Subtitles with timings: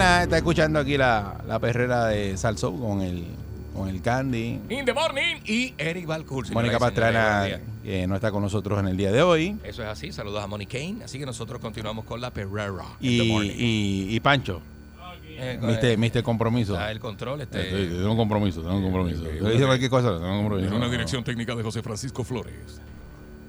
[0.00, 3.24] mañana está escuchando aquí la, la perrera de Salsó con el,
[3.74, 4.60] con el Candy.
[4.70, 7.46] In the morning y Eric señoras Mónica Pastrana,
[8.08, 9.56] no está con nosotros en el día de hoy.
[9.62, 10.12] Eso es así.
[10.12, 11.04] Saludos a Money Kane.
[11.04, 12.84] Así que nosotros continuamos con la Perrera.
[13.00, 14.60] Y, y, y Pancho,
[15.42, 16.74] Eh, Mister, Mister Compromiso.
[16.74, 17.40] está el control.
[17.40, 19.24] Eh, Este, Tengo un compromiso, tengo un compromiso.
[19.26, 20.76] eh, Yo dije cualquier cosa, tengo un compromiso.
[20.76, 22.80] una dirección técnica de José Francisco Flores.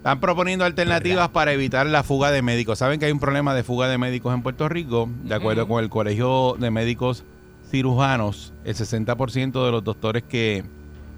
[0.01, 2.79] Están proponiendo alternativas para evitar la fuga de médicos.
[2.79, 5.07] Saben que hay un problema de fuga de médicos en Puerto Rico.
[5.25, 7.23] De acuerdo con el Colegio de Médicos
[7.69, 10.63] Cirujanos, el 60% de los doctores que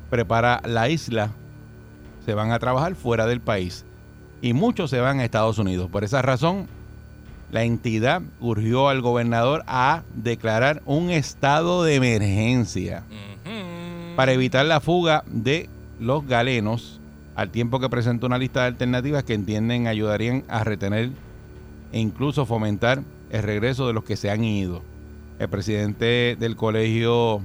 [0.10, 1.32] prepara la isla
[2.26, 3.86] se van a trabajar fuera del país.
[4.42, 5.90] Y muchos se van a Estados Unidos.
[5.90, 6.68] Por esa razón,
[7.54, 13.06] la entidad urgió al gobernador a declarar un estado de emergencia
[14.18, 15.70] para evitar la fuga de
[16.02, 17.00] los galenos,
[17.36, 21.10] al tiempo que presentó una lista de alternativas que entienden ayudarían a retener
[21.92, 24.82] e incluso fomentar el regreso de los que se han ido.
[25.40, 27.42] El presidente del Colegio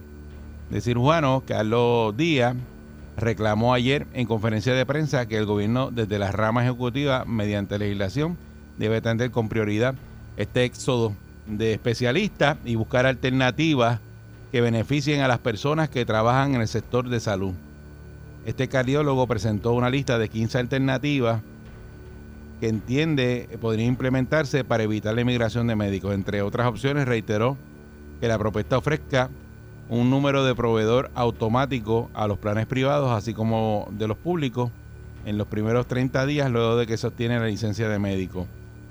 [0.71, 2.55] de Cirujanos, Carlos Díaz,
[3.17, 8.37] reclamó ayer en conferencia de prensa que el gobierno desde la rama ejecutiva, mediante legislación,
[8.77, 9.95] debe atender con prioridad
[10.37, 11.15] este éxodo
[11.47, 14.01] de especialistas y buscar alternativas
[14.53, 17.55] que beneficien a las personas que trabajan en el sector de salud.
[18.49, 21.43] Este cardiólogo presentó una lista de 15 alternativas
[22.61, 26.15] que entiende podrían implementarse para evitar la inmigración de médicos.
[26.15, 27.59] Entre otras opciones, reiteró
[28.23, 29.29] que la propuesta ofrezca
[29.91, 34.71] un número de proveedor automático a los planes privados, así como de los públicos,
[35.27, 38.47] en los primeros 30 días luego de que se obtiene la licencia de médico.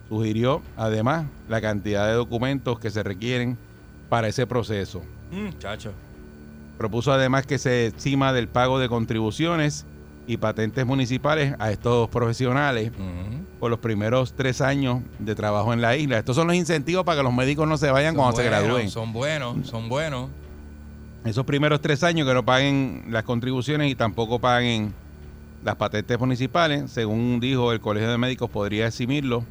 [0.07, 3.57] Sugirió, además, la cantidad de documentos que se requieren
[4.07, 5.01] para ese proceso.
[5.31, 5.93] Mm, chacho.
[6.77, 9.85] Propuso además que se exima del pago de contribuciones
[10.27, 12.91] y patentes municipales a estos profesionales
[13.59, 16.19] por los primeros tres años de trabajo en la isla.
[16.19, 18.89] Estos son los incentivos para que los médicos no se vayan Son cuando se gradúen.
[18.89, 20.29] Son buenos, son buenos.
[21.25, 24.93] Esos primeros tres años que no paguen las contribuciones y tampoco paguen
[25.63, 29.43] las patentes municipales, según dijo el Colegio de Médicos, podría eximirlo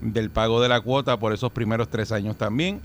[0.00, 2.80] del pago de la cuota por esos primeros tres años también.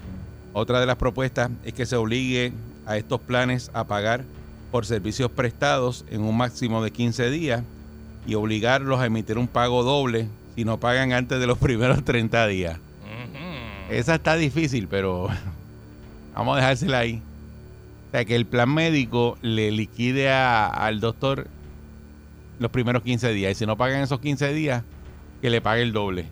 [0.53, 2.53] Otra de las propuestas es que se obligue
[2.85, 4.23] a estos planes a pagar
[4.71, 7.63] por servicios prestados en un máximo de 15 días
[8.27, 12.47] y obligarlos a emitir un pago doble si no pagan antes de los primeros 30
[12.47, 12.79] días.
[13.89, 15.27] Esa está difícil, pero
[16.35, 17.21] vamos a dejársela ahí.
[18.07, 21.47] O sea, que el plan médico le liquide a- al doctor
[22.59, 23.51] los primeros 15 días.
[23.51, 24.83] Y si no pagan esos 15 días,
[25.41, 26.25] que le pague el doble.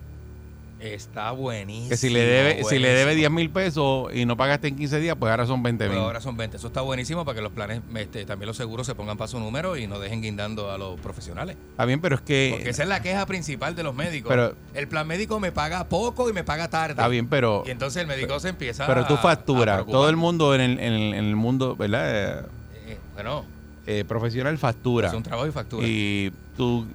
[0.80, 1.88] Está buenísimo.
[1.88, 3.18] Que si le debe, si le debe buenísimo.
[3.18, 6.02] 10 mil pesos y no pagaste en 15 días, pues ahora son 20 Pero mil.
[6.04, 6.56] ahora son 20.
[6.56, 9.40] Eso está buenísimo para que los planes, este, también los seguros se pongan para su
[9.40, 11.56] número y no dejen guindando a los profesionales.
[11.72, 12.50] Está bien, pero es que...
[12.54, 14.30] Porque esa es la queja principal de los médicos.
[14.30, 16.92] Pero- el plan médico me paga poco y me paga tarde.
[16.92, 17.64] Está bien, pero...
[17.66, 19.84] Y entonces el médico se empieza Pero tú facturas.
[19.84, 22.46] Todo el mundo en el, en el- en el mundo, ¿verdad?
[22.86, 23.44] Eh, bueno,
[23.86, 25.08] Eh, profesional factura.
[25.08, 25.86] es un trabajo y factura.
[25.88, 26.86] Y tú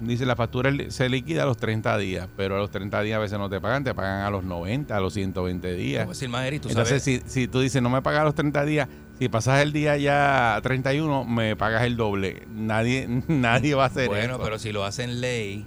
[0.00, 3.20] dices la factura se liquida a los 30 días, pero a los 30 días a
[3.20, 6.06] veces no te pagan, te pagan a los 90, a los 120 Te días.
[6.06, 7.02] tú Entonces, sabes.
[7.02, 9.96] si, si tú dices no me pagas a los 30 días, si pasas el día
[9.98, 12.46] ya a 31, me pagas el doble.
[12.50, 14.42] Nadie nadie va a hacer bueno, eso.
[14.42, 15.66] pero si lo hacen ley,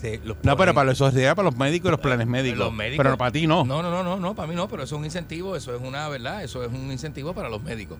[0.00, 2.58] se los no, pero para eso sería para los médicos y los planes médicos.
[2.58, 3.04] Los médicos.
[3.04, 3.64] Pero para ti no.
[3.64, 5.80] No, no, no, no, no, para mí no, pero eso es un incentivo, eso es
[5.82, 6.42] una, ¿verdad?
[6.44, 7.98] Eso es un incentivo para los médicos,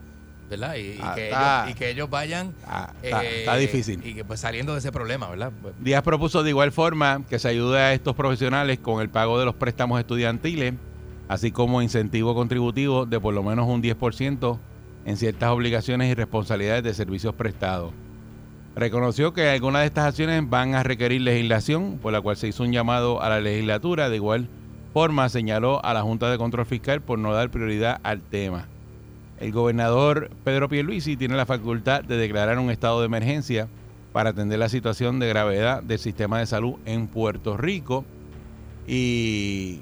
[0.51, 0.75] ¿verdad?
[0.75, 4.05] Y, y Ah, que, está- ellos, y que ellos vayan Ah, está, eh, está difícil.
[4.05, 5.53] Y que pues saliendo de ese problema, ¿verdad?
[5.63, 9.39] Pues, Díaz propuso de igual forma que se ayude a estos profesionales con el pago
[9.39, 10.75] de los préstamos estudiantiles,
[11.29, 14.59] así como incentivo contributivo de por lo menos un 10%
[15.07, 17.93] en ciertas obligaciones y responsabilidades de servicios prestados.
[18.77, 22.63] Reconoció que algunas de estas acciones van a requerir legislación, por la cual se hizo
[22.63, 24.09] un llamado a la legislatura.
[24.09, 24.49] De igual
[24.93, 28.69] forma, señaló a la Junta de Control Fiscal por no dar prioridad al tema.
[29.41, 33.69] El gobernador Pedro Pierluisi tiene la facultad de declarar un estado de emergencia
[34.13, 38.05] para atender la situación de gravedad del sistema de salud en Puerto Rico
[38.87, 39.81] y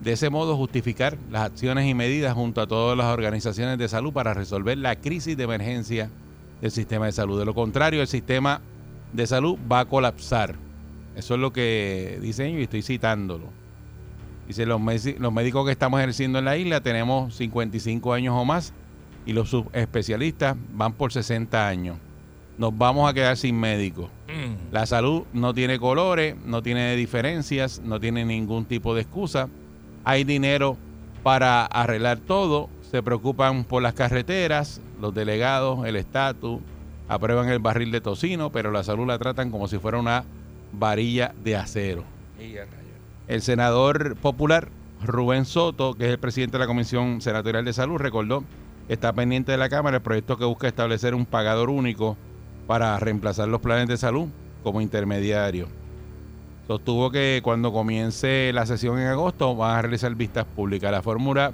[0.00, 4.14] de ese modo justificar las acciones y medidas junto a todas las organizaciones de salud
[4.14, 6.10] para resolver la crisis de emergencia
[6.62, 7.38] del sistema de salud.
[7.38, 8.62] De lo contrario, el sistema
[9.12, 10.54] de salud va a colapsar.
[11.16, 13.44] Eso es lo que dicen y estoy citándolo.
[14.48, 14.80] Dice, los,
[15.18, 18.72] los médicos que estamos ejerciendo en la isla tenemos 55 años o más
[19.26, 21.98] y los subespecialistas van por 60 años.
[22.56, 24.08] Nos vamos a quedar sin médicos.
[24.28, 24.72] Mm.
[24.72, 29.48] La salud no tiene colores, no tiene diferencias, no tiene ningún tipo de excusa.
[30.04, 30.78] Hay dinero
[31.22, 32.70] para arreglar todo.
[32.90, 36.60] Se preocupan por las carreteras, los delegados, el estatus,
[37.08, 40.24] aprueban el barril de tocino, pero la salud la tratan como si fuera una
[40.72, 42.04] varilla de acero.
[43.28, 44.68] El senador popular
[45.02, 48.44] Rubén Soto, que es el presidente de la Comisión Senatorial de Salud, recordó
[48.88, 52.16] está pendiente de la Cámara el proyecto que busca establecer un pagador único
[52.66, 54.28] para reemplazar los planes de salud
[54.62, 55.68] como intermediario.
[56.66, 60.90] Sostuvo que cuando comience la sesión en agosto van a realizar vistas públicas.
[60.90, 61.52] La fórmula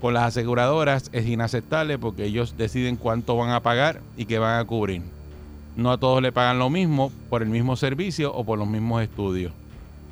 [0.00, 4.58] con las aseguradoras es inaceptable porque ellos deciden cuánto van a pagar y qué van
[4.58, 5.02] a cubrir.
[5.76, 9.02] No a todos le pagan lo mismo por el mismo servicio o por los mismos
[9.02, 9.52] estudios.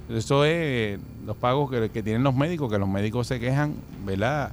[0.09, 4.53] Eso es los pagos que, que tienen los médicos, que los médicos se quejan, ¿verdad?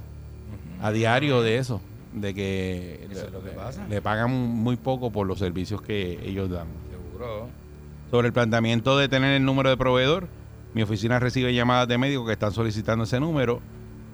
[0.82, 1.80] A diario de eso,
[2.12, 3.86] de que Eso es lo que le, pasa.
[3.88, 6.66] le pagan muy poco por los servicios que ellos dan.
[6.90, 7.48] Seguro.
[8.10, 10.28] Sobre el planteamiento de tener el número de proveedor,
[10.74, 13.60] mi oficina recibe llamadas de médicos que están solicitando ese número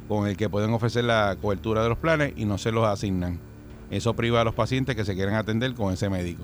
[0.09, 3.39] con el que pueden ofrecer la cobertura de los planes y no se los asignan.
[3.91, 6.43] Eso priva a los pacientes que se quieren atender con ese médico.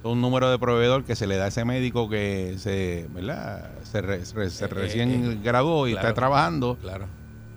[0.00, 3.70] Es un número de proveedor que se le da a ese médico que se, ¿verdad?
[3.84, 6.08] se, re- se- se Eh, recién eh, graduó y claro.
[6.08, 6.76] está trabajando.
[6.82, 7.06] Claro.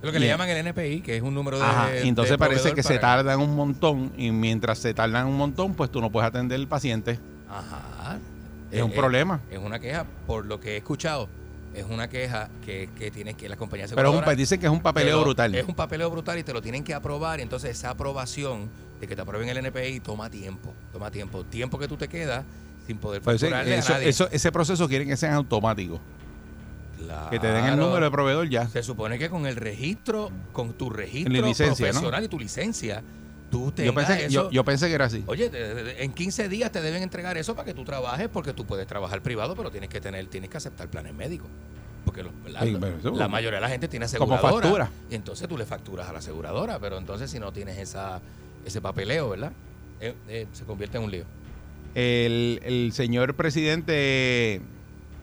[0.01, 1.63] Lo que le llaman el NPI, que es un número de.
[1.65, 5.35] Ajá, y entonces de parece que se tardan un montón y mientras se tardan un
[5.38, 7.19] montón, pues tú no puedes atender al paciente.
[7.49, 8.19] Ajá.
[8.71, 9.39] Es un Eh, problema.
[9.49, 11.29] Es una queja, por lo que he escuchado,
[11.73, 14.71] es una queja que, que tiene que la compañía Pero es un, dicen que es
[14.71, 15.55] un papeleo brutal.
[15.55, 17.39] Es un papeleo brutal y te lo tienen que aprobar.
[17.39, 18.69] Y entonces esa aprobación
[19.00, 20.73] de que te aprueben el NPI toma tiempo.
[20.91, 21.43] Toma tiempo.
[21.45, 22.43] Tiempo que tú te quedas
[22.85, 24.09] sin poder Pues, facturarle a nadie.
[24.09, 25.45] eso- ese proceso quieren que sean
[27.29, 28.67] Que te den el número de proveedor ya.
[28.67, 31.91] Se supone que con el registro, con tu registro licencia, ¿no?
[31.94, 33.03] profesional y tu licencia,
[33.51, 34.29] tú Yo pensé, eso.
[34.29, 35.23] yo, yo pensé que era así.
[35.27, 35.49] Oye,
[36.03, 39.21] en 15 días te deben entregar eso para que tú trabajes, porque tú puedes trabajar
[39.21, 41.47] privado, pero tienes que tener, tienes que aceptar planes médicos.
[42.05, 44.85] Porque los- la, Sí, pero eso- la mayoría de la gente tiene Como aseguradora.
[44.85, 44.91] factura.
[45.11, 48.21] Y entonces tú le facturas a la aseguradora, pero entonces si no tienes esa,
[48.65, 49.51] ese papeleo, ¿verdad?
[50.00, 51.25] Eh, eh, se convierte en un lío.
[51.95, 54.61] El, el señor presidente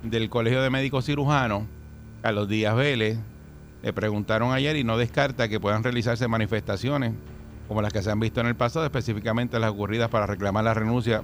[0.05, 1.65] del Colegio de Médicos Cirujanos,
[2.23, 3.19] Carlos Díaz Vélez,
[3.83, 7.15] le preguntaron ayer y no descarta que puedan realizarse manifestaciones
[7.69, 10.75] como las que se han visto en el pasado, específicamente las ocurridas para reclamar la
[10.75, 11.23] renuncia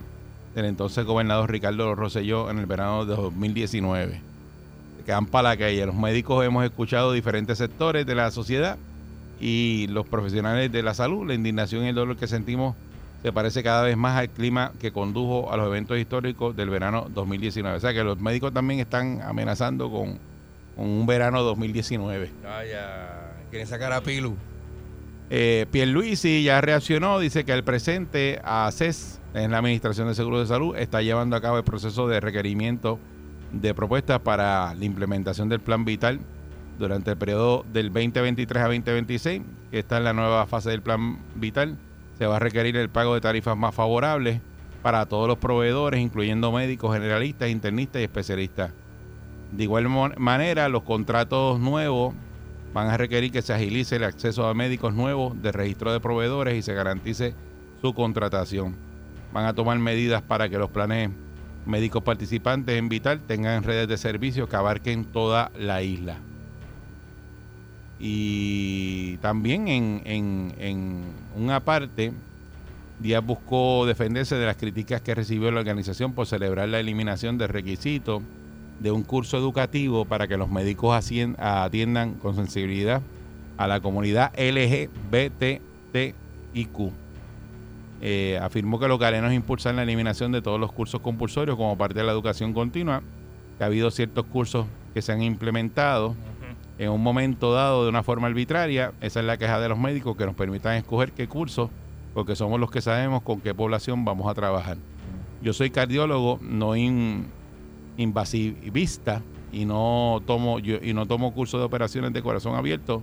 [0.54, 4.22] del entonces gobernador Ricardo Rosselló en el verano de 2019.
[4.98, 5.84] Se quedan para la calle.
[5.84, 8.78] Los médicos hemos escuchado diferentes sectores de la sociedad
[9.38, 12.74] y los profesionales de la salud, la indignación y el dolor que sentimos
[13.22, 17.06] se parece cada vez más al clima que condujo a los eventos históricos del verano
[17.12, 17.76] 2019.
[17.76, 20.18] O sea que los médicos también están amenazando con,
[20.76, 22.30] con un verano 2019.
[22.42, 24.36] Vaya, quieren sacar a Pilu.
[25.28, 30.46] Eh, Pierluisi ya reaccionó, dice que al presente ACES, en la Administración de Seguros de
[30.46, 32.98] Salud, está llevando a cabo el proceso de requerimiento
[33.52, 36.20] de propuestas para la implementación del Plan Vital
[36.78, 41.18] durante el periodo del 2023 a 2026, que está en la nueva fase del Plan
[41.36, 41.76] Vital.
[42.20, 44.42] Se va a requerir el pago de tarifas más favorables
[44.82, 48.72] para todos los proveedores, incluyendo médicos, generalistas, internistas y especialistas.
[49.52, 52.12] De igual manera, los contratos nuevos
[52.74, 56.58] van a requerir que se agilice el acceso a médicos nuevos de registro de proveedores
[56.58, 57.34] y se garantice
[57.80, 58.76] su contratación.
[59.32, 61.08] Van a tomar medidas para que los planes
[61.64, 66.18] médicos participantes en Vital tengan redes de servicios que abarquen toda la isla.
[68.00, 71.02] Y también en, en, en
[71.36, 72.12] una parte,
[72.98, 77.48] Díaz buscó defenderse de las críticas que recibió la organización por celebrar la eliminación del
[77.48, 78.22] requisito
[78.80, 83.02] de un curso educativo para que los médicos atiendan con sensibilidad
[83.56, 85.62] a la comunidad LGBTIQ.
[88.02, 91.98] Eh, afirmó que los galenos impulsan la eliminación de todos los cursos compulsorios como parte
[91.98, 93.02] de la educación continua,
[93.58, 96.16] que ha habido ciertos cursos que se han implementado
[96.80, 98.92] en un momento dado de una forma arbitraria.
[99.02, 101.68] Esa es la queja de los médicos, que nos permitan escoger qué curso,
[102.14, 104.78] porque somos los que sabemos con qué población vamos a trabajar.
[105.42, 107.26] Yo soy cardiólogo, no in-
[107.98, 109.20] invasivista
[109.52, 113.02] y no tomo yo, y no tomo cursos de operaciones de corazón abierto,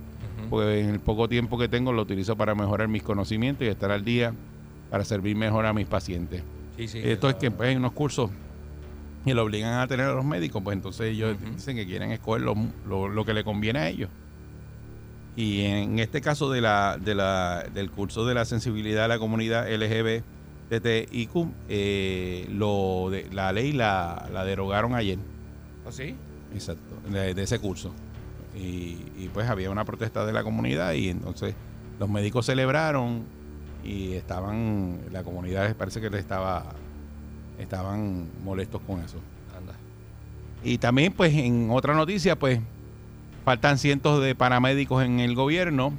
[0.50, 3.92] porque en el poco tiempo que tengo lo utilizo para mejorar mis conocimientos y estar
[3.92, 4.34] al día
[4.90, 6.42] para servir mejor a mis pacientes.
[6.76, 8.30] Sí, sí, Esto es que pues, hay unos cursos
[9.24, 12.42] y lo obligan a tener a los médicos, pues entonces ellos dicen que quieren escoger
[12.42, 12.54] lo,
[12.86, 14.10] lo- lo que le conviene a ellos.
[15.36, 19.18] Y en este caso de la, de la, del curso de la sensibilidad a la
[19.18, 21.30] comunidad LGBTIQ,
[21.68, 25.18] eh, lo de, la ley la, la derogaron ayer.
[25.86, 26.16] ¿Oh, sí?
[26.54, 27.92] Exacto, de, de ese curso.
[28.56, 31.54] Y, y, pues había una protesta de la comunidad y entonces
[32.00, 33.22] los médicos celebraron
[33.84, 36.74] y estaban, la comunidad parece que le estaba,
[37.58, 39.18] estaban molestos con eso.
[39.56, 39.74] Anda.
[40.62, 42.60] Y también pues en otra noticia pues
[43.44, 45.92] faltan cientos de paramédicos en el gobierno.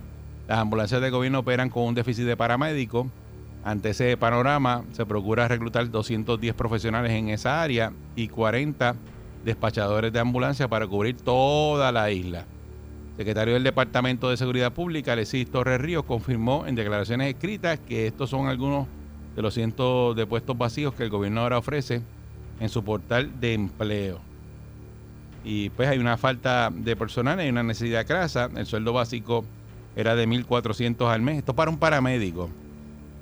[0.47, 3.07] Las ambulancias del gobierno operan con un déficit de paramédicos.
[3.63, 8.95] Ante ese panorama se procura reclutar 210 profesionales en esa área y 40
[9.43, 12.45] despachadores de ambulancia para cubrir toda la isla.
[13.17, 18.29] Secretario del Departamento de Seguridad Pública, Alexis Torres Ríos, confirmó en declaraciones escritas que estos
[18.29, 18.87] son algunos
[19.35, 22.01] de los cientos de puestos vacíos que el gobierno ahora ofrece
[22.59, 24.19] en su portal de empleo.
[25.43, 28.49] Y pues hay una falta de personal, hay una necesidad crasa.
[28.55, 29.45] El sueldo básico
[29.95, 31.37] era de 1.400 al mes.
[31.37, 32.49] Esto para un paramédico.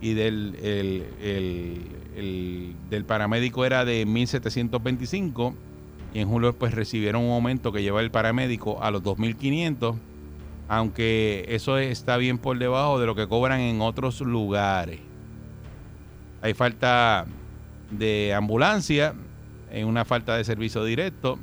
[0.02, 1.82] Y del, el- el-
[2.16, 5.54] el- del paramédico era de 1.725.
[6.14, 9.96] Y en julio pues recibieron un aumento que lleva el paramédico a los 2.500.
[10.70, 15.00] Aunque eso está bien por debajo de lo que cobran en otros lugares.
[16.42, 17.26] Hay falta
[17.92, 19.14] de ambulancia,
[19.72, 21.40] hay una falta de servicio directo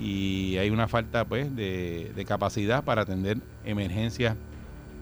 [0.00, 4.36] y hay una falta pues de, capacidad para atender emergencias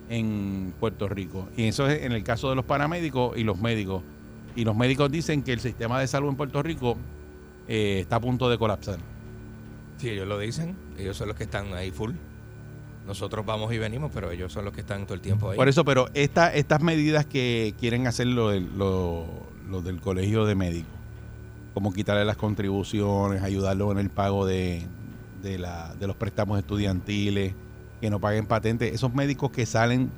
[0.09, 1.47] en Puerto Rico.
[1.55, 4.03] Y eso es en el caso de los paramédicos y los médicos.
[4.55, 6.97] Y los médicos dicen que el sistema de salud en Puerto Rico
[7.67, 8.99] eh, está a punto de colapsar.
[9.97, 10.75] Sí, ellos lo dicen.
[10.97, 12.13] Ellos son los que están ahí full.
[13.07, 15.55] Nosotros vamos y venimos, pero ellos son los que están todo el tiempo ahí.
[15.55, 20.91] Por eso, pero esta, estas medidas que quieren hacer lo del, colegio de médicos,
[21.73, 24.85] como quitarle las contribuciones, ayudarlo en el pago de
[26.01, 27.53] los préstamos estudiantiles,
[28.01, 30.11] que no paguen patentes, esos médicos que salen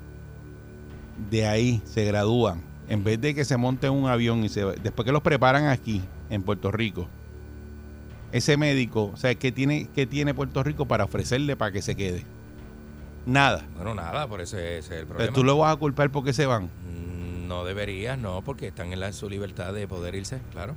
[1.30, 5.06] de ahí, se gradúan, en vez de que se monte un avión y se después
[5.06, 7.06] que los preparan aquí, en Puerto Rico,
[8.32, 11.94] ese médico, o sea, ¿qué tiene, qué tiene Puerto Rico para ofrecerle para que se
[11.94, 12.24] quede?
[13.26, 13.64] Nada.
[13.76, 15.32] Bueno, nada, por eso ese es el Pero problema.
[15.34, 16.64] tú lo vas a culpar porque se van.
[16.64, 20.74] Mm, No deberías, no, porque están en la, su libertad de poder irse, claro.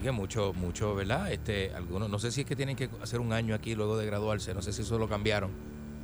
[0.00, 1.30] Y que mucho, mucho, ¿verdad?
[1.32, 4.06] Este, algunos, no sé si es que tienen que hacer un año aquí luego de
[4.06, 5.50] graduarse, no sé si eso lo cambiaron.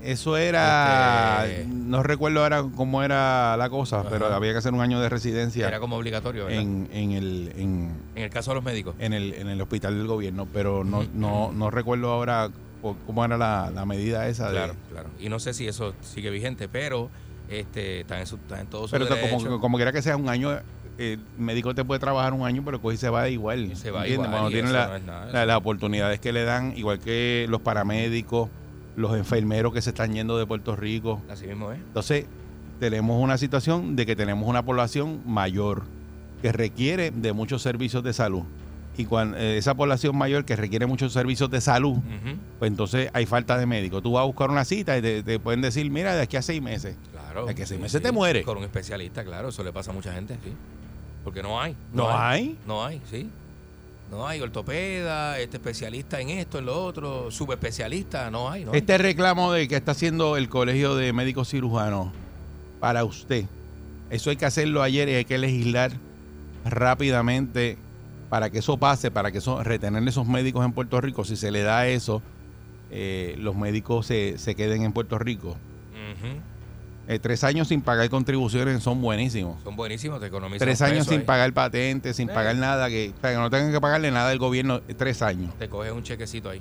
[0.02, 4.10] Eso era, Este- no recuerdo ahora cómo era la cosa, Ajá.
[4.10, 6.60] pero había que hacer un año de residencia Era como obligatorio, ¿verdad?
[6.60, 8.94] En, en, el en, el caso de los médicos.
[8.98, 12.50] en el en el hospital del gobierno, pero no no, no recuerdo ahora
[13.06, 15.08] cómo era la, la medida esa de Claro, claro.
[15.18, 17.10] Y no sé si eso sigue vigente, pero
[17.48, 20.28] este, está en, su, está en todo su pero como, como quiera que sea un
[20.28, 20.58] año
[20.98, 23.76] el médico te puede trabajar un año, pero coge y se va igual.
[23.76, 27.46] Se va igual, Cuando tiene la- no la- las oportunidades que le dan, igual que
[27.50, 28.48] los paramédicos,
[28.96, 31.20] los enfermeros que se están yendo de Puerto Rico.
[31.30, 31.78] Así mismo es.
[31.78, 32.24] Entonces,
[32.80, 35.82] tenemos una situación de que tenemos una población mayor
[36.40, 38.44] que requiere de muchos servicios de salud.
[38.98, 41.98] Y cuando esa población mayor que requiere muchos servicios de salud,
[42.58, 44.02] pues entonces hay falta de médicos.
[44.02, 46.42] Tú vas a buscar una cita y te, te pueden decir, mira, de aquí a
[46.42, 46.96] seis meses.
[47.12, 47.46] Claro.
[47.46, 48.14] De que seis sí, meses te sí.
[48.14, 48.44] mueres.
[48.44, 50.52] Con un especialista, claro, eso le pasa a mucha gente, sí.
[51.24, 51.76] Porque no hay.
[51.92, 52.56] ¿No hay?
[52.66, 53.28] No hay, sí.
[54.10, 58.78] No hay ortopeda, este especialista en esto, en lo otro, subespecialista, no hay, no hay.
[58.78, 62.12] Este reclamo de que está haciendo el Colegio de Médicos Cirujanos
[62.78, 63.46] para usted,
[64.08, 65.90] eso hay que hacerlo ayer y hay que legislar
[66.64, 67.78] rápidamente
[68.28, 71.24] para que eso pase, para que eso, retener esos médicos en Puerto Rico.
[71.24, 72.22] Si se le da eso,
[72.90, 75.56] eh, los médicos se, se queden en Puerto Rico.
[77.08, 79.62] Eh, tres años sin pagar contribuciones son buenísimos.
[79.62, 81.24] Son buenísimos, te economizan Tres años peso sin ahí.
[81.26, 82.32] pagar patentes, sin Eh.
[82.34, 85.54] pagar nada, que, para que no tengan que pagarle nada al gobierno, tres años.
[85.56, 86.60] Te coges un chequecito ahí.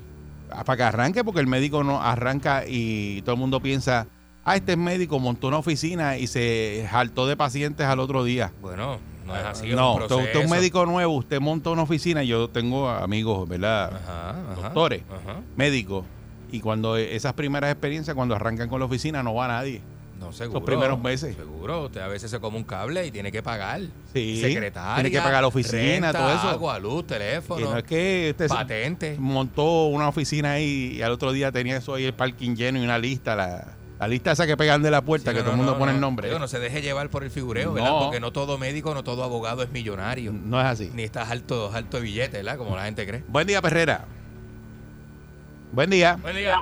[0.51, 4.05] Ah, para que arranque, porque el médico no arranca y todo el mundo piensa,
[4.43, 8.51] ah, este médico montó una oficina y se jaltó de pacientes al otro día.
[8.61, 9.69] Bueno, no es así.
[9.69, 13.47] es no, un usted, es un médico nuevo, usted monta una oficina, yo tengo amigos,
[13.47, 13.91] ¿verdad?
[13.95, 15.03] Ajá, Doctores.
[15.09, 15.41] Ajá.
[15.55, 16.05] Médicos.
[16.51, 19.81] Y cuando esas primeras experiencias, cuando arrancan con la oficina, no va nadie.
[20.19, 20.63] No, seguro.
[20.63, 21.35] primeros meses.
[21.35, 21.85] Seguro.
[21.85, 23.81] Usted a veces se come un cable y tiene que pagar.
[24.13, 24.95] Sí, Secretaria.
[24.95, 26.49] tiene que pagar la oficina, renta, todo eso.
[26.49, 27.59] Agua, luz, teléfono.
[27.59, 29.17] Y no es que usted se- patente.
[29.19, 32.83] montó una oficina ahí y al otro día tenía eso ahí el parking lleno y
[32.85, 33.67] una lista, la,
[33.99, 35.71] la lista esa que pegan de la puerta, Sí, que no, todo el no, mundo
[35.73, 35.95] no, pone no.
[35.97, 36.27] el nombre.
[36.27, 37.91] Digo, no se deje llevar por el figureo, ¿verdad?
[37.99, 40.33] Porque no todo médico, no todo abogado es millonario.
[40.33, 40.91] No es así.
[40.93, 42.57] Ni estás alto, alto de billete, ¿verdad?
[42.57, 43.23] Como la gente cree.
[43.27, 44.05] Buen día, Perrera.
[45.71, 46.17] Buen día.
[46.21, 46.61] Buen día.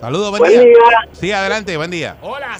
[0.00, 0.60] Saludos, buen, Buen día.
[0.62, 0.74] día.
[1.12, 2.16] Sí, adelante, buen día.
[2.20, 2.56] Hola.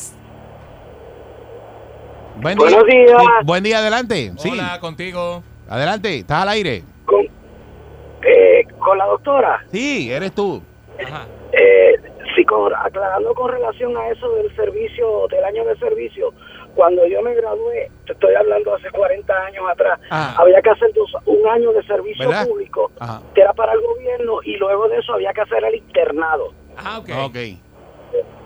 [2.40, 3.11] Buen Buenos días.
[3.21, 4.33] Sí, buen día, adelante.
[4.38, 5.42] Sí, Hola, contigo.
[5.68, 6.83] adelante, estás al aire.
[7.06, 9.64] con, eh, con la doctora.
[9.71, 10.61] Sí, eres tú.
[11.04, 11.26] Ajá.
[11.52, 11.93] Eh,
[12.44, 16.32] con- aclarando con relación a eso del servicio, del año de servicio,
[16.74, 20.34] cuando yo me gradué, te estoy hablando hace 40 años atrás, Ah.
[20.38, 22.46] había que hacer dos- un año de servicio ¿Verdad?
[22.48, 23.20] público, Ajá.
[23.34, 26.52] que era para el gobierno, y luego de eso había que hacer el internado.
[26.76, 27.08] Ah, ok.
[27.26, 27.36] Ok.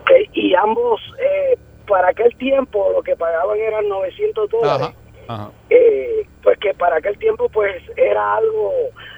[0.03, 4.89] Ok, Y ambos, eh, para aquel tiempo, lo que pagaban eran 900 dólares.
[4.89, 4.95] Ajá.
[5.29, 5.51] Ajá.
[5.71, 8.73] eh, pues que para aquel tiempo pues era algo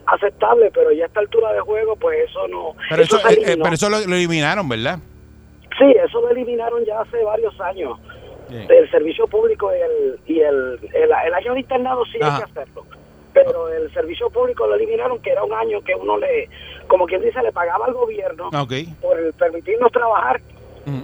[0.06, 2.74] aceptable, pero ya a esta altura de juego pues eso no...
[2.88, 3.62] Pero eso, eh, eh, eliminó.
[3.62, 4.98] pero eso lo, lo eliminaron, ¿verdad?
[5.78, 7.98] Sí, eso lo eliminaron ya hace varios años.
[8.50, 12.36] El servicio público y el, y el, el, el año de internado sí Ajá.
[12.38, 12.84] hay que hacerlo.
[13.32, 16.48] Pero el servicio público lo eliminaron, que era un año que uno le,
[16.88, 18.50] como quien dice, le pagaba al gobierno
[19.00, 20.40] por permitirnos trabajar,
[20.86, 21.02] Mm.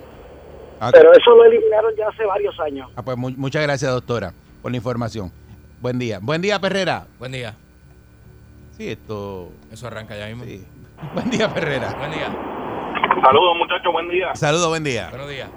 [0.81, 2.91] Ah, pero eso lo eliminaron ya hace varios años.
[2.97, 4.33] ah, pues mu- muchas gracias, doctora,
[4.67, 5.31] por la información.
[5.81, 6.19] Buen día.
[6.21, 7.07] Buen día, Perrera.
[7.21, 7.55] Buen día.
[8.73, 9.53] Sí, esto.
[9.71, 10.43] Eso arranca ya mismo.
[10.43, 10.61] Sí.
[11.15, 11.95] Buen día, Perrera.
[11.97, 12.27] Buen día.
[13.23, 14.35] Saludos muchachos, buen día.
[14.35, 15.07] Saludos, buen día.
[15.11, 15.49] Buenos días.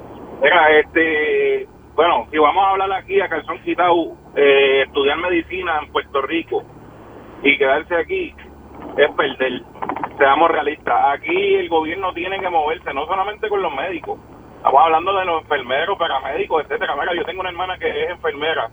[0.43, 5.91] Mira, este, bueno, si vamos a hablar aquí a calzón quitado, eh, estudiar medicina en
[5.91, 6.63] Puerto Rico
[7.41, 8.35] y quedarse aquí
[8.95, 9.63] es perder.
[10.19, 10.95] Seamos realistas.
[11.15, 14.19] Aquí el gobierno tiene que moverse, no solamente con los médicos.
[14.57, 16.93] Estamos hablando de los enfermeros, paramédicos, etcétera.
[16.95, 18.69] Mira, yo tengo una hermana que es enfermera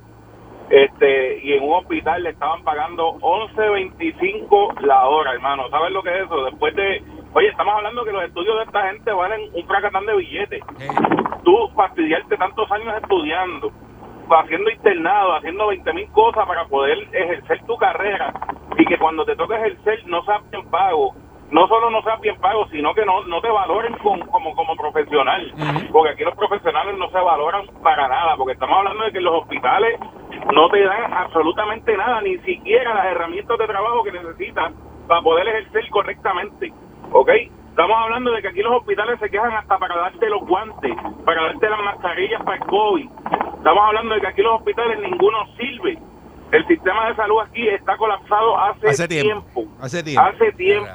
[0.70, 5.68] este y en un hospital le estaban pagando 11.25 la hora, hermano.
[5.70, 6.44] ¿Sabes lo que es eso?
[6.44, 7.02] Después de,
[7.34, 10.62] oye, estamos hablando que los estudios de esta gente valen un fracatán de billetes.
[11.44, 13.70] Tú fastidiarte tantos años estudiando,
[14.30, 18.32] haciendo internado, haciendo 20 mil cosas para poder ejercer tu carrera
[18.76, 21.14] y que cuando te toque ejercer no seas bien pago.
[21.50, 24.76] No solo no seas bien pago, sino que no, no te valoren con- como, como
[24.76, 25.52] profesional.
[25.92, 29.34] Porque aquí los profesionales no se valoran para nada, porque estamos hablando de que los
[29.42, 29.98] hospitales
[30.52, 34.72] no te dan absolutamente nada, ni siquiera las herramientas de trabajo que necesitas
[35.08, 36.72] para poder ejercer correctamente.
[37.12, 37.30] ¿Ok?
[37.70, 40.94] Estamos hablando de que aquí los hospitales se quejan hasta para darte los guantes,
[41.24, 43.08] para darte las mascarillas para el COVID.
[43.58, 45.98] Estamos hablando de que aquí los hospitales ninguno sirve.
[46.52, 49.44] El sistema de salud aquí está colapsado hace, Hace tiempo.
[49.52, 49.72] tiempo.
[49.80, 50.22] Hace tiempo.
[50.22, 50.88] Hace tiempo.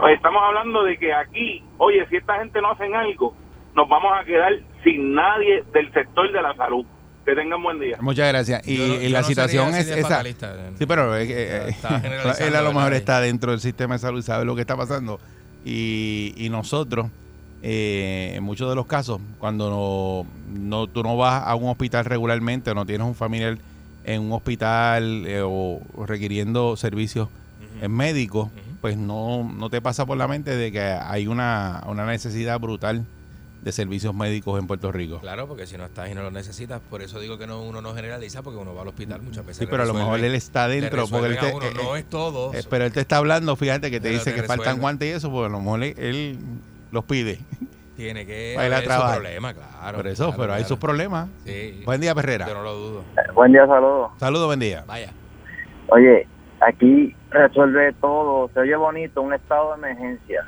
[0.00, 3.34] Pues Estamos hablando de que aquí, oye, si esta gente no hacen algo,
[3.74, 6.84] nos vamos a quedar sin nadie del sector de la salud.
[7.24, 7.96] Que tengan buen día.
[8.02, 8.68] Muchas gracias.
[8.68, 10.08] Y, Yo no- y yo la no situación es esa.
[10.08, 10.56] fatalista.
[10.78, 13.98] Sí, pero eh, eh, Está generalizando, él a lo mejor está dentro del sistema de
[14.00, 15.18] salud y sabe lo que está pasando.
[15.64, 17.06] Y, y nosotros,
[17.62, 22.04] eh, en muchos de los casos, cuando no, no- tú no vas a un hospital
[22.04, 23.56] regularmente o no tienes un familiar
[24.04, 27.28] en un hospital eh, o requiriendo servicios
[27.80, 32.04] eh, médicos, pues no, no te pasa por la mente de que hay una, una
[32.06, 33.04] necesidad brutal
[33.62, 35.20] de servicios médicos en Puerto Rico.
[35.20, 37.80] Claro, porque si no estás y no lo necesitas, por eso digo que no, uno
[37.80, 39.60] no generaliza, porque uno va al hospital muchas veces.
[39.60, 41.08] Sí, pero a lo mejor él está dentro.
[41.08, 42.52] Porque él te- a uno, no eh, es todo.
[42.52, 45.08] eh, pero él te está hablando, fíjate que te Pero dice te que faltan guantes
[45.08, 46.38] y eso, porque a lo mejor él, él
[46.92, 47.38] los pide.
[47.96, 49.14] Tiene que para ir a haber su trabajar.
[49.20, 49.96] problema, claro.
[49.96, 50.68] Por eso, claro, pero hay claro.
[50.68, 51.28] sus problemas.
[51.44, 52.46] Sí, Buen día, Perrera.
[52.48, 53.04] yo no lo dudo.
[53.34, 54.10] Buen día, saludos.
[54.18, 54.84] Saludos, buen día.
[54.86, 55.12] Vaya.
[55.88, 56.26] Oye,
[56.60, 60.44] aquí resuelve todo, se oye bonito, un estado de emergencia.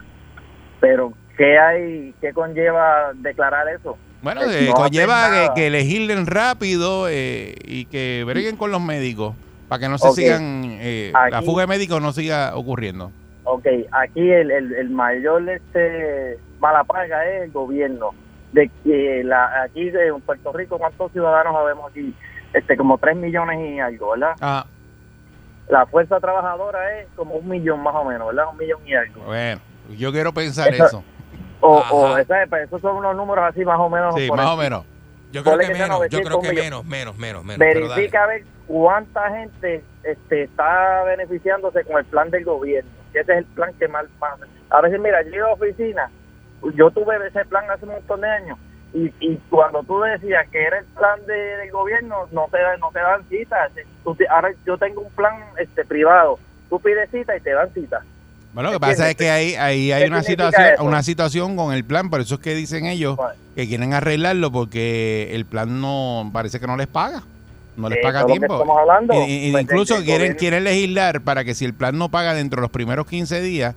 [0.80, 3.96] Pero, ¿qué hay, qué conlleva declarar eso?
[4.22, 8.80] Bueno, Eh, eh, no conlleva que, que legislen rápido eh, y que breguen con los
[8.80, 9.34] médicos
[9.68, 13.12] para que no se sigan, eh, la fuga de médicos no siga ocurriendo.
[13.44, 18.10] Ok, aquí el, el, el mayor este mala paga es el gobierno.
[18.52, 22.14] De que la, aquí de Puerto Rico, ¿cuántos ciudadanos habemos aquí?
[22.54, 24.34] Este, como 3 millones y algo, ¿verdad?
[24.40, 24.64] Ah,
[25.68, 28.46] La fuerza trabajadora es como un millón más o menos, ¿verdad?
[28.50, 29.22] Un millón y algo.
[29.24, 29.60] bueno,
[29.98, 31.04] yo quiero pensar Eso- eso.
[31.60, 34.14] O, o esa- pues, esos son unos números así más o menos.
[34.14, 34.84] Sí, más o menos.
[35.32, 37.58] Yo creo que menos, yo 900 creo que menos, menos, menos, menos.
[37.58, 42.90] Verifica a ver cuánta gente este, está beneficiándose con el plan del gobierno.
[43.12, 44.46] que Ese es el plan que más pasa.
[44.70, 46.10] A veces, mira, yo iba a la oficina,
[46.74, 48.58] yo tuve ese plan hace un montón de años,
[48.94, 52.80] y, y cuando tú decías que era el plan de- del gobierno, no te, dan-
[52.80, 53.70] no te dan citas.
[54.04, 56.38] Tú te- ahora yo tengo un plan este privado,
[56.70, 58.00] tú pides cita y te dan cita.
[58.54, 60.84] Bueno, lo que pasa es que ahí, ahí hay ¿Qué una situación, eso?
[60.84, 63.18] una situación con el plan, por eso es que dicen ellos
[63.54, 67.22] que quieren arreglarlo porque el plan no parece que no les paga,
[67.76, 68.78] no les Eh, paga tiempo.
[68.78, 72.32] hablando, Y- y- pues, incluso quieren quieren legislar para que si el plan no paga
[72.32, 73.74] dentro de los primeros 15 días,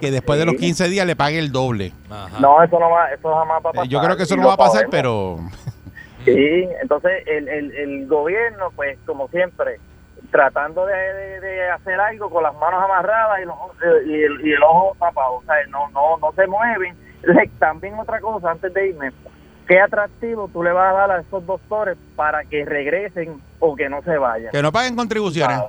[0.00, 0.60] que después de los Sí.
[0.60, 1.92] 15 días le pague el doble.
[2.10, 2.38] Ajá.
[2.40, 3.88] No, eso no va, eso jamás va a Eh, pasar.
[3.88, 4.90] Yo creo que eso no va a pasar, sabemos.
[4.90, 5.36] pero
[6.24, 9.78] Sí, entonces el, el, el gobierno, pues como siempre,
[10.30, 13.56] tratando de, de- de hacer algo con las manos amarradas y, los,
[14.06, 16.96] y, el, y el ojo tapado, o sea, no, no, no se mueven.
[17.58, 19.12] También otra cosa, antes de irme,
[19.68, 23.88] ¿qué atractivo tú le vas a dar a esos doctores para que regresen o que
[23.88, 24.50] no se vayan?
[24.52, 25.60] Que no paguen contribuciones.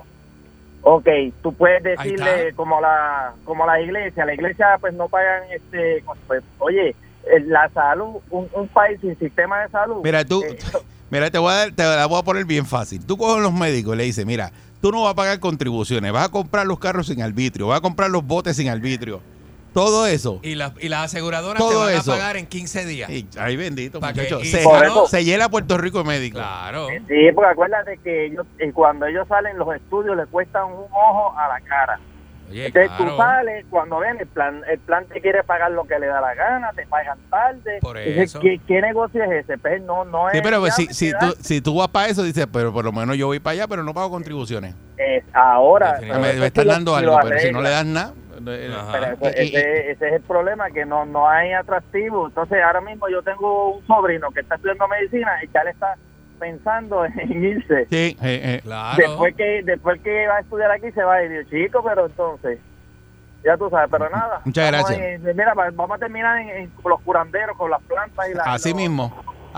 [0.82, 1.08] Ok,
[1.42, 6.42] tú puedes decirle como la como la iglesia, la iglesia pues no pagan este, pues,
[6.58, 10.00] oye, eh, la salud, un, un país sin sistema de salud.
[10.02, 10.58] Mira, tú, eh,
[11.10, 13.04] mira, te voy a dar, te la voy a poner bien fácil.
[13.04, 16.26] Tú coges los médicos y le dices, mira, tú no vas a pagar contribuciones, vas
[16.26, 19.20] a comprar los carros sin arbitrio, vas a comprar los botes sin arbitrio.
[19.78, 20.40] Todo eso.
[20.42, 22.12] Y, la- y las aseguradoras te van eso.
[22.12, 23.08] a pagar en 15 días.
[23.10, 24.40] Y, ay, bendito, Pa' que- muchacho.
[24.40, 26.40] y Se, Por eso- se llena Puerto Rico de médicos.
[26.40, 26.88] Claro.
[26.88, 31.34] Sí, porque acuérdate que ellos, eh, cuando ellos salen, los estudios les cuestan un ojo
[31.38, 32.00] a la cara.
[32.50, 33.16] Oye, Entonces tú claro.
[33.18, 36.34] sales, cuando ven el plan, el plan te quiere pagar lo que le da la
[36.34, 37.78] gana, te pagan tarde.
[37.82, 38.40] Por eso.
[38.40, 39.58] ¿qué, qué negocio es ese?
[39.58, 40.42] Pues no, no Sí, es.
[40.42, 43.18] pero pues, si, si, tú, si tú vas para eso, dices, pero por lo menos
[43.18, 44.74] yo voy para allá, pero no pago contribuciones.
[44.96, 45.92] es ahora.
[46.00, 46.08] Definitivamente.
[46.08, 47.94] pero me, eso me están lo- dando algo, pero si no le arreglan.
[47.94, 48.14] das nada.
[48.56, 52.28] Pero eso- ese, ese es el problema, que no, no hay atractivo.
[52.28, 55.94] Entonces, ahora mismo yo tengo un sobrino que está estudiando medicina y ya le está
[56.38, 57.86] pensando en irse.
[57.90, 58.60] Sí, eh, eh.
[58.62, 58.96] Claro.
[58.96, 62.58] Después que después que va a estudiar aquí se va y digo, chico, pero entonces,
[63.44, 64.40] ya tú sabes, pero nada.
[64.44, 65.20] Muchas Vamos gracias.
[65.24, 68.46] en- mira, va- vamos a terminar en, los curanderos, con las plantas y las...
[68.46, 69.12] Así los- mismo.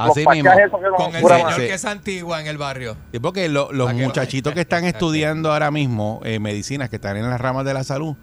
[0.06, 0.50] Los Así mismo.
[0.96, 1.52] Con el señor.
[1.54, 1.60] Sí.
[1.62, 2.96] que es antigua en el barrio.
[3.12, 7.28] Sí, porque lo- los muchachitos que están estudiando ahora mismo eh, medicinas, que están en
[7.28, 8.16] las ramas de la salud,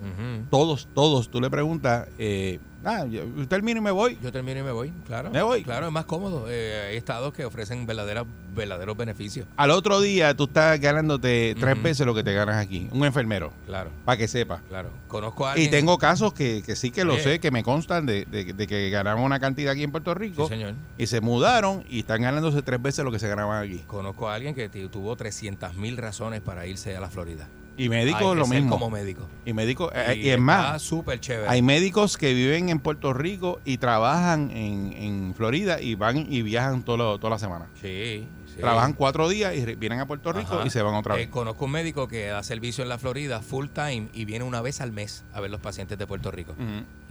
[0.50, 4.17] todos, todos, tú le preguntas, eh, ah, yo termino y me voy.
[4.23, 5.30] Yo termino y me voy, claro.
[5.30, 5.63] Me voy.
[5.63, 6.45] Claro, es más cómodo.
[6.50, 9.45] Eh, hay estados que ofrecen verdaderas, verdaderos beneficios.
[9.58, 12.88] Al otro día tú estás ganándote tres veces lo que te ganas aquí.
[12.91, 14.62] Un enfermero, Claro, para que sepa.
[14.69, 14.89] claro.
[15.08, 15.67] Conozco a alguien.
[15.67, 17.21] Y tengo casos que, que sí que lo Sí.
[17.23, 20.19] sé, que me constan de, de- de que ganaban una cantidad aquí en Puerto Sí,
[20.19, 20.73] Rico señor.
[20.97, 23.80] y se mudaron y están ganándose tres veces lo que se ganaban aquí.
[23.88, 27.47] Conozco a alguien que tuvo 300 mil razones para irse a la Florida.
[27.78, 28.72] Y médicos lo mismo.
[28.72, 29.28] como médico.
[29.46, 31.48] Y médicos, eh, y, está es más, súper chévere.
[31.50, 36.42] hay médicos que viven en Puerto Rico y trabajan en, en Florida y van y
[36.42, 37.68] viajan todo toda la semana.
[37.80, 38.60] Sí, sí.
[38.60, 40.66] Trabajan cuatro días y vienen a Puerto Rico Ajá.
[40.66, 41.28] y se van otra Eh, vez.
[41.30, 44.82] conozco un médico que da servicio en la Florida full time y viene una vez
[44.82, 46.56] al mes a ver los pacientes de Puerto Rico.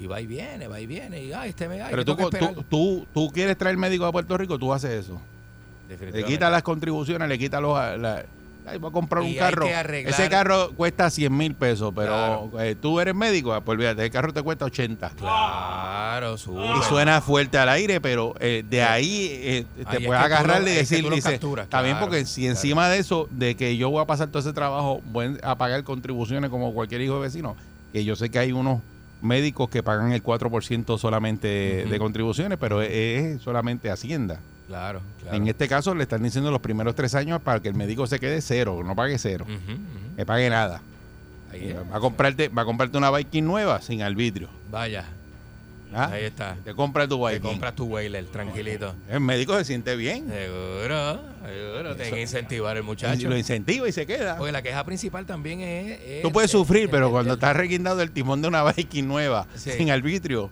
[0.00, 1.22] Y va y viene, va y viene.
[1.22, 4.36] Y ay, este me ay, Pero tú, tú, tú, tú quieres traer médico a Puerto
[4.36, 5.20] Rico, tú haces eso.
[6.12, 7.74] Le quitas las contribuciones, le quitas los...
[8.00, 8.24] La,
[8.66, 9.66] ay, voy a comprar Y un carro.
[9.66, 12.60] Ese carro cuesta 100 mil pesos, pero Claro.
[12.60, 15.10] eh, tú eres médico, ah, pues olvídate, el carro te cuesta 80.
[15.16, 16.64] Claro, sube.
[16.78, 20.62] Y suena fuerte al aire, pero eh, de ahí eh, te Ahí es puedes agarrar
[20.62, 22.54] y decir, dice, claro, porque si claro.
[22.56, 25.82] encima de eso, de que yo voy a pasar todo ese trabajo, voy a pagar
[25.84, 27.56] contribuciones como cualquier hijo de vecino,
[27.92, 28.80] que yo sé que hay unos
[29.22, 31.48] médicos que pagan el 4% solamente
[31.88, 34.40] de contribuciones, pero es solamente Hacienda.
[34.66, 35.36] Claro, claro.
[35.36, 38.18] En este caso le están diciendo los primeros tres años para que el médico se
[38.18, 39.78] quede cero, no pague cero, ujú.
[40.16, 40.80] que pague nada.
[41.52, 41.76] Ahí es.
[41.76, 44.48] Va a comprarte, va a comprarte una Viking nueva sin arbitrio.
[44.70, 45.04] Vaya,
[45.94, 46.10] ¿ah?
[46.12, 46.56] ahí está.
[46.64, 47.48] Te compras tu Te Viking.
[47.50, 48.92] compras tu Whaler, tranquilito.
[49.08, 50.26] El médico se siente bien.
[50.28, 51.94] Seguro, seguro.
[51.94, 53.28] Tienes que incentivar al muchacho.
[53.28, 54.36] Lo incentiva y se queda.
[54.36, 56.00] Porque la queja principal también es...
[56.00, 59.06] es- Tú puedes es- sufrir, pero cuando es- estás reguindado el timón de una Viking
[59.06, 59.70] nueva, Sí.
[59.70, 60.50] sin arbitrio,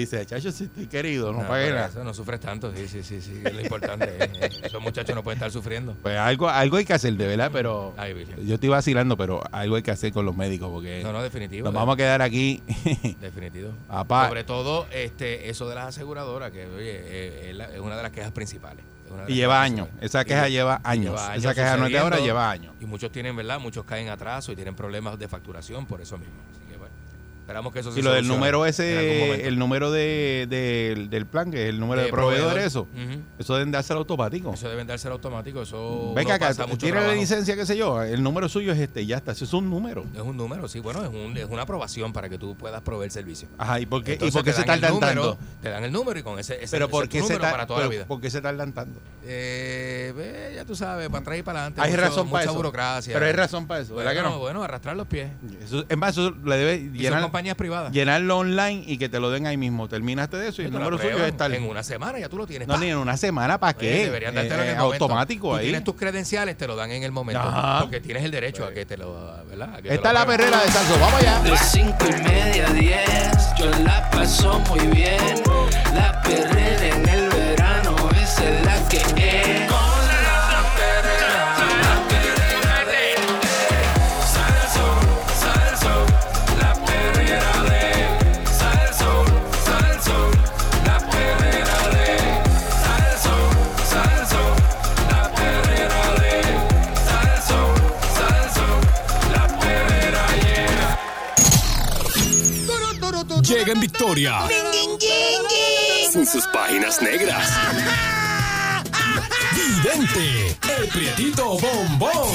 [0.00, 1.86] dices, chacho, si estoy querido, no, No, pague nada.
[1.86, 4.04] eso no sufres tanto, sí, sí, sí, sí, es lo importante.
[4.06, 4.50] eh, eh.
[4.64, 5.94] Esos muchachos no pueden estar sufriendo.
[6.02, 9.76] Pues algo, algo hay que hacer, de verdad, pero Ay, yo estoy vacilando, pero algo
[9.76, 11.64] hay que hacer con los médicos, porque No, no, definitivo.
[11.64, 12.62] nos de- vamos a quedar aquí.
[13.20, 13.70] Definitivo.
[14.08, 18.12] Sobre todo este, eso de las aseguradoras, que oye, eh, es, es una de las
[18.12, 18.84] quejas principales.
[19.24, 19.88] Es y lleva años.
[20.00, 21.14] Esa queja lleva años.
[21.14, 22.74] lleva Esa queja no es de ahora, lleva años.
[22.80, 23.60] Y muchos tienen, ¿verdad?
[23.60, 26.34] Muchos caen atraso y tienen problemas de facturación por eso mismo.
[27.46, 31.26] Esperamos que eso se Y lo del número en ese, el número de, del- del
[31.26, 32.66] plan, que es el número de, De proveedor, proveedor.
[32.66, 32.88] eso.
[33.38, 34.52] Eso deben dárselo automático.
[34.52, 35.62] Eso deben dárselo automático.
[35.62, 38.72] Eso Venga uno acá, pasa mucho tiene la licencia, qué sé yo, el número suyo
[38.72, 40.04] es este, ya está, eso es un número.
[40.12, 43.12] Es un número, sí, bueno, es, un- es una aprobación para que tú puedas proveer
[43.12, 43.46] servicio.
[43.58, 45.38] Ajá, ¿y por qué, ¿y por qué se tardan número, tanto?
[45.62, 47.66] Te dan el número y con ese, ese Pero ¿por qué, se número tar- para
[47.68, 48.06] toda la vida.
[48.06, 48.98] ¿por qué se tardan tanto?
[49.24, 51.80] Eh, ve, ya tú sabes, para atrás y para adelante.
[51.80, 52.54] Hay mucho- razón para mucha eso.
[52.54, 53.14] burocracia.
[53.14, 54.38] Pero hay razón para eso, ¿verdad bueno, que no?
[54.40, 55.30] Bueno, arrastrar los pies.
[55.64, 57.92] Eso, es más, eso le debe llenar, compañías privadas.
[57.92, 59.88] llenarlo online y que te lo den ahí mismo.
[59.88, 61.54] Terminaste de eso y el número suyo es tal.
[61.54, 62.66] En una semana ya tú lo tienes.
[62.68, 62.80] No, ¡pa!
[62.80, 64.04] ni en una semana, ¿para Oye, qué?
[64.04, 65.04] deberían Eh, dártelo en eh, el momento.
[65.04, 65.64] automático Tú ahí.
[65.64, 67.40] tienes tus credenciales, te lo dan en el momento.
[67.42, 67.80] Ajá.
[67.82, 69.14] Porque tienes el derecho a que te lo.
[69.48, 69.78] ¿verdad?
[69.84, 70.98] Esta es la perrera de Salso.
[70.98, 71.40] Vamos allá.
[71.40, 75.16] De cinco y media a 10, yo la paso muy bien.
[75.94, 77.25] La perrera en el
[103.46, 104.40] llega en victoria.
[106.10, 107.48] Sin sus páginas negras.
[109.54, 112.34] Vidente, el prietito bombón.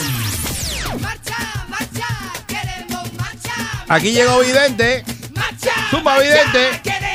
[1.02, 2.08] Marcha, marcha,
[2.47, 3.54] queremos marcha.
[3.89, 5.04] Aquí llegó Vidente.
[5.34, 7.11] Marcha, vidente.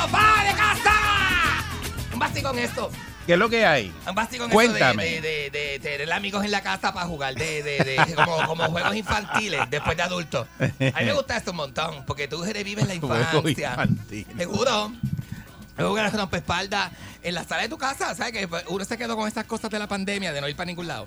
[0.00, 0.94] Sofá de casa.
[2.12, 2.90] Un basti con esto.
[3.26, 3.92] ¿Qué es lo que hay?
[4.08, 5.14] Un basti con Cuéntame.
[5.16, 8.64] eso de, de, de- de tener amigos en la casa para jugar de, como, como
[8.66, 10.46] juegos infantiles después de adultos.
[10.60, 10.64] A
[11.00, 13.76] mí me gusta esto un montón, porque tú revives la infancia.
[14.36, 14.92] Seguro.
[15.78, 16.90] Jugar a espalda
[17.22, 18.32] en la sala de tu casa, ¿sabes?
[18.32, 20.86] Que uno se quedó con estas cosas de la pandemia, de no ir para ningún
[20.86, 21.06] lado.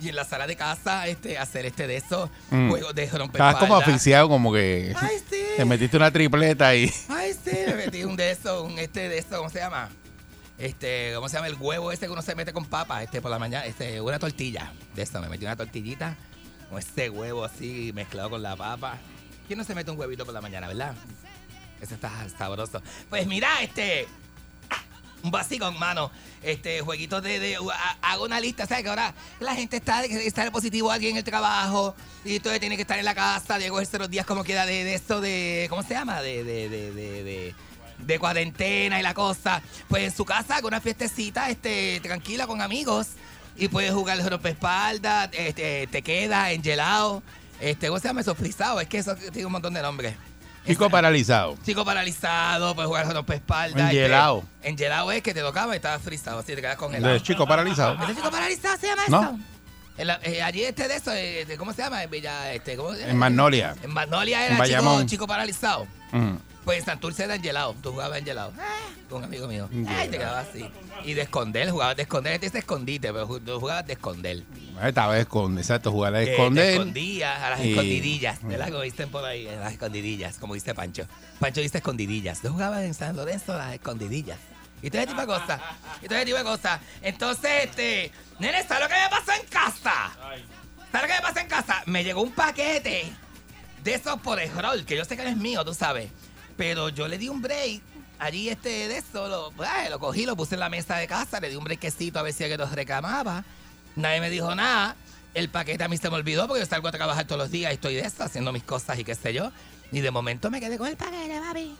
[0.00, 2.68] Y en la sala de casa, este, hacer este de esos Mm.
[2.70, 3.54] juegos de rompespaldas.
[3.54, 5.41] Estabas como asfixiado, como que Ay, sí.
[5.56, 9.18] Te metiste una tripleta y Ay, sí, me metí un de esos, un este de
[9.18, 9.90] esos, ¿cómo se llama?
[10.58, 11.48] Este, ¿cómo se llama?
[11.48, 14.18] El huevo ese que uno se mete con papa, este, por la mañana, este, una
[14.18, 14.72] tortilla.
[14.94, 16.16] De eso, me metí una tortillita
[16.70, 18.98] con ese huevo así mezclado con la papa.
[19.46, 20.94] ¿Quién no se mete un huevito por la mañana, verdad?
[21.80, 22.80] Ese está sabroso.
[23.10, 24.06] Pues mira, este,
[25.22, 26.10] un vacío, mano.
[26.42, 28.82] Este, jueguitos de, de ha- hago una lista, ¿sabes?
[28.82, 32.82] Que ahora la gente está, está positivo alguien en el trabajo y entonces tiene que
[32.82, 35.82] estar en la casa, de cogerse los días como queda de, de esto de, ¿cómo
[35.82, 36.20] se llama?
[36.22, 37.54] De, de, de, de, de,
[37.98, 39.62] de cuarentena y la cosa.
[39.88, 43.08] Pues en su casa, con una fiestecita, este, tranquila con amigos
[43.56, 47.22] y puedes jugar el rompespaldas, este, te queda engelado,
[47.60, 48.34] este, ¿cómo se llama eso?
[48.34, 50.14] Frisado, es que eso tiene un montón de nombres.
[50.66, 51.56] Chico paralizado.
[51.64, 53.90] Chico paralizado, puedes jugar rompespaldas.
[53.92, 54.44] Engelado.
[54.56, 57.12] Este, engelado es que te tocaba y estabas frisado, así te quedas congelado.
[57.14, 57.94] De chico paralizado.
[58.00, 59.22] ¿Este chico paralizado se llama No.
[59.22, 59.38] eso?
[59.98, 62.02] En la- eh, allí este de eso, eh, ¿cómo se llama?
[62.02, 63.10] En Villa, este, ¿cómo se llama?
[63.12, 63.74] En Magnolia.
[63.82, 65.06] En Magnolia En era chico, Bayamón.
[65.06, 65.86] chico paralizado.
[66.12, 66.36] Mm.
[66.64, 67.74] Pues en Santurce era engelado.
[67.82, 68.52] Tú jugabas engelado.
[69.08, 69.68] Con un amigo mío.
[69.88, 70.64] Ay, te quedabas así.
[71.04, 72.34] Y de esconder, jugabas de esconder.
[72.34, 74.42] Este es de escondite, pero tú jugabas de esconder.
[74.82, 76.70] Esta vez con, exacto, jugar a Eh, Te esconder.
[76.72, 78.42] escondías a las Y- escondidillas.
[78.42, 78.68] ¿Verdad?
[78.68, 81.06] Como dicen por ahí, a las escondidillas, como dice Pancho.
[81.40, 82.40] Pancho dice escondidillas.
[82.40, 84.38] Tú jugabas en San Lorenzo a las escondidillas.
[84.82, 85.60] Y todo ese tipo de cosas.
[86.00, 86.80] Y todo ese tipo de cosas.
[87.02, 90.12] Entonces, este, nene, ¿sabes lo que me pasó en casa?
[90.90, 91.82] ¿Sabes lo que me pasó en casa?
[91.86, 93.12] Me llegó un paquete
[93.84, 96.08] de esos por el rol, que yo sé que no es mío, tú sabes.
[96.56, 97.80] Pero yo le di un break.
[98.18, 101.40] Allí este de eso, lo, ay, lo cogí, lo puse en la mesa de casa,
[101.40, 103.44] le di un brequecito a ver si alguien nos reclamaba.
[103.96, 104.94] Nadie me dijo nada.
[105.34, 107.72] El paquete a mí se me olvidó porque yo salgo a trabajar todos los días
[107.72, 109.50] y estoy de eso, haciendo mis cosas y qué sé yo.
[109.90, 111.76] Y de momento me quedé con el paquete, papi.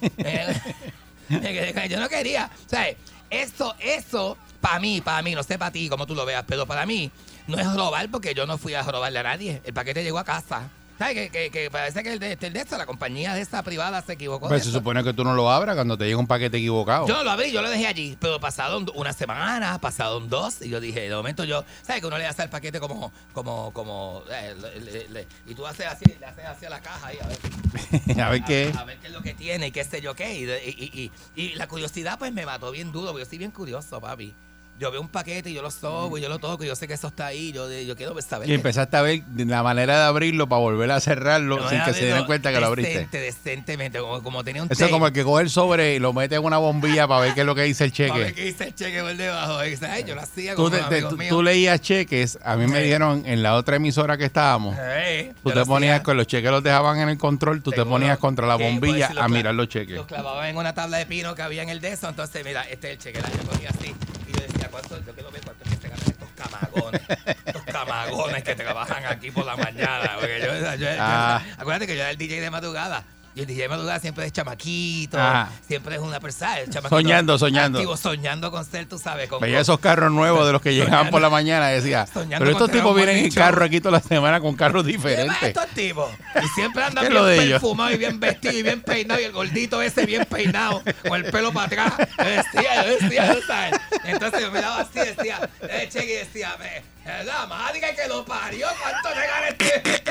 [0.18, 0.60] Eh,
[1.30, 2.50] me quedé con- yo no quería.
[2.66, 2.86] O sea,
[3.30, 6.66] eso, eso, para mí, para mí, no sé para ti cómo tú lo veas, pero
[6.66, 7.10] para mí
[7.46, 9.62] no es robar porque yo no fui a robarle a nadie.
[9.64, 10.68] El paquete llegó a casa.
[10.98, 11.14] ¿Sabes?
[11.14, 14.02] Que, que, que parece que el de, el de esto, la compañía de esta privada
[14.02, 14.48] se equivocó.
[14.48, 17.06] Pues de se supone que tú no lo abras cuando te llega un paquete equivocado.
[17.06, 18.16] Yo lo abrí, yo lo dejé allí.
[18.20, 22.18] Pero pasaron una semana, pasaron dos, y yo dije, de momento yo, ¿sabes que uno
[22.18, 26.04] le hace el paquete como, como, como, eh, le- le- le- y tú haces así,
[26.18, 27.38] le haces así a la caja ahí, a ver.
[28.20, 28.72] a ver qué.
[28.76, 30.34] A, ver qué es lo que tiene y qué sé yo qué.
[30.34, 33.50] Y, y- y- y- la curiosidad pues me mató bien duro, porque yo soy bien
[33.52, 34.34] curioso, papi.
[34.78, 36.86] Yo veo un paquete y yo lo sobo y yo lo toco y yo sé
[36.86, 37.50] que eso está ahí.
[37.50, 38.48] Yo, yo quiero saber.
[38.48, 41.92] Y empezaste a ver la manera de abrirlo para volver a cerrarlo No, sin que
[41.94, 42.92] se dieran cuenta que lo abriste.
[42.92, 45.98] Decente, decentemente, como, como tenía un Eso es como el que coge el sobre y
[45.98, 48.26] lo mete en una bombilla para ver qué es lo que dice el para ver
[48.28, 48.34] cheque.
[48.34, 49.58] qué dice el cheque por debajo.
[49.58, 52.84] Ay, yo lo hacía Tú, te- te- tú- leías cheques, a mí me Sí.
[52.86, 54.76] dieron en la otra emisora que estábamos.
[54.78, 58.16] Eh, Tú te ponías con los cheques, los dejaban en el control, tú te ponías
[58.18, 59.96] contra la Sí, pues, bombilla a mirar los cheques.
[59.96, 62.08] Los clavaban en una tabla de pino que había en el de eso.
[62.08, 63.18] Entonces, mira, este es el cheque.
[63.20, 63.92] Yo cogía así.
[64.38, 64.98] Yo decía, ¿cuánto?
[65.04, 67.02] Yo quiero ver cuánto es que se ganan estos camagones.
[67.46, 70.12] estos camagones que trabajan aquí por la mañana.
[70.18, 71.42] Porque yo, yo- yo- Ah.
[71.58, 73.04] acuérdate que yo era el DJ de madrugada.
[73.38, 75.16] Y el DJ madrugada siempre es chamaquito.
[75.16, 75.50] Ajá.
[75.68, 76.58] Siempre es una persona.
[76.58, 77.78] el chamaquito Soñando, soñando.
[77.78, 79.28] activo, soñando con ser, tú sabes.
[79.28, 82.50] Con, Veía esos carros nuevos de los que llegaban por la mañana decía, Soñando pero
[82.50, 83.66] estos tipos vienen en carro show".
[83.66, 85.40] aquí toda la semana con carros ¿Qué más diferentes.
[85.40, 86.10] estos tipos?
[86.42, 89.22] Y siempre andan ¿Qué es bien perfumados y bien vestidos y bien peinados.
[89.22, 92.08] Y el gordito ese bien peinado, con el pelo para atrás.
[92.18, 93.80] Decía, yo decía, ¿tú sabes?
[94.02, 96.82] Entonces yo miraba así, decía, eh, cheque, y decía, me,
[97.24, 100.08] la madre que lo parió, ¿cuánto le gana este, este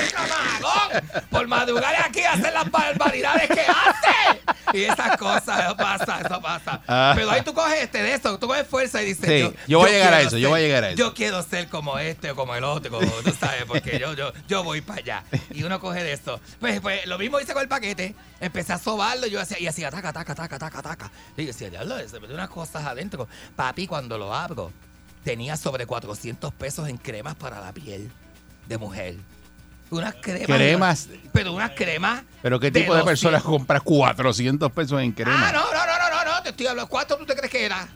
[1.48, 4.78] madrugar aquí a hacer las barbaridades que hace.
[4.78, 6.82] Y esas cosas, eso pasa, eso pasa.
[6.86, 7.12] Ah.
[7.16, 9.90] Pero ahí tú coges este de eso, tú coges fuerza y dices, Sí, yo voy
[9.90, 10.98] a llegar a eso, yo voy a llegar a eso.
[10.98, 14.32] Yo quiero ser como este o como el otro, como tú sabes, porque yo, yo,
[14.46, 15.24] yo voy para allá.
[15.50, 16.40] Y uno coge de eso.
[16.60, 18.14] Pues, pues lo mismo hice con el paquete.
[18.40, 21.10] Empecé a sobarlo y yo hacía, y hacía taca, taca, taca, taca, taca.
[21.36, 23.26] Y yo decía, diablo, se metió unas cosas adentro.
[23.56, 24.70] Papi, cuando lo abro,
[25.28, 28.10] tenía sobre 400 pesos en cremas para la piel
[28.66, 29.14] de mujer.
[29.90, 30.46] Unas cremas.
[30.46, 31.08] Cremas.
[31.34, 32.22] Pero unas cremas.
[32.40, 33.04] Pero qué tipo de 200.
[33.04, 35.48] personas compra 400 pesos en crema.
[35.48, 36.88] Ah, no, no, no, no, no, no, te estoy hablando.
[36.88, 37.86] ¿Cuánto tú te crees que era?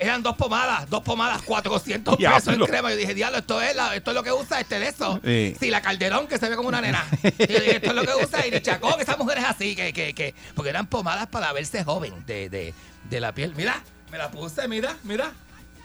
[0.00, 2.90] Eran dos pomadas, dos pomadas, 400 pesos en crema.
[2.90, 5.20] Yo dije, diablo, esto es, la- esto es lo que usa este de eso.
[5.24, 5.54] Sí.
[5.60, 7.06] Sí, la Calderón que se ve como una nena.
[7.22, 9.92] Y yo dije, esto es lo que usa y de Chacón, esas mujeres así, que,
[9.92, 12.74] que, que, porque eran pomadas para verse joven de, de,
[13.08, 13.54] de la piel.
[13.56, 15.30] Mira, me la puse, mira, mira,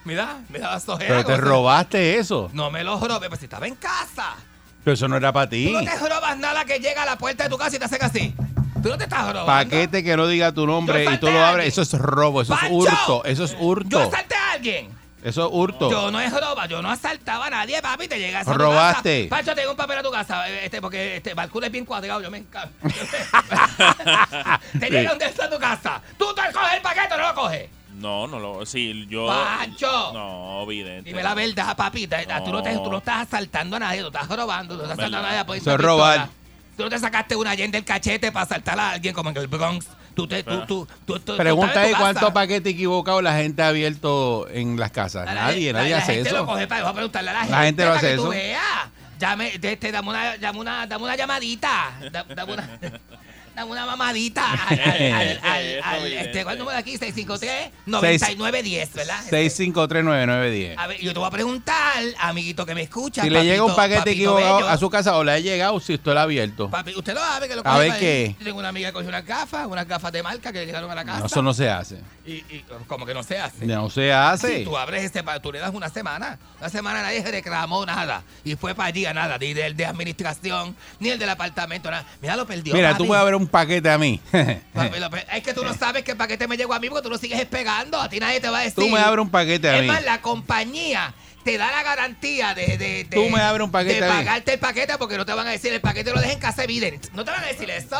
[0.05, 1.23] mira, mira las ojeras.
[1.23, 2.49] Pero te robaste eso.
[2.53, 4.35] No me lo robé, pues si estaba en casa.
[4.83, 5.71] Pero eso no era para Tú ti.
[5.71, 8.03] no te robas nada que llega a la puerta de tu casa y te hacen
[8.03, 8.35] así.
[8.81, 9.45] Tú no te estás robando.
[9.47, 12.53] Paquete que no diga tu nombre Yo y tú lo abres, eso es robo, eso
[12.53, 13.99] es hurto, eso es Yo hurto.
[13.99, 14.89] asalté a alguien.
[15.23, 15.89] Eso es hurto.
[15.89, 19.27] Yo no es roba, yo no asaltaba a nadie, papi, te llegas a tu Robaste.
[19.27, 19.37] casa.
[19.41, 22.21] Pancho, tengo un papel a tu casa, eh, este, porque este Balcún es bien cuadrado,
[22.21, 22.43] yo me
[24.79, 25.99] te llega un de esto a tu casa.
[28.05, 28.65] No, no lo.
[28.65, 29.25] Sí, yo.
[29.27, 30.11] Pancho.
[30.13, 31.09] No, evidente.
[31.09, 32.05] Dime la verdad, papi.
[32.07, 32.83] te- Tú, no te, No.
[32.83, 35.45] tú no estás asaltando a nadie, tú estás robando, tú no estás asaltando a nadie.
[35.45, 35.93] pues, Eso es pistola.
[35.95, 36.29] robar.
[36.77, 39.47] Tú no te sacaste una yen del cachete para asaltar a alguien como en el
[39.47, 39.87] Bronx.
[40.13, 44.47] Tú te, tú, tú, tú, tú- Pregunta ahí cuántos paquetes equivocados la gente ha abierto
[44.49, 45.25] en las casas.
[45.25, 46.37] La Nadie, gente- nadie la hace gente eso.
[46.37, 48.21] Lo coge para, voy a preguntarle a la, La gente lo para hace que tú
[48.21, 48.29] eso.
[48.29, 48.61] veas.
[49.19, 51.93] Llame, este, dame, una, dame, una, dame una llamadita.
[52.11, 52.69] Da- Dame una,
[53.55, 56.97] dame una mamadita al, al, al, al, este, ¿cuál número de aquí?
[56.97, 59.19] 653-9910, ¿verdad?
[59.31, 60.73] 6539910.
[60.77, 63.21] A ver, yo te voy a preguntar, amiguito que me escucha.
[63.23, 64.69] Si le llega un papito- paquete papito equivocado bello.
[64.69, 66.69] a su casa o le ha llegado, si usted lo ha abierto.
[66.69, 68.35] Papi, usted lo sabe que lo A coge ver para- qué.
[68.43, 70.95] Tengo una amiga que cogió unas gafas, unas gafas de marca que le llegaron a
[70.95, 71.19] la casa.
[71.19, 71.97] No, eso no se hace.
[72.27, 73.65] Y, y como que no se hace.
[73.67, 74.57] No se hace.
[74.59, 76.39] Si tú abres pa- tú le das una semana.
[76.59, 78.23] Una semana nadie se reclamó nada.
[78.43, 79.37] Y fue para allí a nada.
[79.37, 82.03] Ni del de administración, ni el del apartamento, nada.
[82.21, 82.73] Mira, lo perdió.
[82.73, 83.03] Mira, papi.
[83.03, 84.19] tú puedes abrir un paquete a mí.
[84.73, 86.89] Papi, lo per- es que tú no sabes que el paquete me llegó a mí
[86.89, 88.01] porque tú lo sigues pegando.
[88.01, 88.75] A ti nadie te va a decir.
[88.83, 89.87] Tú me abres un paquete a Es mí.
[89.87, 94.01] más, la compañía te da la garantía de, de, de- Tú me abres un paquete
[94.01, 94.17] de a mí.
[94.25, 96.63] pagarte el paquete porque no te van a decir el paquete lo dejes en casa
[96.63, 97.09] evidente.
[97.13, 97.97] No te van a decir eso.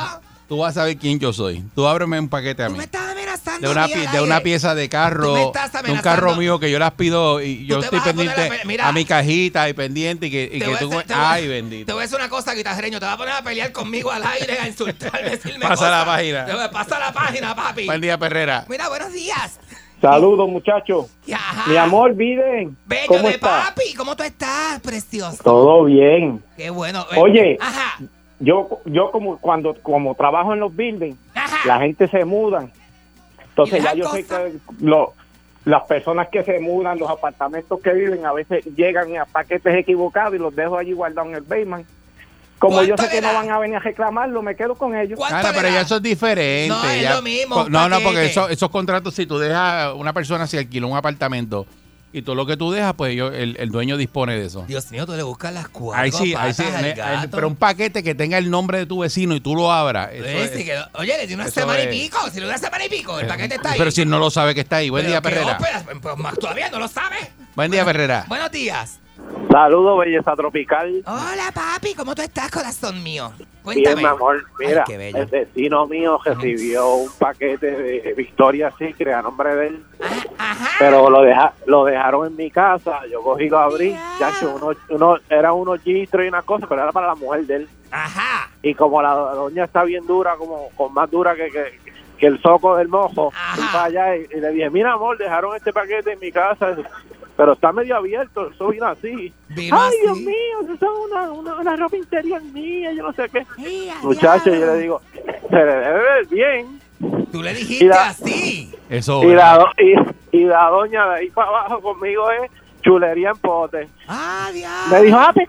[0.48, 1.64] Tú vas a saber quién yo soy.
[1.74, 2.78] Tú ábreme un paquete a Tú mí.
[2.78, 3.68] me estás amenazando.
[3.68, 4.44] De una, a mí pi- al de una aire.
[4.44, 7.66] pieza de Tú me carro, estás de un carro mío que yo las pido y
[7.66, 8.88] yo te estoy pendiente a pe- mira.
[8.88, 10.72] a mi cajita y pendiente y que, y Te tú...
[10.76, 11.94] hacer- te voy a- Ay, Te bendito.
[11.94, 13.00] voy a decir una cosa, guitarreño.
[13.00, 16.46] Te vas a poner a pelear conmigo al aire, a insultarme, decirme Pasa la página.
[16.46, 17.86] Te voy a pasar la página, papi.
[17.86, 18.66] Buen día, Perrera.
[18.70, 19.60] Mira, buenos días.
[20.00, 21.08] Saludos, muchachos.
[21.68, 22.78] Mi amor, Biden.
[22.86, 23.64] Bello ¿Cómo de está?
[23.66, 23.94] papi.
[23.96, 25.42] ¿Cómo tú estás, precioso?
[25.44, 26.44] Todo bien.
[26.56, 27.08] Qué bueno.
[27.12, 27.58] Eh, Oye.
[27.60, 27.98] Ajá.
[28.40, 31.58] Yo, yo como cuando como trabajo en los buildings, Ajá.
[31.66, 32.72] la gente se mudan.
[33.50, 35.14] Entonces ¿Y ya yo sé que lo-
[35.64, 40.36] las personas que se mudan, los apartamentos que viven, a veces llegan a paquetes equivocados
[40.36, 41.88] y los dejo allí guardados en el basement.
[42.60, 45.18] Como yo ¿Cuánto sé que no van a venir a reclamarlo, me quedo con ellos.
[45.18, 46.70] ¿Cuánto Cara, pero ya eso es diferente.
[46.70, 50.14] No, es ya- lo mismo, No, no, porque eso- esos contratos, si tú dejas, una
[50.14, 51.66] persona se alquila un apartamento
[52.18, 54.64] y todo lo que tú dejas, pues yo, el, el dueño dispone de eso.
[54.68, 56.64] Dios mío, tú le buscas las cuatro Ahí sí, ahí sí.
[56.64, 60.10] al pero un paquete que tenga el nombre de tu vecino y tú lo abras.
[60.14, 62.18] eso Pues, es- sí que- oye, le di una semana es- y pico.
[62.30, 63.78] Si le di una semana y pico, el paquete está ahí.
[63.78, 64.90] Pero si no lo sabe que está ahí.
[64.90, 65.58] Buen Pero día, Perrera.
[66.02, 67.18] pues, más todavía no lo sabe.
[67.56, 68.26] Buen día, Perrera.
[68.30, 69.00] Buenos días.
[69.52, 71.02] Saludos, belleza tropical.
[71.06, 71.94] Hola, papi.
[71.96, 73.32] ¿Cómo tú estás, corazón mío?
[73.38, 73.96] Bien, Cuéntame.
[74.02, 74.44] mi amor.
[74.60, 79.84] Mira, Ay, el vecino mío recibió un paquete de Victoria Secret a nombre de él,
[80.38, 80.70] Ajá.
[80.78, 83.00] pero lo deja, lo dejaron en mi casa.
[83.10, 83.98] Yo cogí y lo abrí.
[84.20, 87.56] Chacho, uno, uno, era unos gistros y una cosa, pero era para la mujer de
[87.56, 87.70] él.
[87.92, 88.50] Ajá.
[88.62, 91.80] Y como la doña está bien dura, como con más dura que, que,
[92.18, 95.56] que el soco del mojo, fui para allá y, y le dije, mira amor, dejaron
[95.56, 96.76] este paquete en mi casa,
[97.38, 99.34] pero está medio abierto, eso vino así.
[99.50, 99.98] Vino Ay, así.
[100.04, 103.46] Dios mío, eso es una, una, una ropa interior mía, yo no sé qué.
[104.02, 105.02] Muchacho, yo le digo,
[105.50, 106.80] se le debe ver bien.
[107.32, 108.74] Tú le dijiste la- así.
[108.90, 109.24] Eso.
[109.24, 112.50] Y la, do- y, y la doña de ahí para abajo conmigo es
[112.82, 113.90] chulería en pote.
[114.08, 114.96] Ah, diablo.
[114.96, 115.48] Me dijo, ah, pues,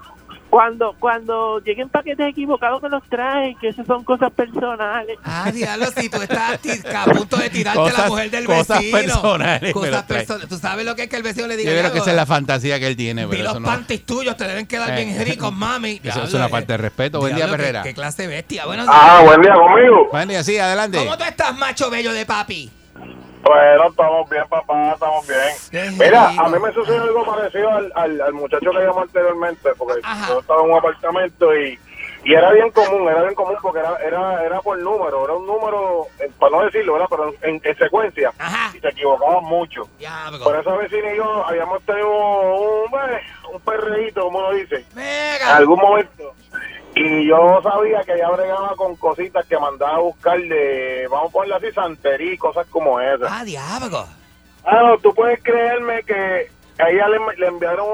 [0.50, 5.18] cuando, cuando lleguen paquetes equivocados me los traen, que esas son cosas personales.
[5.24, 6.58] Ah, diablo, si tú estás
[6.94, 8.96] a punto de tirarte a la mujer del cosas vecino.
[8.98, 10.48] personales Cosas personales.
[10.48, 11.72] Tú sabes lo que es que el vecino le Yo diga.
[11.72, 13.66] creo que "Diablo, esa es la fantasía que él tiene, Vi pero los eso no.
[13.68, 15.04] panties tuyos, te deben quedar Eh.
[15.04, 16.00] bien ricos, mami.
[16.02, 16.50] Eso es una eh.
[16.50, 17.18] falta de respeto.
[17.20, 17.82] Buen día, qué- Perrera.
[17.82, 18.66] Qué clase de bestia.
[18.66, 19.24] Buenos Ah, días.
[19.26, 20.08] buen día conmigo.
[20.10, 20.98] Buen día, sí, adelante.
[20.98, 22.70] ¿Cómo tú estás, macho bello de papi?
[23.42, 25.96] Bueno, estamos bien, papá, estamos bien.
[25.98, 30.00] Mira, a mí me sucedió algo parecido al, al, al muchacho que llamó anteriormente, porque
[30.02, 30.28] Ajá.
[30.28, 31.78] yo estaba en un apartamento y
[32.24, 35.46] Y era bien común, era bien común porque era era, era por número, era un
[35.46, 37.06] número, eh, para no decirlo, ¿verdad?
[37.08, 38.32] pero en, en secuencia.
[38.74, 39.88] Y se equivocaban mucho.
[39.98, 40.42] Diablo.
[40.42, 42.90] Por esa vecina y yo habíamos tenido un,
[43.52, 46.32] un perreíto, como uno dice, en algún momento.
[46.96, 51.32] Y yo sabía que ella bregaba con cositas que mandaba a buscar de, vamos a
[51.32, 53.28] ponerle así, santería y cosas como esas.
[53.30, 54.06] Ah, diablo.
[54.64, 57.86] No, tú puedes creerme que a ella le, le enviaron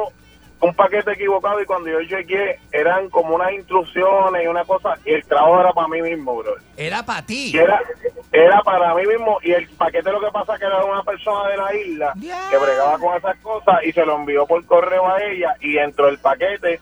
[0.62, 5.14] un paquete equivocado y cuando yo chequeé eran como unas instrucciones y una cosa y
[5.14, 6.54] el trabajo era para mí mismo, bro.
[6.76, 7.50] Era para ti.
[7.52, 7.82] Y era,
[8.30, 11.56] era para mí mismo y el paquete lo que pasa que era una persona de
[11.56, 12.14] la isla
[12.48, 16.06] que bregaba con esas cosas y se lo envió por correo a ella y dentro
[16.06, 16.80] del paquete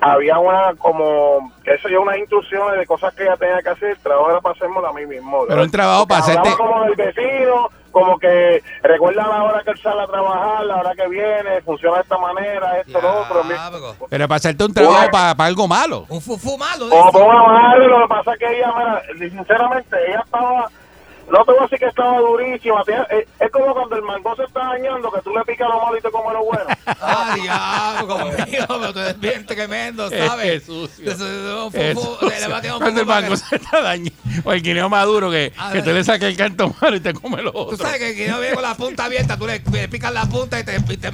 [0.00, 3.90] había una como, qué sé yo, unas instrucciones de cosas que ella tenía que hacer,
[3.90, 5.44] el trabajo era para hacérmelo a mí mismo.
[5.48, 6.50] Pero un trabajo para hacerte.
[6.56, 10.94] como del vecino, como que recuerda la hora que él sale a trabajar, la hora
[10.94, 13.44] que viene, funciona de esta manera, esto, lo otro.
[13.44, 13.54] mi-
[14.08, 16.06] Pero para hacerte un trabajo para, para algo malo.
[16.08, 16.86] Un fufu malo.
[16.86, 20.68] O ponga madre, lo que pasa es que ella, mira, sinceramente, ella estaba,
[21.30, 24.44] no te voy a decir que estaba durísima, es, es como cuando el mango se
[24.44, 26.64] está dañando, que tú le picas lo malo y te comes lo bueno.
[27.02, 30.62] Ah, diablo, mío, pero tú eres bien tremendo, ¿sabes?
[30.62, 31.12] Es sucio.
[32.78, 34.12] Cuando el mango se está dañando.
[34.44, 37.42] O el guineo maduro que, que te le saca el canto malo y te come
[37.42, 37.76] lo Tú otro.
[37.78, 40.64] sabes que no viene con la punta abierta, tú le, le picas la punta y
[40.64, 41.10] te, y te,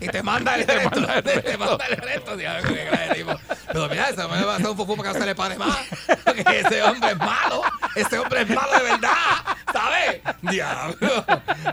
[0.00, 1.00] y te manda el resto.
[1.44, 2.68] Te manda el resto, diablo,
[3.14, 3.32] tipo.
[3.66, 5.56] Pero mira, ese hombre va a hacer un fufu para que no se le pare
[5.56, 5.78] más.
[6.24, 7.62] Porque ese hombre es malo.
[7.94, 9.12] Ese hombre es malo de verdad.
[9.72, 10.22] ¿Sabes?
[10.42, 11.24] Diablo.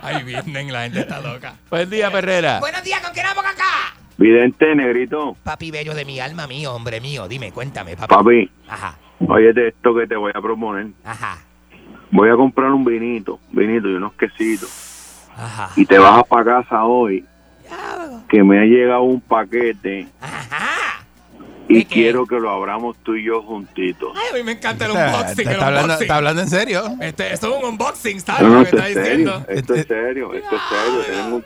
[0.01, 1.55] Ahí vienen, la gente está loca.
[1.69, 2.59] Buen día, Perrera.
[2.59, 3.95] Buenos días, ¿con quién vamos acá?
[4.17, 5.35] Vidente, negrito.
[5.43, 7.27] Papi bello de mi alma, mío, hombre mío.
[7.27, 8.13] Dime, cuéntame, papi.
[8.15, 8.97] Papi, Ajá,
[9.27, 10.87] oye de esto que te voy a proponer.
[11.03, 11.37] ajá,
[12.11, 15.27] Voy a comprar un vinito, vinito y unos quesitos.
[15.35, 15.69] ajá.
[15.75, 17.25] Y te bajas para casa hoy.
[18.29, 20.07] Que me ha llegado un paquete.
[21.67, 24.09] Y quiero que lo abramos tú y yo juntitos.
[24.15, 25.39] Ay, a mí me encanta el Está, unboxing.
[25.39, 26.03] está el hablando, unboxing.
[26.03, 26.83] está hablando en serio.
[27.01, 28.41] Este, esto es un unboxing, ¿sabes?
[28.43, 29.09] No, no, lo que esto está es serio.
[29.33, 29.45] diciendo.
[29.49, 31.43] Esto es serio, esto es serio.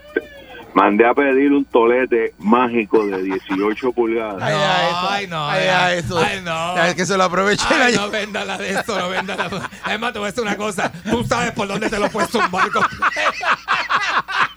[0.72, 4.40] Mandé a pedir un tolete mágico de 18 pulgadas.
[4.40, 5.08] Ay, ay, eso.
[5.10, 5.48] Ay, no.
[5.48, 6.18] Ay, ay, eso.
[6.18, 6.76] Ay, no.
[6.84, 7.64] Es que se lo aproveché.
[7.74, 9.68] Ay, no venda la de esto, no venda la.
[9.82, 10.92] Además, te voy a decir una cosa.
[11.10, 12.84] Tú sabes por dónde te lo puedes zumbar con.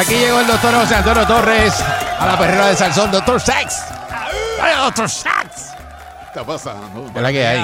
[0.00, 1.74] Aquí llegó el doctor José Antonio Torres
[2.18, 3.10] a la perrera de Salsón.
[3.10, 3.84] Doctor Sex.
[4.58, 5.74] ¡Ay, doctor Sex!
[5.74, 7.12] ¿Qué está pasando?
[7.12, 7.60] ¿Qué es la que hay?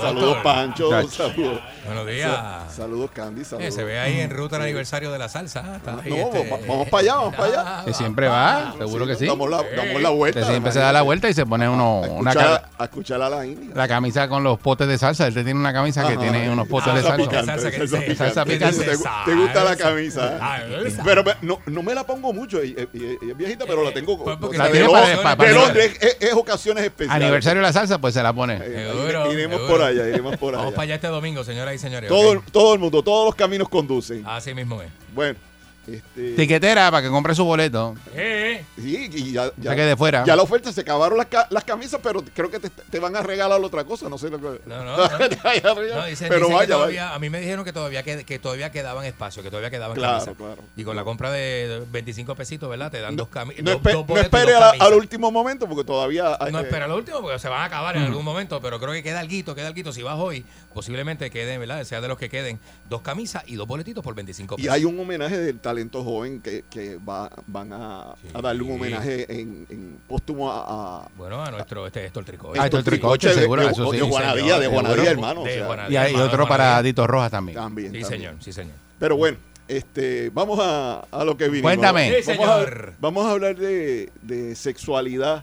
[0.00, 0.36] Saludos.
[0.44, 1.08] Pancho.
[1.10, 1.60] Saludos.
[1.84, 2.30] Buenos días.
[2.30, 3.42] Sa- Saludos, Candy.
[3.42, 3.74] Eh, Saludos.
[3.74, 5.60] se ve ahí en ruta el aniversario de la salsa.
[5.60, 5.90] ¿eh?
[6.04, 7.84] Ahí, No, este, va- vamos para allá, vamos para allá.
[7.84, 9.26] Que siempre va, seguro que sí.
[9.26, 10.44] Damos la, damos la vuelta.
[10.46, 13.28] Siempre se da la vuelta y se pone uno A una escuchar, a escuchar a
[13.28, 13.70] la India.
[13.74, 15.26] la camisa con los potes de salsa.
[15.26, 18.16] Él tiene una camisa que tiene unos potes de Salsa picante, Salsa que salsa dice-
[18.16, 18.78] salsa picante.
[18.80, 18.96] picante.
[18.96, 20.38] ¿Te, gu- te gusta la camisa?
[20.40, 20.96] Ah, eh?
[21.04, 22.62] Pero no, no me la pongo mucho.
[22.64, 24.22] y- y- y- y es viejita, pero la tengo.
[24.24, 27.22] Pues la de tiene Londres, es, es ocasiones especiales.
[27.22, 28.58] Aniversario de la salsa, pues se la pone.
[28.62, 28.92] Eh,
[29.32, 30.76] iremos por allá, iremos por Vamos allá.
[30.76, 32.08] para allá este domingo, señoras y señores.
[32.08, 34.24] Todo, todo el mundo, todos los caminos conducen.
[34.26, 34.90] Así mismo es.
[35.14, 35.38] Bueno,
[35.86, 36.32] este.
[36.34, 37.94] Tiquetera para que compre su boleto.
[38.14, 40.24] Eh, Sí, y ya, ya, sea que de fuera.
[40.24, 43.14] ya la oferta se acabaron las, ca- las camisas, pero creo que te, te van
[43.16, 44.60] a regalar otra cosa, no sé lo que.
[44.66, 45.08] No, no, no.
[45.08, 47.14] No, dicen, pero dicen vaya, todavía, vaya.
[47.14, 50.14] a mí me dijeron que todavía, que, que todavía quedaban espacio, que todavía quedaban Claro,
[50.24, 50.36] camisas.
[50.36, 50.62] claro.
[50.76, 52.90] Y con la compra de 25 pesitos, ¿verdad?
[52.90, 53.62] Te dan dos camisas.
[53.64, 54.86] No, dos, espe- dos no boletos y espere dos a- camisas.
[54.88, 56.38] al último momento porque todavía.
[56.50, 58.92] No eh, espera lo último porque se van a acabar en algún momento, pero creo
[58.92, 59.92] que queda algo, queda algo.
[59.92, 61.82] Si vas hoy, posiblemente queden, ¿verdad?
[61.84, 62.58] Sea de los que queden
[62.88, 64.72] dos camisas y dos boletitos por 25 Y pesos.
[64.74, 69.26] hay un homenaje del talento joven que, que va, van a, a darle un homenaje
[69.40, 72.60] en, en póstumo a, a- Bueno, a nuestro este Héctor Tricoche.
[72.60, 73.96] Ah, Héctor Tricoche, de- seguro, de, eso sí.
[73.98, 74.80] de Juanadía, de Seguro.
[74.88, 75.42] Juanadía, hermano.
[75.42, 75.86] o sea.
[75.90, 76.80] Y hay hermano, otro para.
[76.82, 77.56] Dito Rojas también.
[77.56, 78.20] también, Sí, también.
[78.20, 78.74] señor, sí, señor.
[78.98, 81.62] Pero bueno, Este, vamos a, a lo que vinimos.
[81.72, 82.22] Cuéntame.
[82.22, 82.92] Sí, Vamos a, señor.
[83.00, 85.42] vamos a hablar de, de sexualidad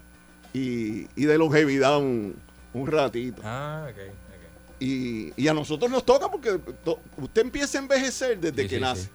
[0.53, 2.35] y, y de longevidad un,
[2.73, 3.41] un ratito.
[3.43, 4.13] Ah, ok.
[4.79, 8.75] Y, y a nosotros nos toca porque to- usted empieza a envejecer desde Sí, que
[8.75, 9.01] sí, nace.
[9.03, 9.09] sí.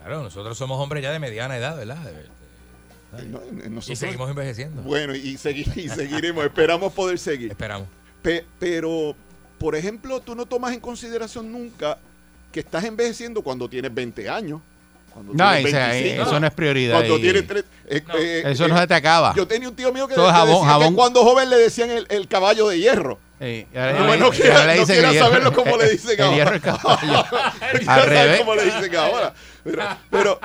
[0.00, 1.98] Claro, nosotros somos hombres ya de mediana edad, ¿verdad?
[2.08, 3.26] Eh,
[3.68, 4.82] no, Y seguimos envejeciendo.
[4.82, 7.50] Bueno, y, segui- y seguiremos, esperamos poder seguir.
[7.50, 7.88] Esperamos.
[8.22, 9.14] Pe- pero,
[9.58, 11.98] por ejemplo, tú no tomas en consideración nunca
[12.52, 14.60] que estás envejeciendo cuando tienes 20 años.
[15.12, 16.94] Cuando No, tienes o sea, 25, eso no es prioridad.
[16.96, 19.34] Cuando y- tienes tres- eh, eh, Eso eh, no se te acaba.
[19.34, 20.94] Yo tenía un tío mío que, que jabón, que jabón.
[20.94, 23.18] cuando joven le decían el, el caballo de hierro.
[23.40, 25.52] Sí, y ahora Ah, le- bueno, y quiera- ahora le no quiera el hierro- saberlo
[25.54, 26.36] como le dicen el ahora.
[26.36, 27.24] hierro es caballo.
[27.86, 28.38] Al revés.
[28.40, 29.34] cómo le dicen ahora.
[29.64, 30.40] Pero, pero,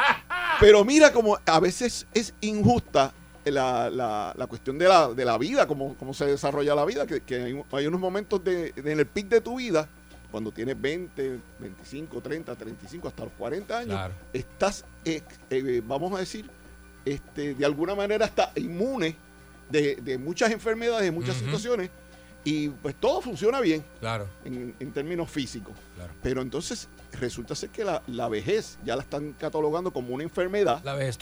[0.60, 3.14] pero mira como a veces es injusta
[3.46, 7.06] la, la, la cuestión de la, de la vida, cómo, cómo se desarrolla la vida,
[7.06, 9.88] que, que hay, hay unos momentos de, de- en el pic de tu vida,
[10.32, 14.14] cuando tienes 20, 25, 30, 35, hasta los 40 años, Claro.
[14.34, 16.50] estás, eh, eh, vamos a decir,
[17.06, 19.16] este, de alguna manera está inmune
[19.70, 21.90] de, de muchas enfermedades, de muchas situaciones,
[22.44, 24.28] y pues todo funciona bien Claro.
[24.44, 25.74] en, en términos físicos.
[25.96, 26.14] Claro.
[26.22, 26.88] Pero entonces
[27.20, 30.82] resulta ser que la, la vejez ya la están catalogando como una enfermedad.
[30.84, 31.18] La vejez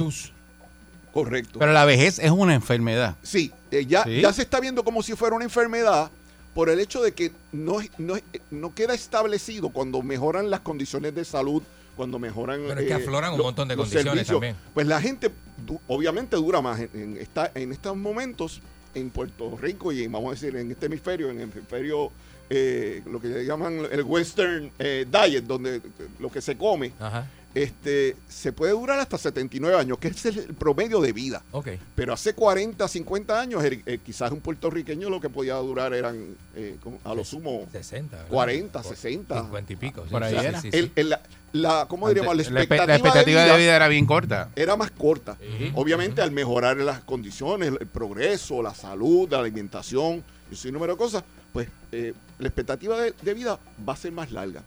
[1.14, 1.60] Correcto.
[1.60, 3.16] Pero la vejez es una enfermedad.
[3.22, 4.20] sí, eh, ya, ¿Sí?
[4.22, 6.10] ya se está viendo como si fuera una enfermedad
[6.54, 8.16] por el hecho de que no, no,
[8.52, 11.64] no queda establecido cuando mejoran las condiciones de salud,
[11.96, 12.62] cuando mejoran...
[12.68, 14.36] Pero es que eh, afloran un montón de condiciones servicios.
[14.36, 14.56] también.
[14.74, 15.32] Pues la gente
[15.66, 18.62] du- obviamente dura más en, en esta- en estos momentos
[18.96, 22.12] en Puerto Rico y vamos a decir en este hemisferio, en el hemisferio
[22.50, 25.82] eh, lo que llaman el western eh, diet, donde
[26.20, 27.28] lo que se come, Ajá.
[27.56, 31.44] Este se puede durar hasta 79 años, que es el promedio de vida.
[31.52, 31.70] Ok.
[31.96, 36.36] Pero hace 40, 50 años, el- eh, quizás un puertorriqueño lo que podía durar eran
[36.56, 38.16] eh, a lo sumo 60.
[38.18, 38.30] ¿verdad?
[38.32, 39.42] 40, Por 60.
[39.44, 40.04] 50 y pico.
[40.06, 40.62] sí, Por ahí era.
[40.62, 40.78] sí, sí.
[40.78, 41.22] El- el- la,
[41.54, 42.36] la- ¿Cómo diríamos?
[42.36, 44.50] La expectativa, la expectativa de, de vida era bien corta.
[44.56, 45.38] era más corta.
[45.76, 50.98] Obviamente al mejorar las condiciones, el progreso, la salud, la alimentación y un número de
[50.98, 54.64] cosas, pues eh, la expectativa de, de vida va a ser más larga.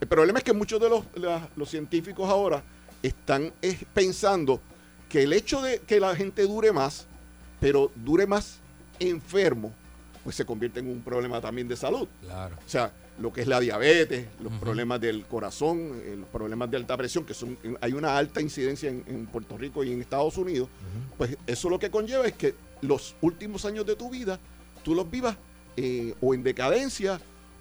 [0.00, 2.62] El problema es que muchos de los, la- los científicos ahora
[3.02, 3.52] están
[3.94, 4.60] pensando
[5.08, 7.06] que el hecho de que la gente dure más,
[7.60, 8.58] pero dure más
[8.98, 9.72] enfermo,
[10.24, 12.08] pues se convierte en un problema también de salud.
[12.22, 12.56] Claro.
[12.64, 16.76] O sea, lo que es la diabetes, los problemas del corazón, eh, los problemas de
[16.76, 20.36] alta presión, que son hay una alta incidencia en, en Puerto Rico y en Estados
[20.36, 20.68] Unidos,
[21.16, 24.38] pues eso lo que conlleva es que los últimos años de tu vida
[24.82, 25.36] tú los vivas
[25.78, 27.18] eh, o en decadencia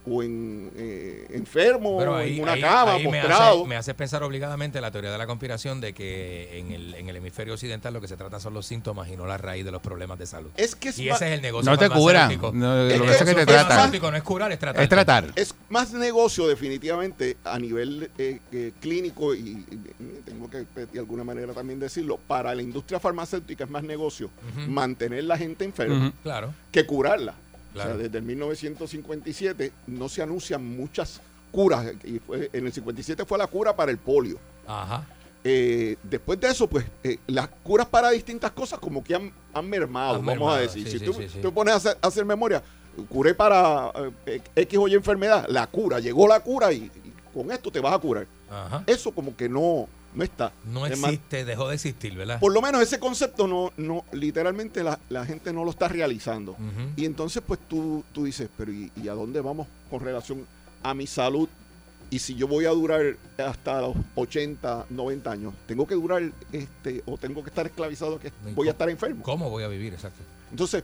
[0.07, 3.59] o en eh, enfermo, Pero o ahí, en una ahí- cama, ahí me, postrado.
[3.59, 7.09] hace, me hace pensar obligadamente la teoría de la conspiración de que en el, en
[7.09, 9.71] el hemisferio occidental lo que se trata son los síntomas y no la raíz de
[9.71, 10.49] los problemas de salud.
[10.57, 12.39] Es que es y ese es el negocio No te curan.
[12.53, 13.91] No, Es lo que es que te tratan.
[13.91, 14.83] no es curar, es tratar.
[14.83, 15.31] Es tratar.
[15.35, 19.39] Es más negocio definitivamente a nivel eh, eh, clínico y,
[19.71, 24.29] y tengo que de alguna manera también decirlo, para la industria farmacéutica es más negocio
[24.67, 26.13] mantener la gente enferma.
[26.23, 26.53] Claro.
[26.71, 27.33] que curarla.
[27.75, 27.89] Claro.
[27.91, 31.21] O sea, desde el 1957 no se anuncian muchas
[31.51, 34.39] curas y fue, en el 57 fue la cura para el polio.
[34.67, 35.05] Ajá.
[35.43, 39.69] Eh, después de eso, pues eh, las curas para distintas cosas como que han, han
[39.69, 40.85] mermado, Han vamos mermado, a decir.
[40.85, 42.63] sí, si sí, tú sí, pones a hacer, a hacer memoria,
[43.09, 43.91] curé para
[44.25, 47.79] eh, X o Y enfermedad, la cura, llegó la cura y, y con esto te
[47.79, 48.25] vas a curar.
[48.49, 48.83] Ajá.
[48.87, 50.51] Eso como que no, no está.
[50.65, 52.39] No existe, dejó de existir, ¿verdad?
[52.39, 56.55] por lo menos ese concepto no, no literalmente la, la gente no lo está realizando.
[56.95, 60.45] Y entonces pues tú, tú dices, pero ¿y, y a dónde vamos con relación
[60.83, 61.49] a mi salud?
[62.09, 67.03] Y si yo voy a durar hasta los 80, 90 años, tengo que durar este
[67.05, 69.23] o tengo que estar esclavizado que ¿Y voy a estar enfermo.
[69.23, 69.93] ¿Cómo voy a vivir?
[69.93, 70.21] Exacto.
[70.51, 70.83] Entonces,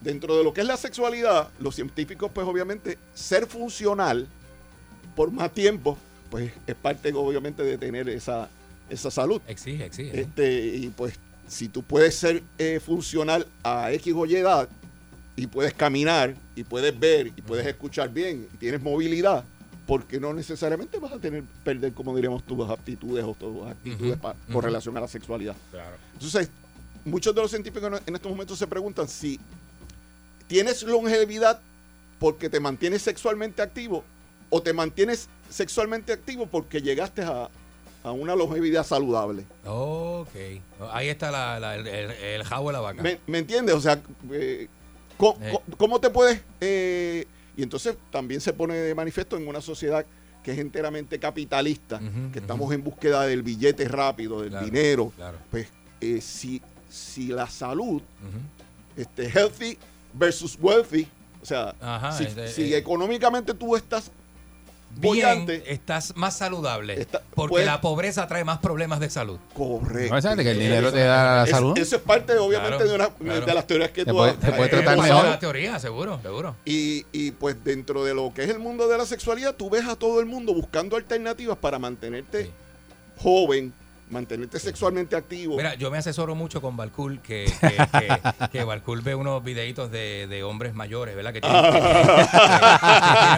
[0.00, 4.28] dentro de lo que es la sexualidad, los científicos pues obviamente ser funcional
[5.16, 5.96] por más tiempo,
[6.30, 8.48] pues es parte obviamente de tener esa,
[8.90, 9.40] esa salud.
[9.46, 10.20] Exige, exige.
[10.20, 11.14] Este, y pues,
[11.46, 14.68] si tú puedes ser eh, funcional a X o Y edad
[15.36, 19.44] y puedes caminar y puedes ver y puedes escuchar bien y tienes movilidad,
[19.86, 24.52] porque no necesariamente vas a tener perder, como diríamos, tus aptitudes o tus actitudes ujú.
[24.52, 25.56] con relación a la sexualidad.
[25.70, 25.96] Claro.
[26.12, 26.50] Entonces,
[27.04, 29.40] muchos de los científicos en estos momentos se preguntan si
[30.46, 31.60] tienes longevidad
[32.18, 34.04] porque te mantienes sexualmente activo
[34.50, 37.48] o te mantienes sexualmente activo porque llegaste a,
[38.04, 39.44] a una longevidad saludable.
[39.66, 40.28] Ok.
[40.92, 43.02] Ahí está la, la- el, jabo de la vaca.
[43.02, 43.74] ¿Me, me entiendes?
[43.74, 44.00] O sea,
[44.32, 44.68] eh,
[45.16, 45.58] ¿cómo, Eh.
[45.76, 46.40] cómo- te puedes...?
[46.60, 47.26] eh,
[47.56, 50.06] y entonces también se pone de manifiesto en una sociedad
[50.44, 52.00] que es enteramente capitalista,
[52.32, 55.12] que estamos en búsqueda del billete rápido, del Claro, dinero.
[55.16, 55.38] Claro.
[55.50, 55.66] Pues
[56.24, 58.00] si, si la salud,
[58.96, 59.76] este, healthy
[60.12, 61.08] versus wealthy,
[61.42, 64.10] o sea, Ajá, si, este, si económicamente tú estás
[64.90, 67.06] bien, bollante, estás más saludable.
[67.34, 69.38] porque pues- la pobreza trae más problemas de salud.
[69.54, 70.14] correcto.
[70.14, 71.76] No, que el dinero te da la Es- salud.
[71.78, 73.46] Eso es parte, obviamente, Claro, de, una, claro.
[73.46, 75.24] de las teorías que Te tú puede- has- te puede tratar eh, mejor.
[75.24, 76.56] es la teoría, seguro, seguro.
[76.64, 79.84] Y, y pues dentro de lo que es el mundo de la sexualidad, tú ves
[79.86, 82.50] a todo el mundo buscando alternativas para mantenerte
[83.18, 83.72] joven,
[84.10, 85.56] mantenerte sexualmente activo.
[85.56, 89.90] Mira, yo me asesoro mucho con Balcool, que, que, que, que Balcool ve unos videitos
[89.90, 91.32] de, de hombres mayores, ¿verdad?
[91.32, 91.86] Que tienen, tienen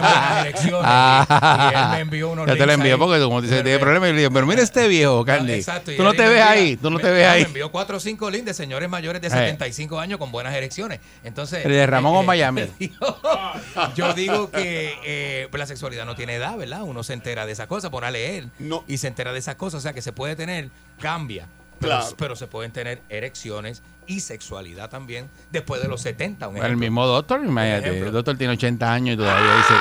[0.01, 0.91] buenas erecciones.
[1.29, 2.93] y, y él me envió unos Yo te lo ahí.
[2.97, 4.09] porque tú como dices, Pero tiene problemas.
[4.09, 5.53] Y le digo, pero mira este viejo, Candy.
[5.53, 7.41] Exacto, Tú no te ves ahí, tú no me- te ves no, ahí.
[7.43, 9.31] Me envió cuatro o cinco links de señores mayores de Eh.
[9.31, 10.99] 75 años con buenas erecciones.
[11.23, 11.65] Entonces.
[11.65, 12.63] El de Ramón eh, o Miami.
[13.95, 16.83] yo digo que eh, pues la sexualidad no tiene edad, ¿verdad?
[16.83, 18.47] Uno se entera de esas cosas, por a leer.
[18.87, 19.79] Y se entera de esas cosas.
[19.79, 20.60] O sea, que se puede tener,
[20.99, 21.47] cambia.
[21.79, 22.15] Pero, Claro.
[22.15, 26.47] pero se pueden tener erecciones y sexualidad también después de los 70.
[26.49, 27.97] Un El mismo doctor, imagínate.
[28.01, 29.73] El doctor tiene 80 años y todavía dice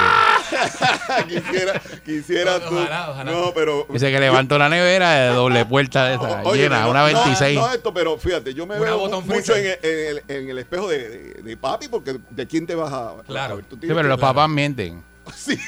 [1.28, 2.74] quisiera, quisiera tú.
[2.76, 3.31] Ojalá, ojalá.
[3.33, 3.87] No, pero.
[3.87, 7.01] que, dice que levantó la nevera de doble puerta de esa, Oye, llena, no, una
[7.01, 7.59] no, 26.
[7.59, 10.89] No, esto, pero fíjate, yo me Una veo mucho en en el- en el espejo
[10.89, 13.53] de, de- de papi, porque ¿de quién te vas a, Claro.
[13.55, 13.64] a ver?
[13.66, 15.03] Tú Sí, pero que- los papás mienten.
[15.37, 15.59] Sí.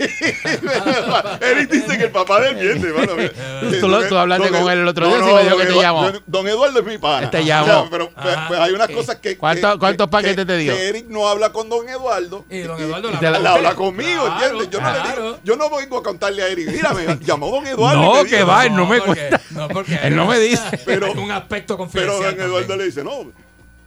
[1.41, 3.13] Eric dice que el papá del miente, hermano.
[3.81, 5.57] Tú lo- tú hablaste Don- con él el otro no, día, no, sí me dijo
[5.57, 6.13] don que te llamó.
[6.27, 7.31] don- Eduardo es mi pana.
[7.31, 7.89] Te O sea, llamó.
[7.91, 8.49] pero pues, Ajá.
[8.49, 9.37] pues, hay unas Eh, cosas que.
[9.39, 10.75] ¿Cuánto- que- cuántos que- paquetes te dio?
[10.75, 12.45] Que Eric no habla con Don Eduardo.
[12.51, 14.71] Y don Eduardo y la con habla conmigo, Claro, ¿entiendes?
[14.71, 15.39] Yo no, le digo- claro.
[15.45, 16.69] yo no vengo a contarle a Eric.
[16.71, 18.01] Mira, me llamó Don Eduardo.
[18.01, 19.41] y No, me que dijo, va, él no me porque- cuenta.
[19.51, 20.81] No, porque Él no me dice.
[20.85, 21.79] Pero- un aspecto Pero
[22.13, 22.37] confidencial.
[22.37, 23.33] Don Eduardo le dice, no.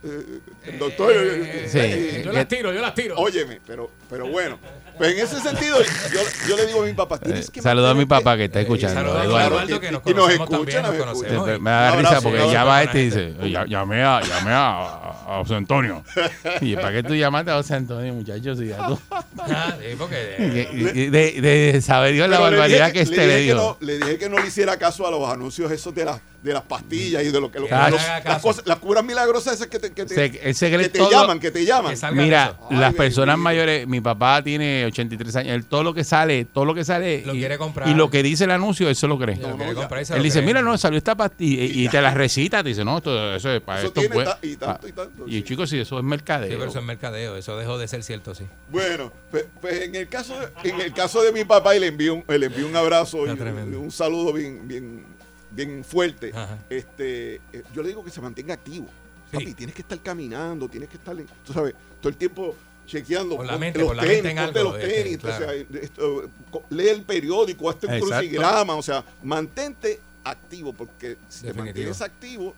[0.05, 1.11] Eh, el doctor.
[1.13, 1.79] eh, Sí.
[1.79, 3.15] eh, Yo que- las tiro, yo las tiro.
[3.17, 4.57] Óyeme, pero, pero bueno.
[4.97, 5.77] Pues en ese sentido,
[6.13, 8.45] yo, yo le digo a mi papá, tienes que Eh, Saludo a mi papá que
[8.45, 8.95] está escuchando.
[8.95, 9.47] saludo a Eduardo.
[9.59, 11.47] Eduardo, que nos y, y nos escucha, también, nos nos conocemos.
[11.47, 15.04] Me, me da risa porque llama a este y dice, "Ya- llamé a, llamé a,
[15.27, 16.03] a José Antonio.
[16.61, 18.57] Y ¿para qué tú llamaste a José Antonio, muchachos?
[18.59, 18.99] Si ya tú-
[19.37, 23.33] Ah, sí, porque de, de- de saber Dios la barbaridad dije que este le le
[23.35, 23.55] dije que dio.
[23.55, 26.53] no- le dije que no le hiciera caso a los anuncios esos de las de
[26.53, 28.41] las pastillas y de lo que lo- Que los- las caso.
[28.43, 30.13] cosas, las curas milagrosas esas que te, que te,
[30.53, 31.95] Se- que te todo- llaman, que te llaman.
[31.99, 32.67] Que Mira, eso.
[32.69, 36.63] Ay, las personas mayores, mi papá tiene 83 años, él todo lo que sale, todo
[36.65, 37.89] lo que sale Lo y, quiere comprar.
[37.89, 39.37] y lo que dice el anuncio, se lo cree.
[39.37, 40.45] Lo No, comprar y Él lo dice, cree.
[40.45, 43.49] mira, no, salió esta pastilla y, y te la recita, te dice, no, esto, eso
[43.51, 43.99] es para Eso esto.
[44.01, 44.29] tiene pues".
[44.43, 45.43] y tanto, y tanto, y sí.
[45.43, 46.57] chicos, sí, eso es Sí, mercadeo.
[46.59, 48.45] pero eso es mercadeo, eso dejó de ser cierto, sí.
[48.69, 51.87] Bueno, pues, pues en el caso de, en el caso de mi papá y le
[51.87, 55.05] envío un, le envío un abrazo y Está un, un saludo bien bien
[55.51, 56.31] bien fuerte.
[56.33, 56.57] Ajá.
[56.69, 58.87] Este, eh, yo le digo que se mantenga activo.
[59.31, 59.37] Sí.
[59.37, 62.55] Papi, tienes que estar caminando, tienes que estar, tú sabes, todo el tiempo
[62.85, 65.17] chequeando Con la mente, los con la tenis, mente en ponte algo, los este, tenis,
[65.17, 65.45] claro.
[65.45, 68.15] o sea, lee el periódico, hazte un Exacto.
[68.17, 71.65] crucigrama, o sea, mantente activo porque si te Definitivo.
[71.65, 72.55] mantienes activo,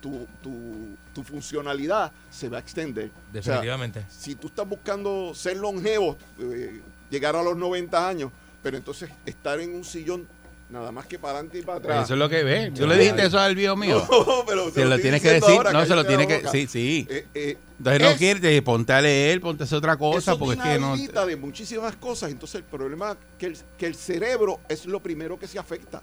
[0.00, 3.06] tu, tu, tu funcionalidad se va a extender.
[3.06, 4.04] O sea, Definitivamente.
[4.10, 6.80] si tú estás buscando ser longevo, eh,
[7.10, 8.30] llegar a los 90 años,
[8.62, 10.26] pero entonces estar en un sillón
[10.70, 12.04] nada más que para adelante y para atrás.
[12.04, 12.70] Eso es lo que ve.
[12.76, 14.06] ¿Tú le dijiste eso al viejo mío?
[14.10, 15.50] No, pero se lo tienes que decir.
[15.56, 16.46] ahora, No, se lo tiene que.
[16.50, 17.06] Sí, sí.
[17.08, 20.32] Eh, eh, Entonces no es- quiere, te- ponte a leer, ponte a hacer otra cosa,
[20.32, 21.26] eso porque es que no.
[21.26, 22.30] de muchísimas cosas.
[22.30, 26.02] Entonces el problema es que el, que el cerebro es lo primero que se afecta.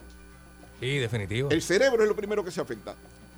[0.80, 1.50] Sí, definitivo.
[1.52, 2.96] El cerebro es lo primero que se afecta.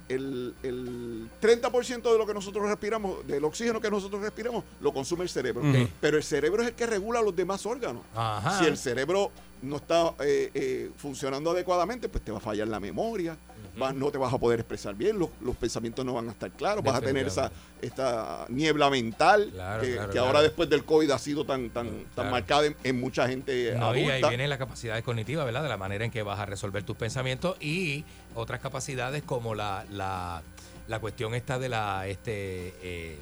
[0.10, 5.24] El, el 30% de lo que nosotros respiramos, del oxígeno que nosotros respiramos, lo consume
[5.24, 5.62] el cerebro.
[6.00, 8.04] Pero el cerebro es el que regula los demás órganos.
[8.16, 8.60] Ajá.
[8.60, 9.32] Si el cerebro
[9.62, 13.38] no está eh, eh, funcionando adecuadamente, pues te va a fallar la memoria,
[13.78, 16.50] vas- no te vas a poder expresar bien, los, los pensamientos no van a estar
[16.52, 17.52] claros, vas a tener esa
[17.82, 20.28] esta niebla mental Claro, que, claro, que claro.
[20.28, 23.96] ahora después del COVID ha sido tan, tan, tan marcada en, en mucha gente No,
[23.96, 25.62] y ahí vienen las capacidades cognitivas, ¿verdad?
[25.64, 28.04] De la manera en que vas a resolver tus pensamientos y
[28.36, 30.42] otras capacidades como la, la,
[30.88, 33.20] la cuestión esta de la, este, eh,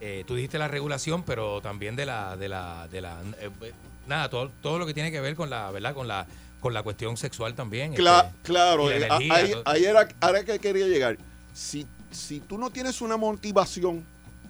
[0.00, 3.50] eh, tú dijiste la regulación, pero también de la, de la, de la, eh,
[4.06, 5.94] nada, todo, todo lo que tiene que ver con la, ¿verdad?
[5.94, 6.26] Con la,
[6.62, 7.92] con la cuestión sexual también.
[7.92, 11.18] Cla- este, claro, y la eh, energía, ahí, era, ahora que quería llegar.
[11.52, 14.04] Si, si tú no tienes una motivación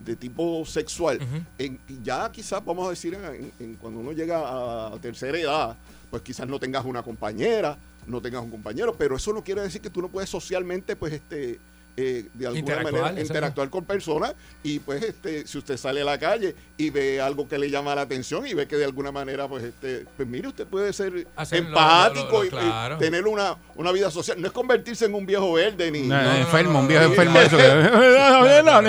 [0.04, 1.42] de tipo sexual, Ujú.
[1.58, 4.40] en- ya quizás vamos a decir en- en cuando uno llega
[4.88, 5.76] a tercera edad,
[6.10, 9.80] pues quizás no tengas una compañera, no tengas un compañero, pero eso no quiere decir
[9.80, 11.58] que tú no puedes socialmente, pues, este,
[11.96, 16.04] eh, de alguna Interactuar, manera interactuar con personas y pues este si usted sale a
[16.04, 19.12] la calle y ve algo que le llama la atención y ve que de alguna
[19.12, 22.50] manera pues este pues mire usted puede ser Hacer lo- empático lo- lo- y- y,
[22.50, 22.96] claro.
[22.98, 26.34] tener una, una vida social no es convertirse en un viejo verde ni No, no,
[26.36, 27.56] enfermo, no, un viejo no, enfermo eso.
[27.58, 27.62] que-.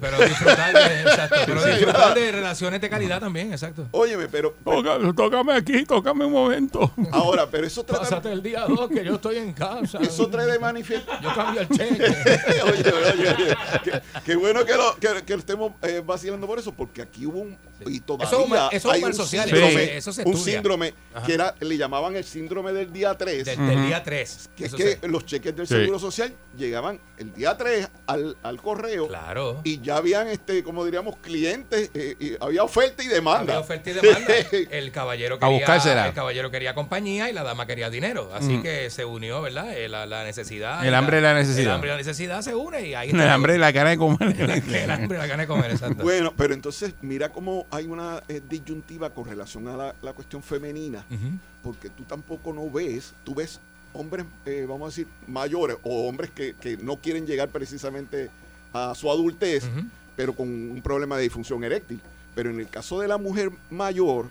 [0.00, 2.14] Pero disfrutar de, exacto, pero Sí, disfrutar ¿verdad?
[2.14, 3.86] de relaciones de calidad también, exacto.
[3.92, 6.90] Óyeme, pero Tócame, tócame aquí, tócame un momento.
[7.12, 9.98] ahora, pero eso trata, Pásate el día 2 que yo estoy en casa.
[10.00, 11.12] eso trae de manifiesto.
[11.22, 11.68] Yo cambio el.
[12.64, 16.58] oye, oye, oye, qué, qué bueno que lo, que, que lo estemos eh, vacilando por
[16.58, 19.78] eso, porque aquí hubo un y todavía Eso eso es hay un social, síndrome, eso
[19.82, 21.26] se- eso se un síndrome Ajá.
[21.26, 23.44] que era le llamaban el síndrome del día 3.
[23.44, 24.50] Del, del día 3.
[24.56, 25.74] que es que los cheques del Sí.
[25.74, 29.60] Seguro Social llegaban el día 3 al, al correo Claro.
[29.64, 33.54] y ya habían, este como diríamos, clientes, eh, y había oferta y demanda.
[33.54, 34.32] Había oferta y demanda.
[34.70, 38.30] El caballero A quería, el caballero quería compañía y la dama quería dinero.
[38.32, 38.62] Así Mm.
[38.62, 39.76] que se unió, ¿verdad?
[39.76, 40.86] Eh, La, la necesidad.
[40.86, 41.71] El hambre y la necesidad.
[41.72, 43.96] El hambre y la necesidad se une y ahí El hambre y la cara de
[43.98, 44.34] comer.
[44.40, 46.02] El hambre y la gana de comer, exacto.
[46.02, 50.42] Bueno, pero entonces mira cómo hay una eh, disyuntiva con relación a la, la cuestión
[50.42, 51.04] femenina,
[51.62, 53.60] porque tú tampoco no ves, tú ves
[53.94, 58.30] hombres, eh, vamos a decir, mayores o hombres que, que no quieren llegar precisamente
[58.72, 59.64] a su adultez,
[60.16, 62.00] pero con un problema de disfunción eréctil.
[62.34, 64.26] Pero en el caso de la mujer mayor,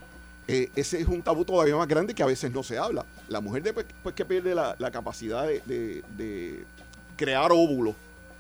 [0.48, 3.06] eh, ese es un tabú todavía más grande que a veces no se habla.
[3.30, 6.64] La mujer después pues, que pierde la, la capacidad de, de- de
[7.22, 7.94] crear óvulos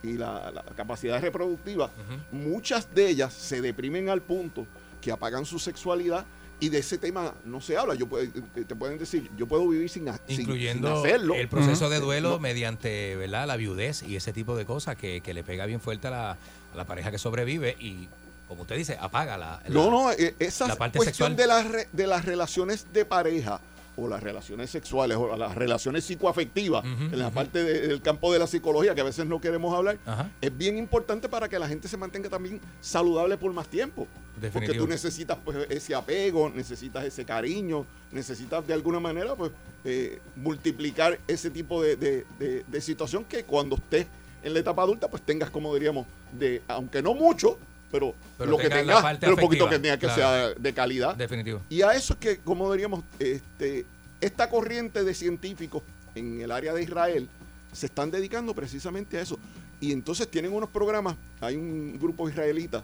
[0.03, 1.91] y la, la capacidad reproductiva,
[2.31, 4.65] muchas de ellas se deprimen al punto
[4.99, 6.25] que apagan su sexualidad
[6.59, 7.93] y de ese tema no se habla.
[7.95, 11.35] Yo puedo- te pueden decir, yo puedo vivir sin, Incluyendo sin hacerlo.
[11.35, 13.45] el proceso de duelo No, mediante ¿verdad?
[13.47, 16.31] la viudez y ese tipo de cosas que, que le pega bien fuerte a la,
[16.31, 18.07] a la pareja que sobrevive y,
[18.47, 21.35] como usted dice, apaga la, la- No, no, eh, esa la parte cuestión sexual.
[21.35, 23.59] de las, re- de las relaciones de pareja
[23.97, 28.39] o las relaciones sexuales o las relaciones psicoafectivas en la parte de- del campo de
[28.39, 29.97] la psicología que a veces no queremos hablar,
[30.39, 34.07] es bien importante para que la gente se mantenga también saludable por más tiempo.
[34.53, 39.51] Porque tú necesitas pues, ese apego, necesitas ese cariño, necesitas de alguna manera pues
[39.83, 44.07] eh, multiplicar ese tipo de, de- de- de situación que cuando estés
[44.43, 47.57] en la etapa adulta pues tengas como diríamos de aunque no mucho
[47.91, 50.15] pero, Pero lo que tengas pero un poquito que tenga que claro.
[50.15, 51.61] sea de calidad Definitivo.
[51.69, 53.85] y a eso es que como diríamos este
[54.19, 55.83] esta corriente de científicos
[56.15, 57.27] en el área de Israel
[57.73, 59.37] se están dedicando precisamente a eso
[59.79, 62.83] y entonces tienen unos programas hay un grupo israelita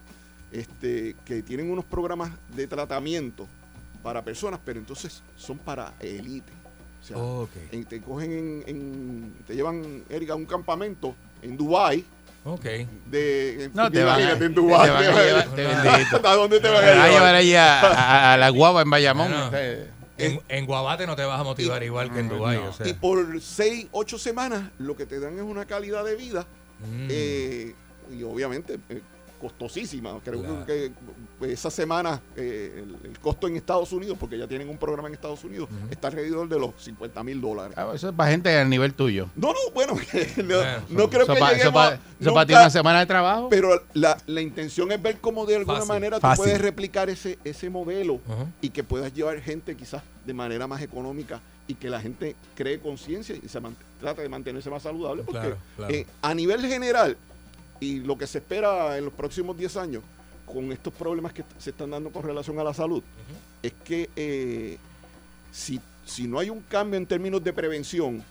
[0.52, 3.48] este, que tienen unos programas de tratamiento
[4.02, 6.52] para personas, pero entonces son para élite.
[7.04, 12.04] O sea, te cogen en, en- te llevan, Erika, a un campamento en Dubai
[12.46, 12.64] Ok.
[12.64, 16.28] de No, te van a- en Dubái, te van a llevar- te bendito.
[16.28, 17.64] ¿A dónde te van a llevar?
[17.82, 19.32] a, a- a la guava en Bayamón.
[19.54, 22.58] Eh, En, en Guabate no te vas a motivar igual que en Dubái.
[22.58, 22.70] no.
[22.70, 22.88] o sea.
[22.88, 26.48] Y por seis, ocho semanas lo que te dan es una calidad de vida
[26.80, 27.08] Mm.
[27.10, 27.76] eh,
[28.12, 29.02] y obviamente eh,
[29.38, 30.20] costosísima.
[30.24, 30.66] Creo Claro.
[30.66, 30.92] que
[31.42, 35.14] esa semana eh, el, el costo en Estados Unidos, porque ya tienen un programa en
[35.14, 37.78] Estados Unidos, está alrededor de los 50 mil dólares.
[37.78, 39.30] ah, eso es para gente al nivel tuyo.
[39.36, 39.94] No, no, bueno,
[40.38, 43.06] no, Bueno, no creo Eso que pa- eso lleguemos eso para ti una semana de
[43.06, 43.50] trabajo.
[43.50, 45.90] Pero la, la intención es ver cómo de alguna Fácil.
[45.94, 46.44] manera tú Fácil.
[46.44, 48.20] puedes replicar ese, ese modelo
[48.62, 52.80] y que puedas llevar gente quizás de manera más económica y que la gente cree
[52.80, 53.60] conciencia y se
[54.00, 55.24] trate de mantenerse más saludable.
[55.24, 55.94] Porque Claro, claro.
[55.94, 57.18] eh, a nivel general
[57.80, 60.04] y lo que se espera en los próximos 10 años
[60.46, 63.04] con estos problemas que se están dando con relación a la salud,
[63.62, 64.78] es que eh,
[65.52, 68.24] si, si no hay un cambio en términos de prevención,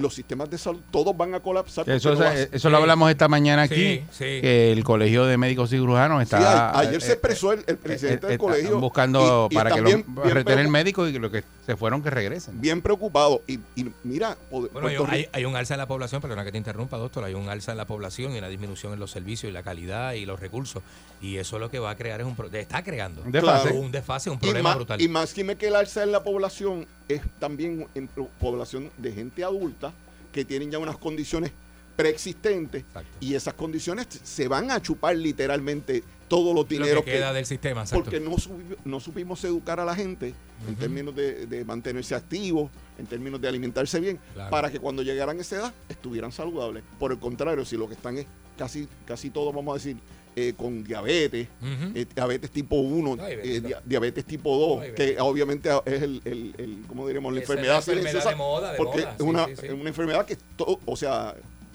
[0.00, 1.88] los sistemas de salud todos van a colapsar.
[1.88, 4.24] Eso, no eso, lo hablamos esta mañana aquí, Sí, sí.
[4.40, 6.70] que el Colegio de Médicos Cirujanos está...
[6.70, 8.64] a- ayer eh, se expresó el, el presidente eh, del eh, colegio.
[8.66, 12.10] están buscando y- y para que los preocup- médicos y lo que se fueron que
[12.10, 12.60] regresen.
[12.60, 13.42] Bien preocupado.
[13.46, 16.44] Y, y mira, Bueno, hay, un- hay- Rico- hay un alza en la población, perdona
[16.44, 19.10] que te interrumpa, doctor, hay un alza en la población y una disminución en los
[19.10, 20.82] servicios y la calidad y los recursos.
[21.20, 22.36] Y eso lo que va a crear es un...
[22.36, 23.72] pro- está creando Un desfase.
[23.72, 25.00] un desfase, un y, problema más, brutal.
[25.00, 28.08] y más que me que el alza en la población es también en
[28.40, 29.87] población de gente adulta
[30.32, 31.52] que tienen ya unas condiciones
[31.96, 33.10] preexistentes Exacto.
[33.20, 37.44] y esas condiciones se van a chupar literalmente todos los lo dineros que queda del
[37.46, 38.04] sistema, exacto.
[38.04, 40.32] porque no, subi- no supimos educar a la gente
[40.68, 44.50] en términos de, de mantenerse activos, en términos de alimentarse bien, Claro.
[44.50, 46.84] para que cuando llegaran a esa edad estuvieran saludables.
[46.98, 48.26] Por el contrario, si lo que están es
[48.56, 49.96] casi, casi todos, vamos a decir,
[50.40, 51.48] eh, con diabetes,
[51.94, 56.02] eh, diabetes tipo 1, No, hay eh, diabetes tipo 2, No, hay que obviamente es
[56.02, 57.32] el, el, el- ¿cómo diríamos?
[57.34, 58.30] La Esa es enfermedad la enfermedad silenciosa.
[58.30, 59.66] de moda, de porque moda, es una, sí, sí.
[59.66, 61.34] es una enfermedad que, todo, o sea,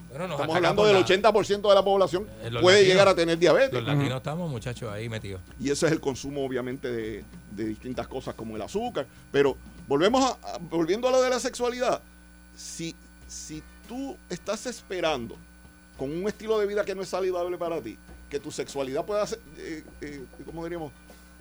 [0.10, 2.82] Bueno, estamos hablando del la- 80% de la población Eh, puede latinos.
[2.84, 3.74] llegar a tener diabetes.
[3.74, 5.42] Los latinos estamos, muchachos, ahí metidos.
[5.60, 9.08] Y eso es el consumo, obviamente, de, de distintas cosas como el azúcar.
[9.32, 9.58] Pero
[9.88, 12.02] volvemos a, a- volviendo a lo de la sexualidad.
[12.56, 12.96] Si,
[13.28, 15.36] si tú estás esperando
[15.98, 17.98] con un estilo de vida que no es saludable para ti,
[18.34, 19.26] que tu sexualidad pueda,
[19.60, 20.92] eh, eh, ¿cómo diríamos?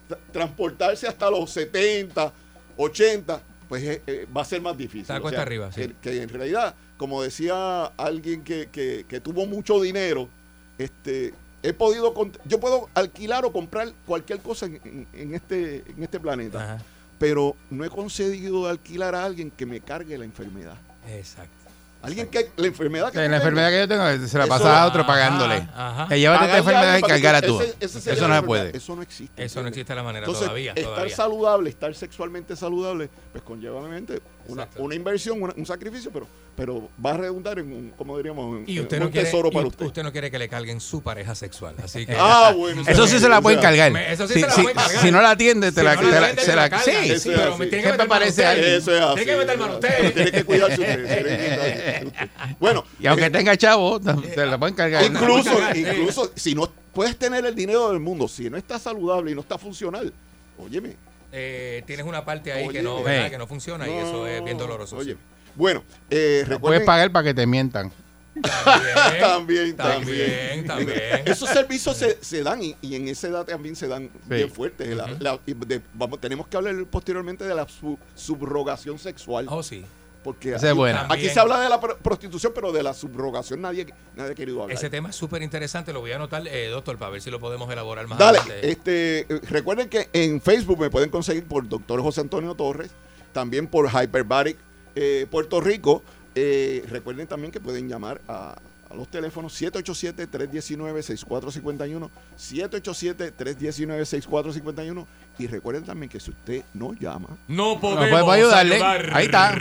[0.09, 2.31] Tra- transportarse hasta los 70,
[2.77, 5.01] 80, pues eh, eh, va a ser más difícil.
[5.01, 5.81] Está cuesta arriba, sí.
[5.81, 10.29] que, que en realidad, como decía alguien que, que- que tuvo mucho dinero,
[10.77, 11.33] este,
[11.63, 12.13] he podido,
[12.45, 16.85] yo puedo alquilar o comprar cualquier cosa en, en- en este, en este planeta, Ajá.
[17.19, 20.77] pero no he conseguido alquilar a alguien que me cargue la enfermedad.
[21.09, 21.62] Exacto.
[22.03, 24.87] Alguien que la enfermedad que la enfermedad que yo tengo se la Eso- pasa a
[24.87, 25.67] otro pagándole.
[25.75, 26.09] ajá.
[26.09, 27.61] Que llévate esta a enfermedad y que- cargarla tú.
[27.61, 28.77] ese- ese sería Eso no se puede.
[28.77, 29.45] Eso no existe.
[29.45, 30.73] Eso no existe de la manera Entonces, todavía.
[30.73, 31.17] estar todavía.
[31.17, 36.27] saludable, estar sexualmente saludable, pues conlleva obviamente una, una inversión, una- un sacrificio, pero,
[36.57, 39.27] pero va a redundar en un, como diríamos, en, Y en usted un no, quiere,
[39.27, 40.03] tesoro y para usted.
[40.03, 41.75] no quiere que le carguen su pareja sexual.
[41.83, 42.15] Así que.
[42.19, 42.83] Ah, bueno.
[42.89, 43.97] Eso sí se la pueden cargar.
[43.97, 45.01] Eso sí Si- se la pueden cargar.
[45.03, 48.45] si no la atiende, te la, sí, sí, pero me tiene que meter mano usted.
[48.45, 48.75] alguien.
[48.75, 49.15] Eso es así.
[49.17, 50.15] Tiene que meter mano usted.
[50.15, 51.05] Tiene que cuidarse usted.
[52.07, 52.13] usted.
[52.61, 55.05] Bueno, Y aunque eh, tenga chavo, te la pueden cargar.
[55.05, 59.35] incluso, incluso si no puedes tener el dinero del mundo, si no está saludable y
[59.35, 60.13] no está funcional,
[60.59, 60.97] óyeme.
[61.33, 63.03] Eh, tienes una parte ahí Oye, que no.
[63.03, 63.31] ¿verdad?
[63.31, 64.97] que no funciona y eso es bien doloroso.
[64.99, 65.19] Oye, sí.
[65.55, 67.91] bueno, eh, Puedes recuerden pagar para que te mientan.
[68.43, 70.99] también, también, También, también.
[71.27, 74.89] Esos servicios se, se dan y, y en esa edad también se dan bien fuertes.
[74.97, 79.47] La- la- y de- vamos, tenemos que hablar posteriormente de la su- subrogación sexual.
[79.51, 79.85] Oh, sí.
[80.23, 81.01] Porque aquí, es buena.
[81.01, 81.35] aquí También.
[81.35, 84.77] se habla de la pro- prostitución, pero de la subrogación nadie, nadie ha querido hablar.
[84.77, 85.93] Ese tema es súper interesante.
[85.93, 88.71] Lo voy a anotar, eh, doctor, para ver si lo podemos elaborar más Dale, adelante.
[88.71, 92.91] este, eh, recuerden que en Facebook me pueden conseguir por Doctor José Antonio Torres,
[93.33, 94.57] también por Hyperbaric
[94.95, 96.03] eh, Puerto Rico.
[96.35, 98.55] Eh, recuerden también que pueden llamar a,
[98.91, 105.07] a los teléfonos 787-319-6451, 787-319-6451
[105.39, 108.75] y recuerden también que si usted no llama, No No podemos, podemos ayudarle.
[108.77, 109.11] ayudar.
[109.17, 109.57] Ahí está.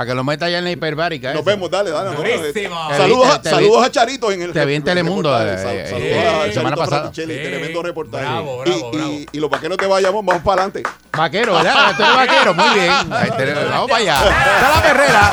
[0.00, 1.34] Para que lo meta ya en la hiperbárica.
[1.34, 1.50] nos esa.
[1.50, 2.16] vemos, dale, dale.
[2.16, 2.74] Buenísimo.
[2.90, 6.00] eh, saludos, Te saludos a Charito en el te vi en Telemundo, sal- eh, saludos
[6.00, 7.12] eh, a Charito semana pasada.
[7.12, 8.24] Tremendo reportaje.
[8.24, 9.12] Bravo, Y- bravo, y, bravo.
[9.30, 10.84] y los vaqueros de Bayamón, vamos para adelante.
[11.12, 11.94] Vaquero, ¿verdad?
[11.98, 12.90] Tú eres vaquero, muy bien.
[13.12, 14.14] Ahí te- vamos para allá.
[14.24, 15.32] Está la perrera.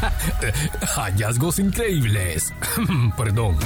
[0.96, 2.52] Hallazgos increíbles.
[3.16, 3.56] Perdón.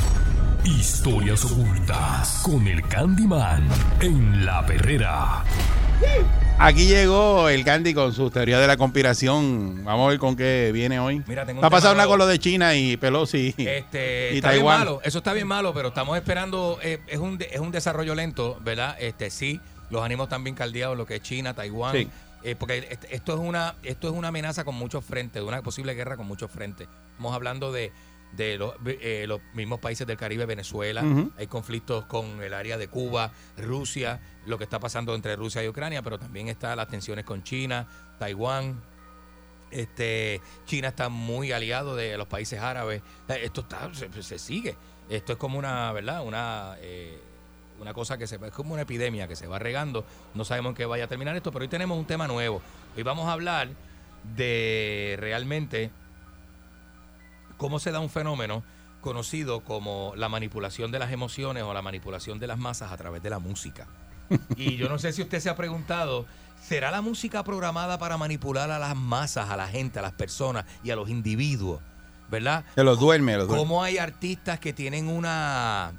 [0.64, 3.66] Historias ocultas con el Candyman
[4.01, 5.43] en la perrera.
[6.59, 9.83] Aquí llegó el Candy con su teoría de la conspiración.
[9.85, 11.20] Vamos a ver con qué viene hoy.
[11.26, 14.51] Mira, tengo Va a pasar una con lo de China y Pelosi Este, y está
[14.51, 14.78] bien Taiwán.
[14.80, 18.59] malo, eso está bien malo, pero estamos esperando, eh, es, un, es un desarrollo lento,
[18.62, 18.97] ¿verdad?
[19.01, 19.61] Este sí,
[19.91, 22.09] los ánimos están bien caldeados, lo que es China, Taiwán, Sí.
[22.45, 25.62] Eh, porque est- esto es una esto es una amenaza con muchos frentes, de una
[25.62, 26.88] posible guerra con muchos frentes.
[27.11, 27.93] Estamos hablando de,
[28.32, 31.03] de los, eh, los mismos países del Caribe, Venezuela,
[31.38, 35.68] hay conflictos con el área de Cuba, Rusia, lo que está pasando entre Rusia y
[35.68, 37.86] Ucrania, pero también están las tensiones con China,
[38.18, 38.82] Taiwán,
[39.70, 43.03] este, China está muy aliado de los países árabes.
[43.28, 44.76] Eh, Esto está, se, se sigue.
[45.09, 46.22] Esto es como una, ¿verdad?
[46.24, 47.18] Una, eh,
[47.81, 50.05] una cosa que se es como una epidemia que se va regando.
[50.35, 52.62] No sabemos en qué vaya a terminar esto, pero hoy tenemos un tema nuevo.
[52.97, 53.68] Hoy vamos a hablar
[54.37, 55.91] de realmente
[57.57, 58.62] cómo se da un fenómeno
[59.01, 63.23] conocido como la manipulación de las emociones o la manipulación de las masas a través
[63.23, 63.87] de la música.
[64.57, 66.25] Y yo no sé si usted se ha preguntado,
[66.62, 70.64] ¿será la música programada para manipular a las masas, a la gente, a las personas
[70.83, 71.81] y a los individuos?
[72.31, 72.64] ¿Verdad?
[72.75, 73.62] Que los duerme, los duerme.
[73.62, 75.93] ¿Cómo hay artistas que tienen una,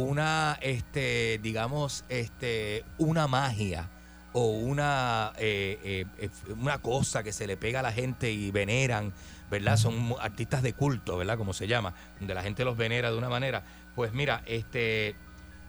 [0.00, 3.88] una, este, digamos, este, una magia
[4.32, 9.12] o una, eh, eh, una cosa que se le pega a la gente y veneran,
[9.50, 9.76] ¿verdad?
[9.76, 11.36] Son artistas de culto, ¿verdad?
[11.36, 13.62] Como se llama, donde la gente los venera de una manera.
[13.96, 15.16] Pues mira, este,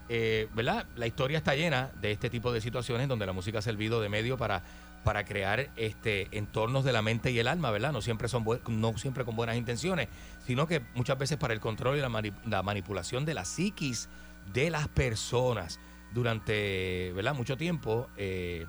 [0.10, 0.86] eh, ¿verdad?
[0.96, 4.10] La historia está llena de este tipo de situaciones donde la música ha servido de
[4.10, 4.62] medio para,
[5.04, 7.92] para crear este entornos de la mente y el alma, ¿verdad?
[7.92, 10.08] No siempre son no siempre con buenas intenciones,
[10.46, 14.08] sino que muchas veces para el control y la, mani- la manipulación de la psiquis
[14.54, 15.80] de las personas
[16.14, 17.34] durante, ¿verdad?
[17.36, 18.08] Mucho tiempo.
[18.18, 18.66] eh,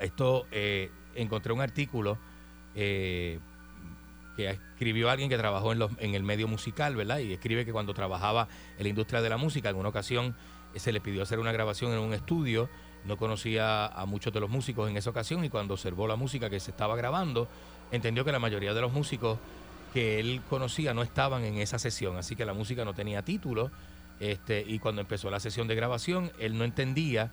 [0.00, 2.18] esto eh, encontré un artículo
[2.74, 3.40] eh,
[4.36, 7.18] que escribió alguien que trabajó en, los- en el medio musical, ¿verdad?
[7.18, 8.46] Y escribe que cuando trabajaba
[8.76, 10.36] en la industria de la música, en una ocasión
[10.76, 12.68] se le pidió hacer una grabación en un estudio,
[13.04, 16.48] no conocía a muchos de los músicos en esa ocasión y cuando observó la música
[16.50, 17.48] que se estaba grabando,
[17.90, 19.38] entendió que la mayoría de los músicos
[19.92, 23.70] que él conocía no estaban en esa sesión, así que la música no tenía título
[24.20, 27.30] Este, y cuando empezó la sesión de grabación, él no entendía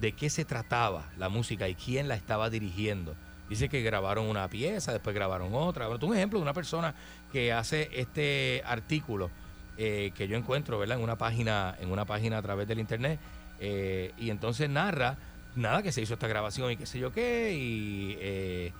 [0.00, 3.14] de qué se trataba la música y quién la estaba dirigiendo.
[3.48, 5.88] Dice que grabaron una pieza, después grabaron otra.
[5.88, 6.94] Bueno, un ejemplo de una persona
[7.32, 9.30] que hace este artículo
[9.76, 10.96] eh, que yo encuentro, ¿verdad?
[10.96, 13.20] En una página, en una página a través del internet.
[13.60, 15.16] eh, y entonces narra,
[15.54, 17.52] nada, que se hizo esta grabación y qué sé yo qué.
[17.54, 18.72] Y eh,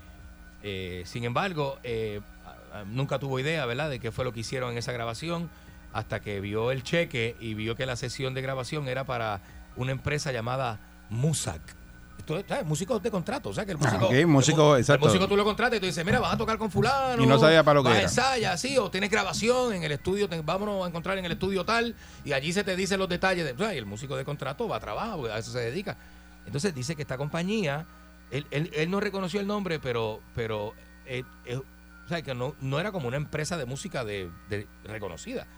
[0.63, 2.21] eh, sin embargo, eh,
[2.87, 5.51] nunca tuvo idea, ¿verdad?, de qué fue lo que hicieron en esa grabación
[5.93, 9.40] hasta que vio el cheque y vio que la sesión de grabación era para
[9.76, 10.80] una empresa llamada
[11.11, 11.61] Musac.
[12.18, 12.64] Esto es ¿sabes?
[12.64, 15.07] músicos de contrato, o sea que el músico, Ah, músico, el, mu- el exacto.
[15.07, 17.20] músico tú lo contratas y tú dices, mira, vas a tocar con fulano.
[17.22, 18.09] Y no sabía para lo que vas a era.
[18.09, 21.64] ensayar, sí, o tienes grabación en el estudio, te- vámonos a encontrar en el estudio
[21.64, 23.57] tal, y allí se te dicen los detalles.
[23.57, 25.97] De, y el músico de contrato va a trabajar, porque a eso se dedica.
[26.47, 27.86] Entonces dice que esta compañía,
[28.30, 30.74] él, él- él no reconoció el nombre, pero, pero
[31.07, 34.68] eh, eh, o sea, que no, no era como una empresa de música de, de-
[34.84, 35.49] reconocida.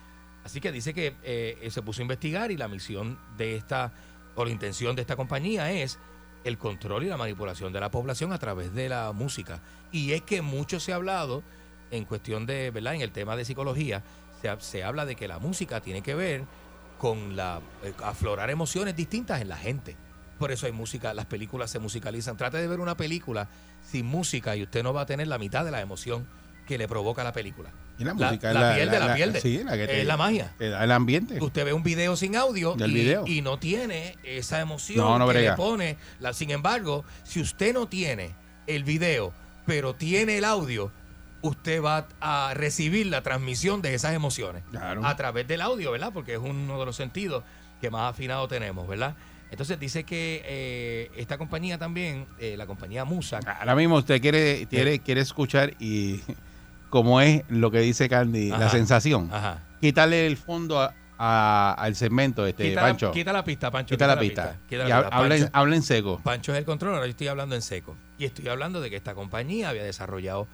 [0.45, 3.93] Así que dice que eh, se puso a investigar y la misión de esta,
[4.35, 5.99] o la intención de esta compañía es
[6.45, 9.63] el control y la manipulación de la población a través de la música.
[9.91, 11.43] Y es que mucho se ha hablado
[11.91, 12.95] en cuestión de, ¿verdad?
[12.95, 14.03] En el tema de psicología,
[14.43, 16.45] se, se habla de que la música tiene que ver
[16.99, 19.97] con la eh, aflorar emociones distintas en la gente.
[20.39, 22.37] Por eso hay música, las películas se musicalizan.
[22.37, 23.49] Trate de ver una película
[23.83, 26.27] sin música y usted no va a tener la mitad de la emoción
[26.67, 27.71] que le provoca la película.
[27.99, 29.41] Y la La- música es la la, pierde, la pierde.
[29.41, 30.53] Sí, la que te- Es la magia.
[30.59, 31.39] el ambiente.
[31.41, 33.25] Usted ve un video sin audio Del y, video.
[33.27, 35.97] y no tiene esa emoción No, no que le pone.
[36.21, 38.35] La, sin embargo, si usted no tiene
[38.67, 39.33] el video,
[39.67, 40.91] pero tiene el audio,
[41.43, 45.07] usted va a recibir la transmisión de esas emociones Claro.
[45.07, 46.11] a través del audio, ¿verdad?
[46.13, 47.45] Porque es uno de los sentidos
[47.81, 49.15] que más afinado tenemos, ¿verdad?
[49.51, 54.67] Entonces dice que eh, esta compañía también, eh, la compañía Musac, Ahora mismo usted quiere,
[54.67, 56.21] quiere, quiere escuchar y
[56.95, 59.29] como es lo que dice Candy, la sensación.
[59.33, 59.59] Ajá.
[59.81, 63.07] Quitarle el fondo a- a- al segmento, este, quita, Pancho.
[63.09, 63.95] la, quita la pista, Pancho.
[63.97, 64.57] Quita la pista.
[64.69, 65.17] quita Y la ha- pista.
[65.17, 66.21] habla, en, Pancho- habla en seco.
[66.23, 67.97] Pancho es el control, ahora yo estoy hablando en seco.
[68.17, 70.47] Y estoy hablando de que esta compañía había desarrollado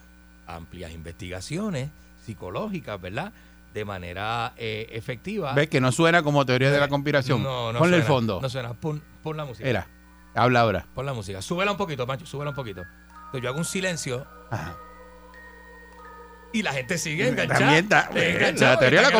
[0.47, 1.91] amplias investigaciones
[2.25, 3.33] psicológicas, ¿verdad?
[3.75, 5.53] De manera eh, efectiva.
[5.53, 7.43] ¿Ves que no suena como teoría de la conspiración?
[7.43, 8.39] No, no Ponle el suena, fondo.
[8.41, 8.73] No suena.
[8.73, 9.69] Pon, pon la música.
[9.69, 9.87] Era.
[10.35, 10.87] Habla ahora.
[10.95, 11.43] Pon la música.
[11.43, 12.81] Súbela un poquito, Pancho, súbela un poquito.
[13.27, 14.75] Entonces yo hago un silencio Ajá.
[16.53, 17.61] Y la gente sigue enganchada.
[17.61, 19.13] También está- Eh, la enganchada, teoría de la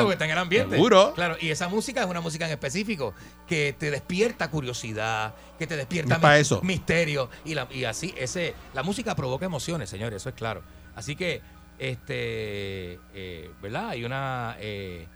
[0.00, 0.74] porque está en el ambiente.
[0.76, 1.12] Seguro.
[1.14, 3.14] Claro, y esa música es una música en específico
[3.46, 6.60] que te despierta curiosidad, que te despierta Es mi- eso.
[6.62, 7.28] misterio.
[7.44, 10.62] Y, la, y así, ese, la música provoca emociones, señores, eso es claro.
[10.96, 11.42] Así que,
[11.78, 13.90] este, eh, ¿verdad?
[13.90, 14.56] Hay una.
[14.60, 15.06] eh,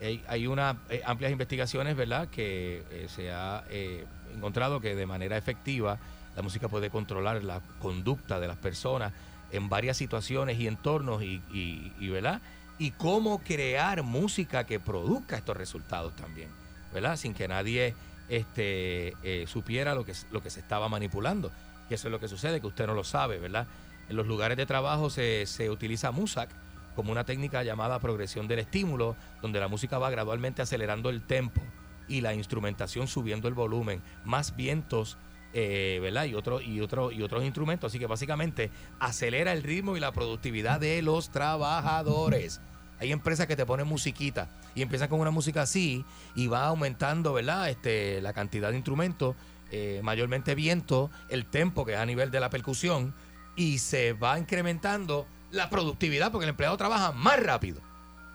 [0.00, 5.06] hay, hay unas eh, amplias investigaciones, ¿verdad?, que eh, se ha eh, encontrado que de
[5.06, 5.98] manera efectiva
[6.36, 9.12] la música puede controlar la conducta de las personas
[9.52, 12.40] en varias situaciones y entornos y, ¿verdad?
[12.78, 16.50] Y cómo crear música que produzca estos resultados también,
[16.92, 17.16] ¿verdad?
[17.16, 17.94] Sin que nadie
[18.28, 21.50] este, eh, supiera lo que, lo que se estaba manipulando.
[21.88, 23.66] Y eso es lo que sucede, que usted no lo sabe, ¿verdad?
[24.08, 26.50] En los lugares de trabajo se, se utiliza MUSAC
[26.96, 31.60] como una técnica llamada progresión del estímulo, donde la música va gradualmente acelerando el tempo
[32.08, 35.18] y la instrumentación subiendo el volumen, más vientos,
[35.58, 36.26] eh, ¿verdad?
[36.26, 37.90] Y, otro, y, otro, y otros instrumentos.
[37.90, 42.60] Así que básicamente acelera el ritmo y la productividad de los trabajadores.
[43.00, 46.04] Hay empresas que te ponen musiquita y empiezan con una música así
[46.34, 47.70] y va aumentando, ¿verdad?
[47.70, 49.34] Este, la cantidad de instrumentos,
[49.70, 53.14] eh, mayormente viento, el tempo que es a nivel de la percusión
[53.56, 57.80] y se va incrementando la productividad porque el empleado trabaja más rápido.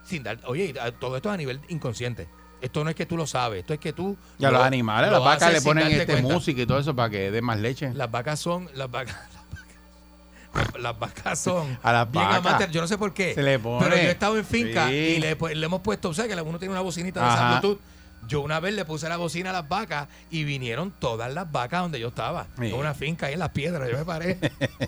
[0.04, 2.26] Sin dar, oye, a- todo esto es a nivel inconsciente.
[2.62, 4.16] Esto no es que tú lo sabes, esto es que tú.
[4.38, 6.32] Y a lo- los animales, lo las vacas le ponen este cuenta.
[6.32, 7.92] música y todo eso para que dé más leche.
[7.92, 8.68] Las vacas son.
[8.74, 9.16] Las vacas.
[10.52, 11.78] Las vacas, las vacas son.
[11.82, 12.70] A las bien vacas.
[12.70, 13.34] Yo no sé por qué.
[13.34, 13.84] Se le pone.
[13.84, 14.94] Pero yo he estado en finca Sí.
[14.94, 16.10] y le, le hemos puesto.
[16.10, 17.48] O sea, que uno tiene una bocinita de esa.
[17.60, 17.80] Bluetooth.
[18.28, 21.82] Yo una vez le puse la bocina a las vacas y vinieron todas las vacas
[21.82, 22.46] donde yo estaba.
[22.58, 22.66] Sí.
[22.66, 23.90] En una finca ahí en las piedras.
[23.90, 24.38] Yo me paré.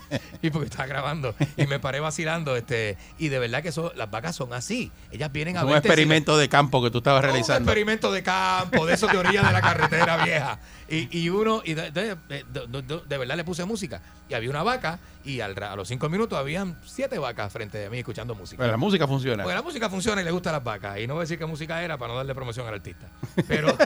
[0.43, 1.35] y porque estaba grabando.
[1.57, 2.57] Y me paré vacilando.
[2.57, 4.91] este Y de verdad que eso, las vacas son así.
[5.11, 7.71] Ellas vienen a Es un si experimento de campo que tú estabas un realizando.
[7.71, 10.59] experimento de campo, de esos de orilla de la carretera vieja.
[10.89, 14.01] Y, y uno, y de, de- verdad le puse música.
[14.29, 17.89] Y había una vaca, y al a los cinco minutos habían siete vacas frente de
[17.91, 18.59] mí escuchando música.
[18.61, 19.43] Pero la música funciona.
[19.43, 20.99] Porque la música funciona y le gusta a las vacas.
[20.99, 23.07] Y no voy a decir qué música era para no darle promoción al artista.
[23.49, 23.77] Pero,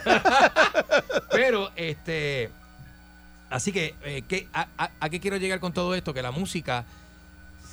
[1.30, 2.50] pero este.
[3.50, 6.12] Así que, eh, ¿qué- a, a- a qué quiero llegar con todo esto?
[6.12, 6.84] Que la música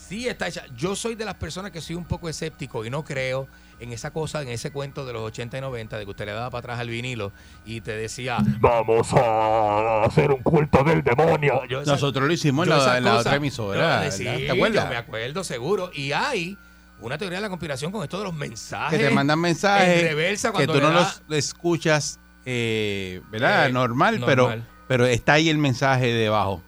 [0.08, 0.64] sí está hecha.
[0.78, 3.48] Yo soy de las personas que soy un poco escéptico y no creo
[3.80, 6.32] en esa cosa, en ese cuento de los 80 y 90, de que usted le
[6.34, 7.32] daba para atrás al vinilo
[7.66, 11.62] y te decía, vamos a hacer un culto del demonio.
[11.70, 14.10] Yo esa- Nosotros lo hicimos en la, la otra emisora.
[14.12, 14.90] sí, ¿Te yo acuerdas?
[14.90, 15.92] me acuerdo, seguro.
[15.94, 16.58] Y hay
[17.02, 18.98] una teoría de la conspiración con esto de los mensajes.
[18.98, 23.68] Que te mandan mensajes en reversa que cuando tú no da- los escuchas, eh, ¿verdad?
[23.68, 24.26] Eh, normal, normal.
[24.26, 26.64] Pero, pero está ahí el mensaje debajo.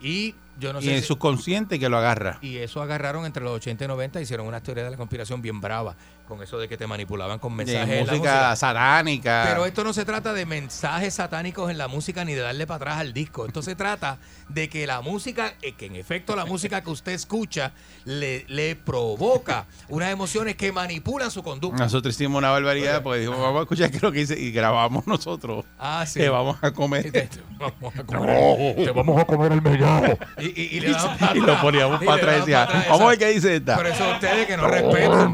[0.00, 2.38] Y yo no y sé el si- subconsciente que lo agarra.
[2.42, 5.60] Y eso agarraron entre los 80 y 90, hicieron una teoría de la conspiración bien
[5.60, 5.96] brava,
[6.26, 7.88] con eso de que te manipulaban con mensajes.
[7.88, 9.44] de en la música, satánica.
[9.48, 12.76] Pero esto no se trata de mensajes satánicos en la música ni de darle para
[12.76, 13.46] atrás al disco.
[13.46, 14.18] Esto se trata
[14.48, 17.72] de que la música, eh, que en efecto la música que usted escucha
[18.04, 21.84] le, le provoca unas emociones que manipulan su conducta.
[21.84, 24.50] Nosotros hicimos una barbaridad porque dijimos, vamos a escuchar qué es lo que dice y
[24.50, 25.64] grabamos nosotros.
[25.78, 26.20] Ah, sí.
[26.20, 27.30] Que vamos a comer.
[27.58, 30.18] Vamos a comer, te vamos a comer el mellojo.
[30.38, 33.06] Y, y, y le damos para Y lo poníamos para atrás y decía, vamos a
[33.08, 33.76] ver qué dice esta.
[33.76, 35.32] Pero eso ustedes que no respetan.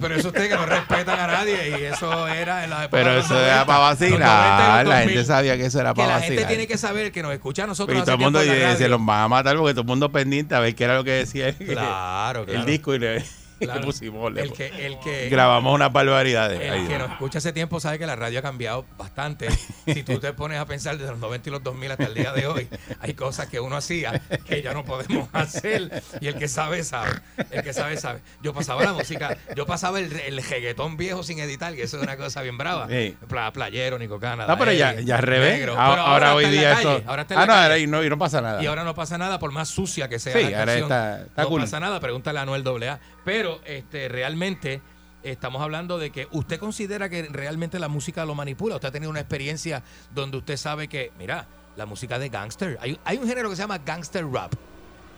[0.00, 1.78] Pero eso ustedes que no respetan a nadie.
[1.80, 4.86] Y eso era en la época Pero eso 90, era para los 90 y vacilar.
[4.86, 5.08] La 2000.
[5.14, 6.48] gente sabía que eso era para la gente vacilar.
[6.48, 9.20] tiene que saber que nos escucha a nosotros Y todo el mundo dice, los van
[9.22, 11.54] a matar porque todo el mundo pendiente a ver qué era lo que decía el,
[11.56, 12.60] Claro, claro.
[12.60, 13.24] el disco y le
[13.70, 13.82] Claro.
[13.82, 14.32] pusimos.
[14.32, 16.60] le El que, el que, grabamos unas barbaridades.
[16.60, 16.86] El Ahí.
[16.88, 19.48] que nos escucha hace tiempo sabe que la radio ha cambiado bastante.
[19.86, 22.32] si tú te pones a pensar desde los 90 y los 2000 hasta el día
[22.32, 22.68] de hoy,
[23.00, 26.02] hay cosas que uno hacía que ya no podemos hacer.
[26.20, 27.10] Y el que sabe, sabe.
[27.50, 28.20] El que sabe, sabe.
[28.42, 32.02] Yo pasaba la música, yo pasaba el, el reggaetón viejo sin editar, que eso es
[32.02, 32.88] una cosa bien brava.
[32.88, 33.16] Sí.
[33.28, 34.46] Pla- playero, Nico Cana.
[34.46, 35.58] No, pero ya, Daeli, ya al revés.
[35.58, 35.74] negro.
[35.78, 37.10] Ah, ahora, hoy día calle, esto.
[37.10, 38.62] Ahora ah, no, ahora y no, y no pasa nada.
[38.62, 40.82] Y ahora no pasa nada, por más sucia que sea Sí, la ahora canción.
[40.90, 41.60] está- está no cool.
[41.60, 42.98] pasa nada, pregúntale a Anuel AA.
[43.24, 44.80] Pero este, realmente
[45.22, 48.76] estamos hablando de que usted considera que realmente la música lo manipula.
[48.76, 49.82] Usted ha tenido una experiencia
[50.14, 51.46] donde usted sabe que, mira,
[51.76, 52.78] la música de gangster.
[52.80, 54.52] Hay, hay un género que se llama gangster rap.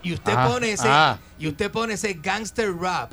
[0.02, 1.18] Y usted Ah, pone ese, ah.
[1.38, 3.12] y usted pone ese gangster rap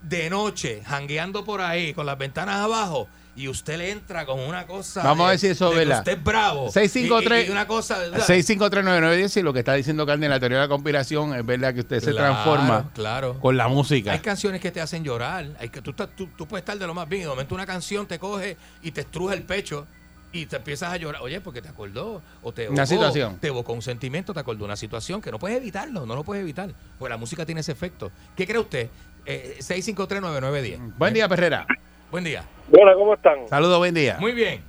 [0.00, 4.66] de noche, jangueando por ahí, con las ventanas abajo, y usted le entra con una
[4.66, 5.02] cosa.
[5.04, 5.98] Vamos a de- ver si eso verdad.
[5.98, 6.70] Usted es bravo.
[6.72, 7.96] 653 Y- y una cosa.
[8.26, 11.72] 6539910 y lo que está diciendo Carmen en la teoría de la conspiración es verdad
[11.72, 13.38] que usted se transforma claro.
[13.38, 14.12] con la música.
[14.12, 15.46] Hay canciones que te hacen llorar.
[15.60, 17.66] Hay que, tú, tú, tú puedes estar de lo más bien y de momento una
[17.66, 19.86] canción te coge y te estruja el pecho
[20.32, 21.22] y te empiezas a llorar.
[21.22, 23.38] Oye, porque te acordó o te Una situación.
[23.38, 26.42] Te evocó un sentimiento, te acordó una situación que no puedes evitarlo, no lo puedes
[26.42, 26.70] evitar.
[26.98, 28.10] Porque la música tiene ese efecto.
[28.36, 28.88] ¿Qué cree usted?
[29.24, 30.94] Eh, 6539910.
[30.98, 31.66] Buen día, Perrera.
[32.10, 32.42] Buen día.
[32.68, 33.48] Bueno, ¿cómo están?
[33.48, 34.16] Saludos, buen día.
[34.20, 34.62] Muy bien.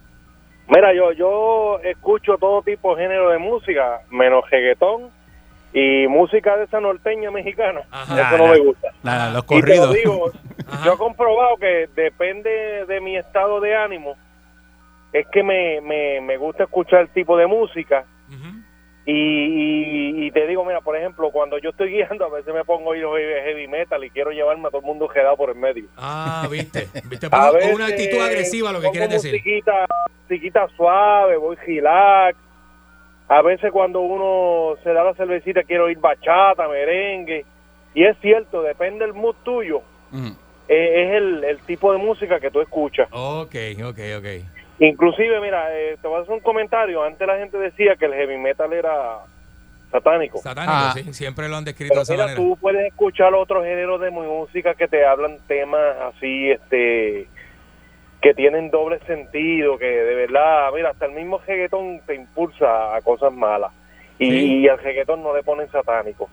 [0.68, 5.10] Mira, yo yo escucho todo tipo de género de música, menos reggaetón
[5.74, 7.82] y música de esa norteña mexicana.
[8.04, 8.90] Eso no me gusta.
[9.04, 9.94] Nada, los Y te lo corridos.
[9.94, 10.32] digo,
[10.86, 14.16] yo he comprobado que depende de mi estado de ánimo,
[15.12, 18.06] es que me, me, me gusta escuchar el tipo de música.
[19.06, 22.64] Y, y, y te digo, mira, por ejemplo, cuando yo estoy guiando, a veces me
[22.64, 23.06] pongo oír
[23.44, 25.86] heavy metal y quiero llevarme a todo el mundo quedado por el medio.
[25.98, 26.88] Ah, viste.
[27.06, 29.32] Viste, A veces una actitud agresiva, lo que quieres decir.
[29.32, 29.86] Musiquita,
[30.24, 32.38] musiquita suave, voy relax.
[33.28, 37.46] A veces cuando uno se da la cervecita quiero oír bachata, merengue.
[37.94, 39.82] Y es cierto, depende del mood tuyo.
[40.12, 40.32] Mm.
[40.68, 43.08] eh, es el, el tipo de música que tú escuchas.
[43.12, 44.59] Ok, ok, ok.
[44.80, 47.04] Inclusive, mira, eh, te voy a hacer un comentario.
[47.04, 49.18] Antes la gente decía que el heavy metal era
[49.92, 50.38] satánico.
[50.40, 50.94] Satánico, Ah.
[50.96, 51.14] sí.
[51.14, 52.42] Siempre lo han descrito de Pero esa mira, manera.
[52.42, 55.82] tú puedes escuchar otros géneros de música que te hablan temas
[56.16, 57.28] así, este,
[58.22, 63.02] que tienen doble sentido, que de verdad, mira, hasta el mismo reggaetón te impulsa a
[63.02, 63.72] cosas malas.
[64.18, 64.58] Y, Sí.
[64.62, 66.30] y al reggaetón no le ponen satánico.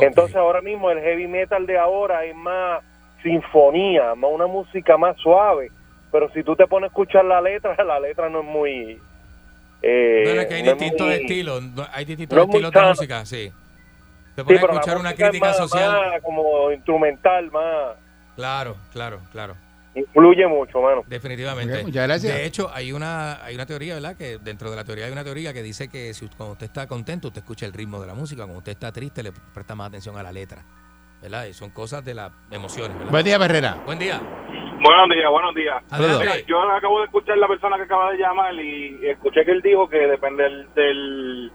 [0.00, 2.82] Entonces ahora mismo el heavy metal de ahora es más
[3.22, 5.70] sinfonía, más una música más suave.
[6.14, 9.00] Pero si tú te pones a escuchar la letra, la letra no es muy...
[9.82, 12.70] eh, Bueno, es que hay no es distintos muy- estilos, no- hay distintos no estilos
[12.72, 13.52] de música, sí.
[14.36, 15.90] Te Sí, pones a escuchar una es crítica más- social.
[16.12, 17.96] más como instrumental, más...
[18.36, 19.56] Claro, claro, claro.
[19.96, 21.02] Influye mucho, mano.
[21.08, 21.82] Definitivamente.
[21.82, 22.32] Muchas gracias.
[22.32, 24.16] De hecho, hay una, hay una teoría, ¿verdad?
[24.16, 26.86] Que dentro de la teoría hay una teoría que dice que si cuando usted está
[26.86, 28.42] contento, usted escucha el ritmo de la música.
[28.42, 30.62] Cuando usted está triste, le presta más atención a la letra.
[31.24, 31.46] ¿Verdad?
[31.46, 33.10] Y son cosas de las emociones, ¿verdad?
[33.10, 33.76] Buen día, Perrera.
[33.86, 34.20] Buen día.
[34.20, 35.82] Buenos días, buenos días.
[35.98, 39.62] Mira, yo acabo de escuchar la persona que acaba de llamar y escuché que él
[39.62, 41.52] dijo que depende del, del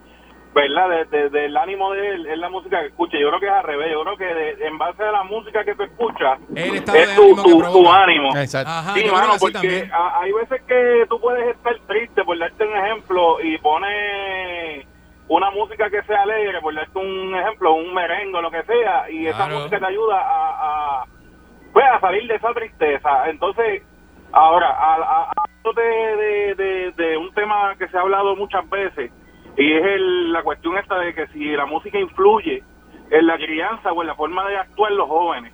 [0.52, 0.88] ¿verdad?
[0.88, 3.16] De- de- del ánimo de él, es la música que escucha.
[3.20, 3.92] Yo creo que es al revés.
[3.92, 7.42] Yo creo que de- en base a la música que tú escuchas, es tu, ánimo
[7.44, 8.36] tu, tu ánimo.
[8.36, 8.72] Exacto.
[8.72, 12.76] Ajá, Sí, mano, porque a- hay veces que tú puedes estar triste, por darte un
[12.76, 14.86] ejemplo, y pones
[15.30, 19.08] una música que sea alegre, por darte un ejemplo, un merengue o lo que sea,
[19.10, 20.48] y esa música te ayuda a,
[21.02, 21.04] a,
[21.72, 23.28] pues, a salir de esa tristeza.
[23.30, 23.82] Entonces,
[24.32, 28.68] ahora, a- a- hablando de, de, de, de un tema que se ha hablado muchas
[28.68, 29.12] veces,
[29.56, 32.64] y es el- la cuestión esta de que si la música influye
[33.10, 35.52] en la crianza o en la forma de actuar los jóvenes.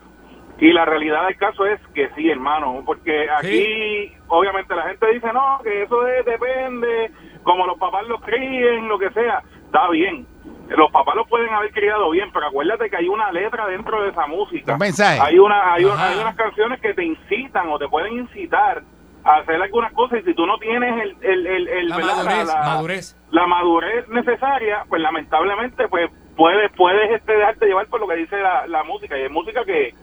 [0.59, 5.31] Y la realidad del caso es que sí, hermano, porque aquí obviamente la gente dice,
[5.35, 7.11] no, que eso es- depende,
[7.43, 10.27] como los papás los críen, lo que sea, está bien.
[10.69, 14.11] los papás los pueden haber criado bien, pero acuérdate que hay una letra dentro de
[14.11, 14.73] esa música.
[14.73, 15.21] Un mensaje.
[15.21, 16.09] Hay, una, hay, un- Ajá.
[16.09, 18.83] hay unas canciones que te incitan o te pueden incitar
[19.25, 22.47] a hacer algunas cosas y si tú no tienes el, el, el, el- La madurez,
[22.49, 23.17] la, madurez.
[23.31, 28.37] la madurez necesaria, pues lamentablemente pues puedes puedes este, dejarte llevar por lo que dice
[28.37, 29.95] la, la música y es música que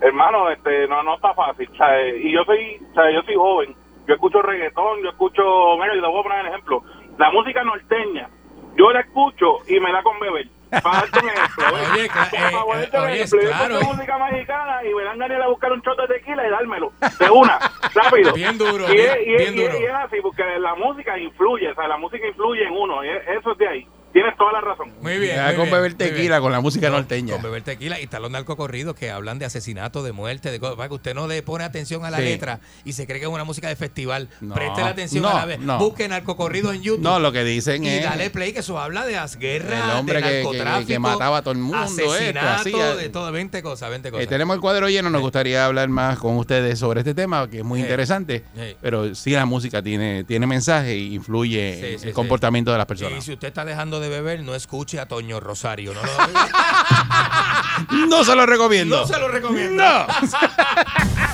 [0.00, 2.14] hermano este no no está fácil ¿sabes?
[2.24, 3.14] y yo soy ¿sabes?
[3.14, 3.74] yo soy joven
[4.08, 5.42] yo escucho reggaetón yo escucho
[5.78, 6.82] mira y te voy a poner un ejemplo
[7.18, 8.28] la música norteña
[8.76, 10.46] yo la escucho y me da con beber
[10.82, 11.64] para darte un ejemplo.
[11.74, 13.16] Oye, eh, oye.
[13.18, 13.84] Yo escucho eh.
[13.84, 16.50] música mexicana y me dan ganas de ir a buscar un shot de tequila y
[16.50, 17.58] dármelo de una
[17.94, 19.80] rápido Bien duro, y, bien- es, y es- bien y es- duro.
[19.82, 23.08] y es así porque la música influye o sea la música influye en uno y
[23.10, 25.36] es- eso es de ahí tienes toda la razón Muy bien.
[25.42, 27.34] Muy con bien, beber tequila con la música No, norteña.
[27.34, 30.76] Con beber tequila y están los narcocorridos que hablan de asesinato, de muerte, de cosas.
[30.76, 32.24] Para que usted no le pone atención a la Sí.
[32.24, 34.28] letra y se cree que es una música de festival.
[34.40, 35.58] No, Preste la atención no, a la vez.
[35.60, 35.78] no.
[35.78, 37.02] Busque narcocorridos en YouTube.
[37.02, 39.90] No, lo que dicen y es dale play, que eso habla de las guerras, el
[39.98, 43.62] hombre de que- narcotráfico, que mataba a todo el mundo, esto, asesinato, de todo, 20
[43.62, 44.28] cosas, 20 Eh, cosas.
[44.28, 47.64] tenemos el cuadro lleno, nos gustaría hablar más con ustedes sobre este tema, que es
[47.64, 47.84] muy Sí.
[47.84, 48.76] interesante, Sí.
[48.80, 52.12] pero sí la música tiene, tiene mensaje y influye Sí, en sí, el sí.
[52.14, 53.24] comportamiento de las Y personas.
[53.24, 55.94] si usted está dejando de beber, no escuche a Toño Rosario.
[55.94, 56.08] No, lo-
[58.08, 59.00] No se lo recomiendo.
[59.00, 59.82] no se lo recomiendo.
[59.82, 60.06] No.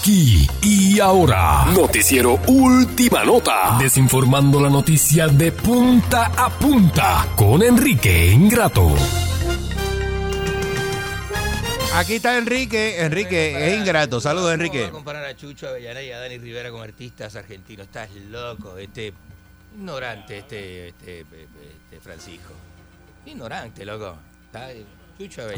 [0.00, 1.66] Aquí y ahora.
[1.76, 3.76] Noticiero Última Nota.
[3.78, 8.94] Desinformando la noticia de punta a punta con Enrique Ingrato.
[11.96, 13.02] Aquí está Enrique.
[13.04, 14.22] Enrique es ingrato.
[14.22, 14.86] Saludos, ¿Cómo Enrique.
[14.86, 17.84] a comparar a Chucho Avellaneda y a Dani Rivera como artistas argentinos?
[17.86, 19.12] Estás loco, este
[19.76, 22.54] ignorante, este, este, este Francisco.
[23.26, 24.16] Ignorante, loco.
[24.46, 24.68] Está,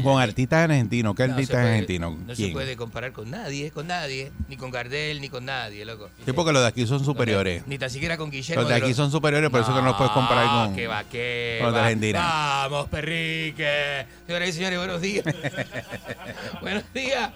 [0.03, 1.15] Con artistas argentinos.
[1.15, 2.17] ¿Qué artistas argentinos?
[2.19, 4.31] No se puede comparar con nadie, con nadie.
[4.49, 6.09] Ni con Gardel, ni con nadie, loco.
[6.25, 7.65] Sí, porque los de aquí son superiores.
[7.67, 8.61] Ni tan siquiera con Guillermo.
[8.61, 11.03] Los de aquí son superiores, por eso que no los puedes comparar con, que va,
[11.05, 11.81] que con los de.
[11.81, 12.19] Argentina.
[12.19, 14.05] Vamos, Perrique.
[14.25, 15.25] Señoras y señores, buenos días.
[16.61, 17.31] buenos días.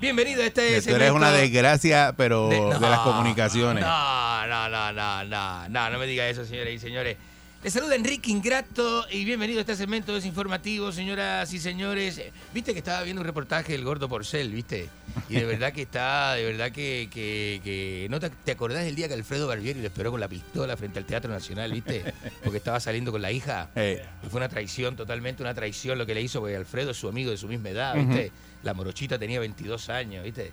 [0.00, 3.84] Bienvenido a este tú eres una desgracia, pero de, de- las comunicaciones.
[3.84, 7.16] No, no, no, no, no, no, no me diga eso, señoras y señores.
[7.62, 12.20] Les saluda Enrique Ingrato y bienvenido a este segmento desinformativo, señoras y señores.
[12.52, 14.88] Viste que estaba viendo un reportaje del gordo Porcel, ¿viste?
[15.28, 18.96] Y de verdad que está, de verdad que, que, que- ¿no te, te acordás del
[18.96, 22.02] día que Alfredo Barbieri lo esperó con la pistola frente al Teatro Nacional, ¿viste?
[22.42, 23.70] Porque estaba saliendo con la hija.
[23.76, 26.96] Eh, Y fue una traición, totalmente una traición lo que le hizo, porque Alfredo es
[26.96, 28.32] su amigo de su misma edad, ¿viste?
[28.64, 30.52] La morochita tenía 22 años, ¿viste?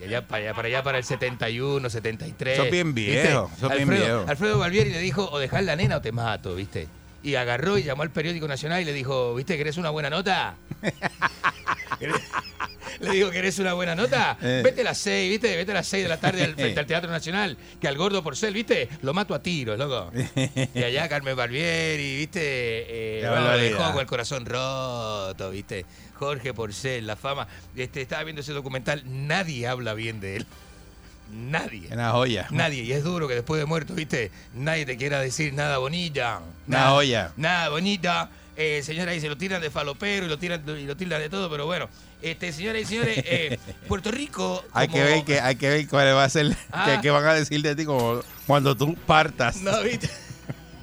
[0.00, 2.56] Y allá para allá, para allá para el 71, 73.
[2.56, 3.22] Sos bien ¿viste?
[3.22, 4.30] viejo, sos bien Alfredo, viejo.
[4.30, 6.88] Alfredo Barbieri le dijo, o dejar la nena o te mato, ¿viste?
[7.22, 10.08] Y agarró y llamó al periódico nacional y le dijo, ¿viste que eres una buena
[10.08, 10.54] nota?
[13.00, 14.36] Le digo, ¿querés una buena nota?
[14.42, 14.60] Eh.
[14.62, 15.56] Vete a las 6, ¿viste?
[15.56, 18.22] Vete a las 6 de la tarde al, frente al Teatro Nacional, que al gordo
[18.22, 18.88] Porcel, ¿viste?
[19.02, 20.10] Lo mato a tiros, loco.
[20.74, 22.40] Y allá Carmen Barbieri, ¿viste?
[22.42, 25.86] Eh, no, dejó con el corazón roto, ¿viste?
[26.14, 27.46] Jorge Porcel, la fama.
[27.74, 30.46] Este, estaba viendo ese documental, nadie habla bien de él.
[31.32, 31.88] Nadie.
[31.92, 32.48] una joya.
[32.50, 32.82] Nadie.
[32.82, 34.30] Y es duro que después de muerto, ¿viste?
[34.52, 36.40] Nadie te quiera decir nada bonita.
[36.66, 37.32] Una Nada- joya.
[37.36, 38.30] Nada bonita.
[38.62, 41.30] Eh, señora, ahí se lo tiran de falopero y lo tiran y lo tildan de
[41.30, 41.88] todo, pero bueno.
[42.20, 43.58] Este, señoras y señores, eh,
[43.88, 44.62] Puerto Rico.
[44.74, 46.84] Hay que ver que hay que ver cuál va a ser Ah.
[46.96, 49.56] que, que van a decir de ti como cuando tú partas.
[49.62, 50.10] No, ¿viste?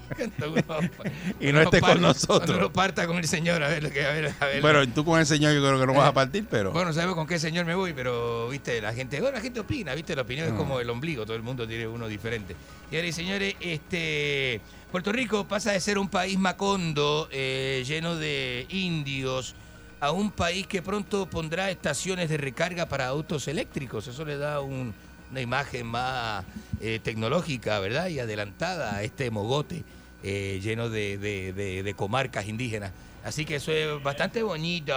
[1.40, 2.58] Y no uno estés con nosotros.
[2.58, 4.62] Uno parta con el señor, a ver a ver, a ver.
[4.62, 7.16] Bueno, tú con el señor yo creo que no vas a partir, pero Bueno, sabemos
[7.16, 10.22] con qué señor me voy, pero, viste, la gente, bueno, la gente opina, viste, la
[10.24, 10.58] opinión es Mm.
[10.58, 12.56] como el ombligo, todo el mundo tiene uno diferente.
[12.92, 14.62] Y señores, este,
[14.92, 19.56] Puerto Rico pasa de ser un país macondo, eh, lleno de indios,
[20.00, 24.08] a un país que pronto pondrá estaciones de recarga para autos eléctricos.
[24.08, 24.94] Eso le da un-
[25.32, 26.46] una imagen más
[26.80, 28.08] eh, tecnológica, ¿verdad?
[28.08, 29.84] Y adelantada a este mogote
[30.30, 32.92] eh, lleno de, de- de- comarcas indígenas.
[33.24, 34.94] Así que eso es bastante bonito.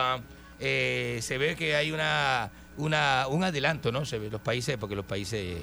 [0.58, 4.04] Eh, se ve que hay una, una un adelanto, ¿no?
[4.04, 5.56] Se ve los países, porque los países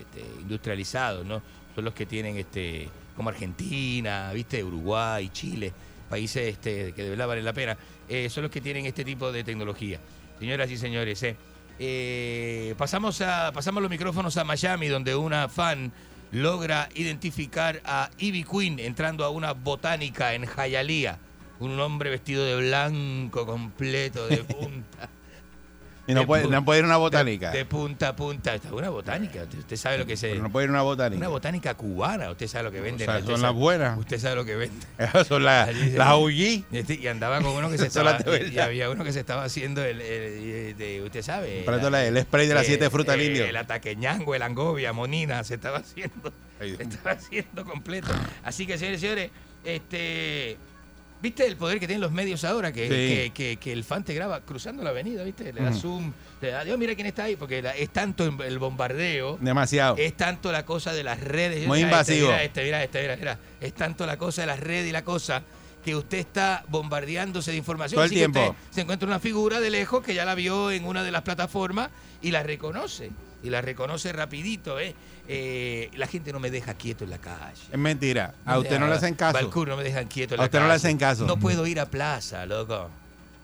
[0.00, 1.42] este, industrializados, ¿no?
[1.74, 4.64] Son los que tienen este como Argentina, ¿viste?
[4.64, 5.72] Uruguay, Chile,
[6.08, 7.76] países este, que de verdad valen la pena,
[8.08, 10.00] eh, son los que tienen este tipo de tecnología.
[10.38, 11.22] Señoras y señores,
[11.84, 15.90] Eh, pasamos, a, pasamos los micrófonos a Miami, donde una fan
[16.32, 21.18] logra identificar a Ivy Queen entrando a una botánica en Hialeah.
[21.60, 25.10] Un hombre vestido de blanco completo, de punta.
[26.06, 27.50] Y no De puede, pu- no puede ir a una botánica.
[27.52, 28.54] De punta a punta.
[28.56, 29.44] Esta es una botánica.
[29.56, 30.20] Usted, sabe lo que es.
[30.20, 31.18] Pero no puede ir a una botánica.
[31.18, 32.30] Una botánica cubana.
[32.30, 33.06] Usted sabe lo que venden.
[33.06, 33.98] sea, Usted son sabe- las buenas.
[33.98, 34.80] Usted sabe lo que venden.
[34.98, 36.64] Esas son las, se- las OG.
[36.72, 38.18] Este, Y andaba con uno que se estaba.
[38.52, 40.00] Y, había uno que se estaba haciendo el.
[40.00, 41.64] el- de, usted sabe.
[41.66, 43.44] La- el spray de las siete frutas del indio.
[43.44, 46.32] El ataqueñango, el angobia, monina, se estaba haciendo.
[46.58, 48.08] Se estaba haciendo completo.
[48.42, 49.30] Así que, señores y señores,
[49.64, 50.56] este.
[51.22, 52.72] ¿Viste el poder que tienen los medios ahora?
[52.72, 52.88] Que, Sí.
[52.88, 55.52] que, que- que el fan te graba cruzando la avenida, ¿viste?
[55.52, 58.58] Le da zoom, le da, Dios, mira quién está ahí, porque la- es tanto el
[58.58, 59.38] bombardeo.
[59.40, 59.94] Demasiado.
[59.98, 61.66] Es tanto la cosa de las redes.
[61.68, 62.32] Muy Mira invasivo.
[62.32, 63.38] Este, mira este, mira este, mira, mira.
[63.60, 65.42] Es tanto la cosa de las redes y la cosa
[65.84, 67.96] que usted está bombardeándose de información.
[67.96, 68.40] Todo el Así que tiempo.
[68.40, 71.22] usted se encuentra una figura de lejos que ya la vio en una de las
[71.22, 71.90] plataformas
[72.20, 73.10] y la reconoce.
[73.42, 74.94] Y la reconoce rapidito, ¿eh?
[75.26, 77.60] Eh, la gente no me deja quieto en la calle.
[77.72, 78.34] Es mentira.
[78.44, 79.50] A usted no le hacen caso.
[79.66, 80.76] No me dejan quieto en A la usted no le calle.
[80.76, 81.26] hacen caso.
[81.26, 82.88] No puedo ir a plaza, loco.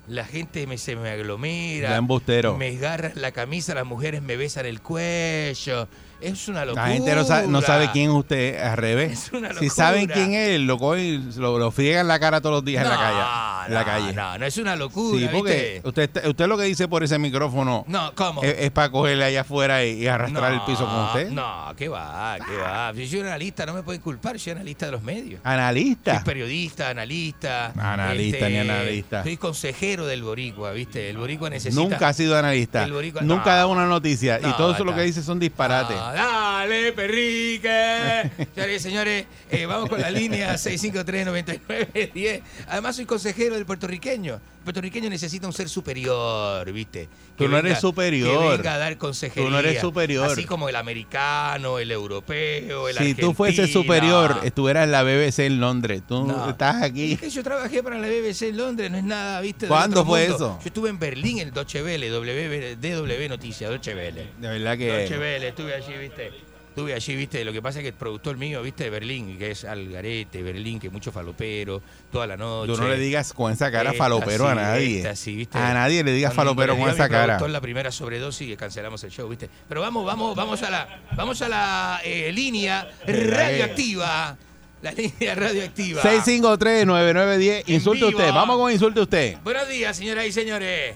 [0.07, 1.91] La gente me, se me aglomera.
[1.91, 2.57] Ya embustero.
[2.57, 5.89] Me agarran la camisa, las mujeres me besan el cuello.
[6.21, 6.87] Es una locura.
[6.89, 9.13] La gente no sabe, no sabe quién es usted al revés.
[9.27, 9.71] Es una Si locura.
[9.71, 12.97] saben quién es, lo, cogen, lo, lo friegan la cara todos los días en la
[12.97, 13.69] calle.
[13.69, 14.13] En la no, calle.
[14.15, 15.19] No, no, es una locura.
[15.21, 15.89] Sí, porque ¿viste?
[15.89, 18.43] usted, usted lo que dice por ese micrófono No, ¿cómo?
[18.43, 21.31] es, es para cogerle allá afuera y, y arrastrar el piso con usted.
[21.31, 22.93] No, qué va, qué va.
[22.95, 25.41] Si yo soy analista, no me pueden culpar, yo soy analista de los medios.
[25.45, 26.15] Analista.
[26.17, 27.67] Soy periodista, analista.
[27.69, 29.23] este, Analista, ni analista.
[29.23, 31.11] Soy consejero del Boricua, ¿viste?
[31.11, 31.81] El Boricua necesita.
[31.81, 32.85] Nunca ha sido analista.
[32.85, 34.39] El boricua- Nunca ha dado una noticia.
[34.41, 35.97] No, y todo eso lo que dice son disparates.
[36.13, 38.31] Dale, perrique.
[38.55, 42.43] Señores señores, eh, vamos con la línea 653-9910.
[42.69, 44.41] Además, soy consejero del puertorriqueño.
[44.69, 47.09] El puertorriqueño necesita un ser superior, ¿viste?
[47.39, 48.51] Tú no eres superior.
[48.51, 49.43] Que venga a dar consejería.
[49.43, 50.31] Tú no eres superior.
[50.31, 55.47] Así como el americano, el europeo, el si tú fueses superior, estuvieras en la BBC
[55.47, 56.03] en Londres.
[56.07, 56.51] Tú No.
[56.51, 57.13] estás aquí.
[57.13, 59.69] Es que yo trabajé para la BBC en Londres, no es nada, ¿viste?
[59.69, 60.35] ¿Cuándo fue mundo.
[60.37, 60.59] eso?
[60.61, 64.27] Yo estuve en Berlín, en Deutsche Welle, W, DW Noticias, Deutsche Welle.
[64.39, 64.87] De verdad que.
[64.93, 66.31] Deutsche Welle, estuve allí, ¿viste?
[66.79, 67.45] Estuve allí, ¿viste?
[67.45, 68.85] Lo que pasa es que el productor mío, ¿viste?
[68.85, 71.83] De Berlín, que es Algarete, Berlín, que mucho falopero,
[72.13, 72.73] toda la noche.
[72.73, 74.99] Tú no le digas con esa cara Esta falopero a nadie.
[74.99, 75.59] esta sí, ¿viste?
[75.59, 77.27] A nadie le digas Cuando falopero con esa cara.
[77.39, 79.51] productor la primera sobredosis y cancelamos el show, ¿viste?
[79.69, 84.37] Pero vamos, vamos, vamos a la, vamos a la eh, línea radioactiva.
[84.81, 86.01] La línea radioactiva.
[86.03, 87.65] 653-9910.
[87.67, 88.19] Insulte vivo.
[88.21, 88.33] usted.
[88.33, 89.37] Vamos con insulte usted.
[89.43, 90.95] Buenos días, señoras y señores.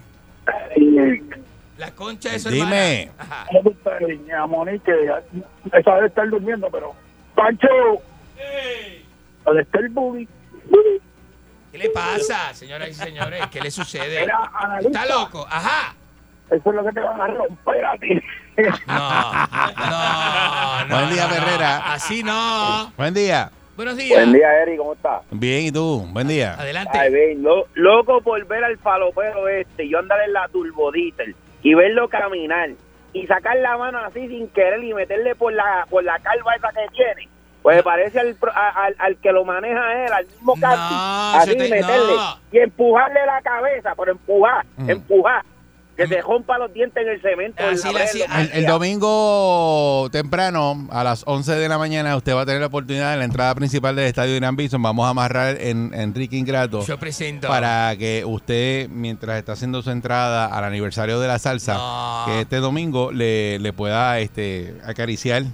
[1.82, 3.02] La concha de su Dime.
[3.02, 3.12] hermana.
[3.18, 3.46] Ajá.
[3.50, 4.92] ¿Cómo está, niña Monique?
[5.72, 6.94] Esa debe estar durmiendo, pero.
[7.34, 7.66] ¡Pancho!
[9.44, 10.28] ¿Dónde está el booby?
[11.72, 13.42] ¿Qué le pasa, señoras y señores?
[13.50, 14.22] ¿Qué le sucede?
[14.22, 15.02] Era analista.
[15.02, 15.44] ¿Está loco?
[15.50, 15.94] Ajá.
[16.50, 18.20] Eso es lo que te van a romper a ti.
[18.86, 19.32] No,
[19.88, 20.94] no, no.
[20.96, 21.84] Buen día, no, no.
[21.86, 22.92] Así no.
[22.96, 23.50] Buen día.
[23.74, 24.28] Buenos días.
[24.28, 25.22] Eri, ¿cómo estás?
[25.30, 26.06] Bien, ¿y tú?
[26.10, 26.54] Buen día.
[26.58, 26.98] Adelante.
[26.98, 31.34] Ay, bien, lo- loco por ver al falopero este, y yo andar en la turbodíter
[31.62, 32.70] y verlo caminar
[33.12, 36.68] y sacar la mano así sin querer y meterle por la por la calva esa
[36.70, 37.28] que tiene.
[37.62, 40.96] Pues parece al, al, al que lo maneja él, al mismo casting,
[41.40, 42.38] así te- meterle no.
[42.50, 44.90] y empujarle la cabeza, pero empujar, Mm.
[44.90, 45.42] empujar,
[45.96, 47.62] que se rompa los dientes en el cemento.
[47.62, 47.94] Así en
[48.28, 52.60] la El, el domingo temprano, a las 11 de la mañana, usted va a tener
[52.60, 54.80] la oportunidad en la entrada principal del estadio Irán Bison.
[54.82, 57.48] Vamos a amarrar en Enrique Ingrato Yo presento.
[57.48, 62.24] para que usted, mientras está haciendo su entrada al aniversario de la salsa, No.
[62.26, 65.44] que este domingo le, le pueda este, acariciar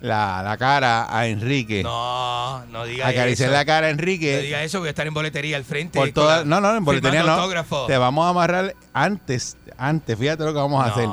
[0.00, 1.82] la, la cara a Enrique.
[1.82, 3.56] No, no diga acariciar eso.
[3.58, 4.40] la cara a No Enrique.
[4.42, 5.98] diga eso, voy a estar en boletería al frente.
[5.98, 7.32] Por con toda, la- no, no, en boletería no.
[7.32, 7.86] autógrafo.
[7.86, 11.06] Te vamos a amarrar antes, antes, fíjate lo que vamos a hacer.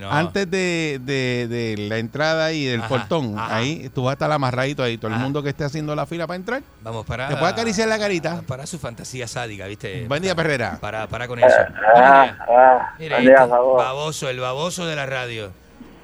[0.00, 0.10] No.
[0.10, 3.56] Antes de, de- de la entrada y del Ajá, portón, ajá.
[3.56, 4.98] ahí tú vas a estar amarradito ahí.
[4.98, 7.28] Todo el mundo que esté haciendo la fila para entrar, Vamos para.
[7.28, 8.42] te puede acariciar la carita.
[8.46, 10.06] Para su fantasía sádica, ¿viste?
[10.06, 10.78] Buen día, Perrera.
[10.80, 11.56] Para, para con eso.
[11.96, 15.50] Ah, Mira, ah, día, este, baboso, el baboso de la radio.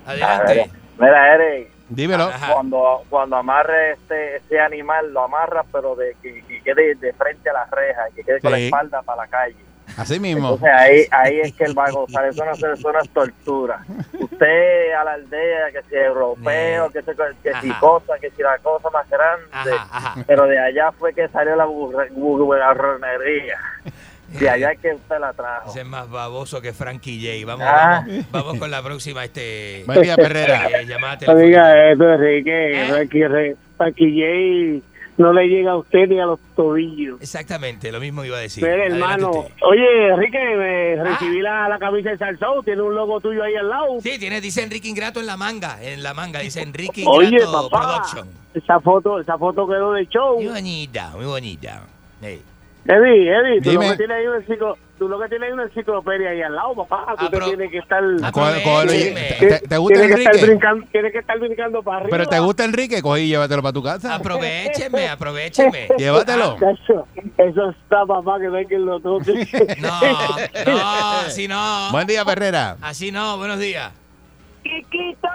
[0.07, 0.71] Adelante.
[0.99, 2.25] Mira, Eric, Dímelo.
[2.25, 2.53] Ajá.
[2.53, 7.49] cuando cuando amarre este ese animal lo amarras pero de que, que quede de frente
[7.49, 9.57] a la reja que quede con la espalda para la calle
[9.99, 10.55] Así mismo.
[10.55, 13.11] entonces ahí ahí es que él va a gozar eso no, es- eso no es
[13.11, 13.85] tortura
[14.19, 17.11] usted a la aldea que si europeo que si,
[17.43, 20.25] que si cosa que si la cosa más grande Ajá, ajá.
[20.27, 23.59] pero de allá fue que salió la burronería
[24.29, 27.47] de allá es que usted la trajo Ese es más baboso que Frankie J.
[27.51, 28.05] Vamos, Ah.
[28.07, 30.67] vamos, vamos con la próxima este Buen día, Perrera.
[30.69, 32.83] eh, eso, Enrique.
[32.83, 33.57] ¿Eh?
[33.79, 34.87] Frankie J
[35.19, 37.21] no le llega a usted ni a los tobillos.
[37.21, 38.65] Exactamente, lo mismo iba a decir.
[38.65, 39.31] Adelante hermano.
[39.63, 43.69] Oye, Enrique, me recibí la, la camisa de Salsón, tiene un logo tuyo ahí al
[43.69, 44.01] lado.
[44.01, 45.83] Sí, tiene, dice Enrique Ingrato en la manga.
[45.83, 47.41] En la manga dice Enrique Ingrato Oye,
[47.71, 48.29] papá, Production.
[48.55, 50.37] esa foto, esa foto quedó de show.
[50.37, 51.83] Muy bonita, muy bonita.
[52.23, 52.41] Ey.
[52.87, 53.85] Eddie, Eddie, tú Dime.
[53.87, 56.75] lo, que tienes ahí enciclo- tú lo que tienes ahí una enciclopedia ahí al lado,
[56.75, 57.15] papá.
[57.19, 58.03] Tú te Apro- tienes que estar...
[58.23, 59.37] Aprovecheme.
[59.39, 60.47] ¿Te, te gusta tienes que estar Enrique?
[60.47, 62.11] brincando, tienes que estar brincando para arriba.
[62.11, 63.01] ¿Pero te gusta Enrique?
[63.03, 64.15] Coge y llévatelo para tu casa.
[64.15, 65.89] Aprovecheme, aprovecheme.
[65.99, 66.57] Llévatelo.
[66.57, 67.07] Eso,
[67.39, 69.47] eso está, papá, que no hay quien lo toque.
[69.79, 70.01] No,
[70.73, 70.81] no,
[71.27, 71.91] así no.
[71.93, 72.77] Buen día, Perrera.
[72.81, 73.93] Así no, buenos días.
[74.63, 75.29] ¡Quiquito!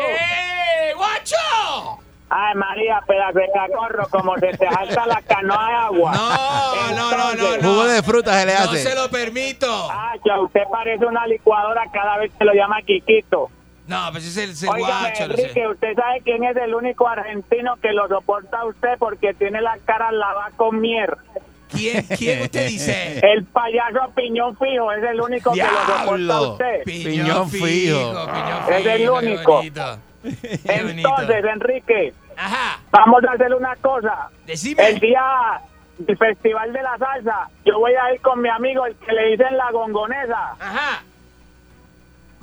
[0.00, 2.03] ¡Eh, guacho!
[2.36, 6.12] Ay, María, pedazo de cacorro, como se te salta la canoa de agua.
[6.12, 7.68] No, no, no, no, no.
[7.68, 8.78] Jugo de fruta se le No hace.
[8.82, 9.88] se lo permito.
[9.90, 13.50] Ah, ya usted parece una licuadora cada vez que lo llama Quiquito.
[13.86, 15.28] No, pues es el, es el guacho.
[15.28, 15.42] no sé.
[15.42, 19.60] Enrique, ¿usted sabe quién es el único argentino que lo soporta a usted porque tiene
[19.60, 21.16] la cara lavada con mier?
[21.70, 23.20] ¿Quién, ¿Quién usted dice?
[23.32, 26.82] El payaso Piñón Fijo es el único que lo soporta a usted.
[26.84, 27.66] Piñón fijo.
[27.66, 28.28] piñón
[28.70, 29.52] Es el fijo, qué único.
[29.56, 29.98] bonito.
[30.22, 31.08] Qué bonito.
[31.10, 34.30] Entonces, Enrique, Ajá, vamos a hacer una cosa.
[34.46, 34.88] decime.
[34.88, 35.60] El día
[35.98, 39.30] del Festival de la Salsa, yo voy a ir con mi amigo, el que le
[39.30, 40.52] dicen la gongonesa.
[40.60, 41.02] Ajá.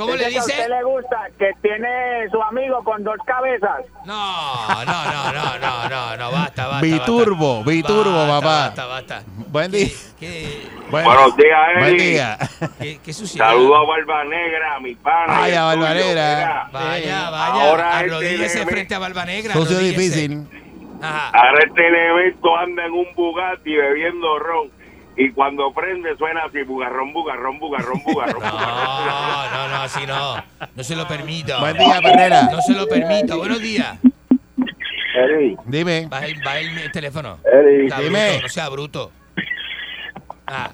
[0.01, 0.39] ¿Cómo le que a dice?
[0.39, 3.85] usted le gusta, que tiene su amigo con dos cabezas.
[4.05, 6.81] No, no, no, no, no, no, no, basta, basta.
[6.85, 7.71] Biturbo, basta.
[7.71, 8.65] biturbo, Basta, papá.
[8.67, 9.23] Basta, basta.
[9.47, 9.87] Buen día.
[10.19, 12.09] ¿Qué, Buen, Buenos días, buen Eddie.
[12.11, 12.37] día.
[12.79, 13.47] qué, qué suciedad?
[13.49, 15.43] Saludo a Barba Negra, mi pana.
[15.43, 16.69] Ay, y el a Barba Negra.
[16.71, 19.53] Vaya, vaya, ahora este arrodíllese nene- frente a Barba Negra.
[19.53, 20.47] Socio difícil.
[21.01, 21.29] Ajá.
[21.29, 24.69] Ahora este elemento anda en un Bugatti bebiendo ron.
[25.17, 28.41] Y cuando prende suena así, bugarrón, bugarrón, bugarrón, bugarrón.
[28.51, 30.43] No, no, no, así no.
[30.75, 31.59] No se lo permito.
[31.59, 32.43] Buen día, Perrera.
[32.51, 33.37] No se lo permito.
[33.37, 33.97] Buenos días.
[35.13, 36.07] Eddie, Dime.
[36.09, 37.37] Baja el, baja el teléfono.
[37.43, 38.29] Está Dime.
[38.29, 39.11] bruto, no sea bruto.
[40.47, 40.71] Ah,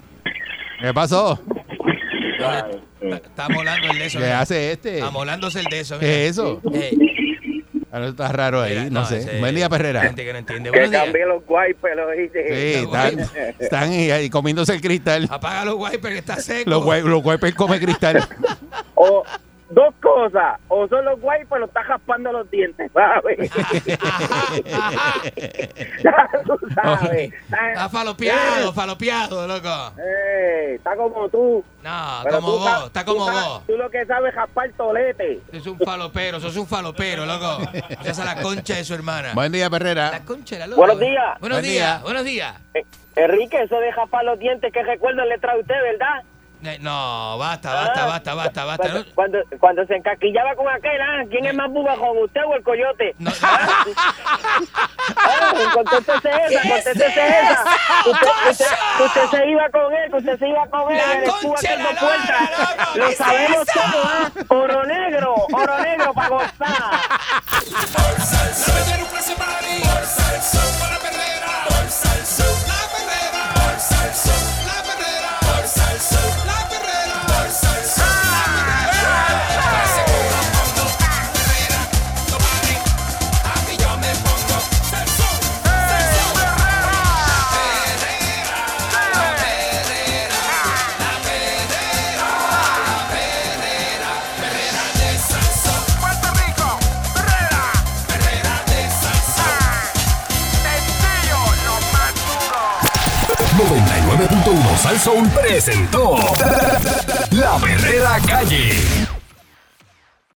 [0.80, 1.40] ¿Qué pasó?
[2.38, 2.68] está,
[3.16, 4.18] está molando el de eso.
[4.18, 4.40] ¿Qué mira.
[4.40, 5.02] hace este?
[5.02, 5.98] Amolándose el de eso.
[5.98, 6.60] ¿Qué es eso?
[6.72, 6.96] Eh,
[7.90, 9.18] Ahora está raro ahí, mira, no, sé.
[9.18, 10.02] ese- Buen día, Perrera.
[10.02, 10.70] Gente que no entiende.
[10.70, 12.44] Que cambié los wipers, lo hice.
[12.46, 15.26] Sí, están, están ahí, ahí comiéndose el cristal.
[15.30, 16.68] Apaga los wipers que está seco.
[16.68, 18.22] Los, guay- los wipers come cristal.
[18.94, 19.24] O
[19.70, 23.38] dos cosas, o son los wipers, lo está jaspando los dientes, ¿sabes?
[26.02, 27.32] Ya tú sabes.
[27.32, 29.92] Está falopeado, falopeado, loco.
[29.98, 31.64] Eh, está como tú.
[31.82, 33.62] No, Pero como tú vos, está como vos.
[33.66, 35.40] Tú lo que sabes es jaspar tolete.
[35.52, 37.58] Es un falopero, sos un falopero, loco.
[38.02, 39.32] Esa es la concha de su hermana.
[39.34, 40.20] Buen día, La Perrera.
[40.24, 40.78] concha de la loca.
[40.80, 41.40] Buenos días.
[41.40, 42.02] Buenos Buen días, día.
[42.04, 42.54] buenos días.
[42.74, 42.84] Eh,
[43.16, 46.22] Enrique, eso de jaspar los dientes, ¿qué recuerdo le trae usted, verdad?
[46.64, 48.82] Eh, No, basta, basta, Ah, basta, basta, basta.
[48.82, 51.22] Cuando, No- cuando, cuando se encaquillaba con aquel, ¿ah?
[51.30, 53.14] ¿quién es más buba con usted o el coyote?
[53.18, 53.84] No, Ah,
[55.74, 57.64] contéstese esa, contéstese esa.
[58.06, 58.66] Usted, usted,
[59.04, 60.98] usted se iba con él, usted se iba con él.
[60.98, 62.06] La concha la loco,
[62.92, 64.30] ¿qué Lo sabemos todo, ¿ah?
[64.48, 66.52] Oro negro, oro negro para gozar.
[66.58, 67.00] La
[68.74, 69.80] perrera un clase party.
[69.82, 71.64] Por Salsón para la perrera.
[71.68, 73.42] Por Salsón la perrera.
[73.54, 75.30] Por Salsón la perrera.
[75.40, 76.47] Por Salsón
[104.78, 106.16] 99.1 Sal Soul presentó
[107.32, 109.07] La Verdadera Calle.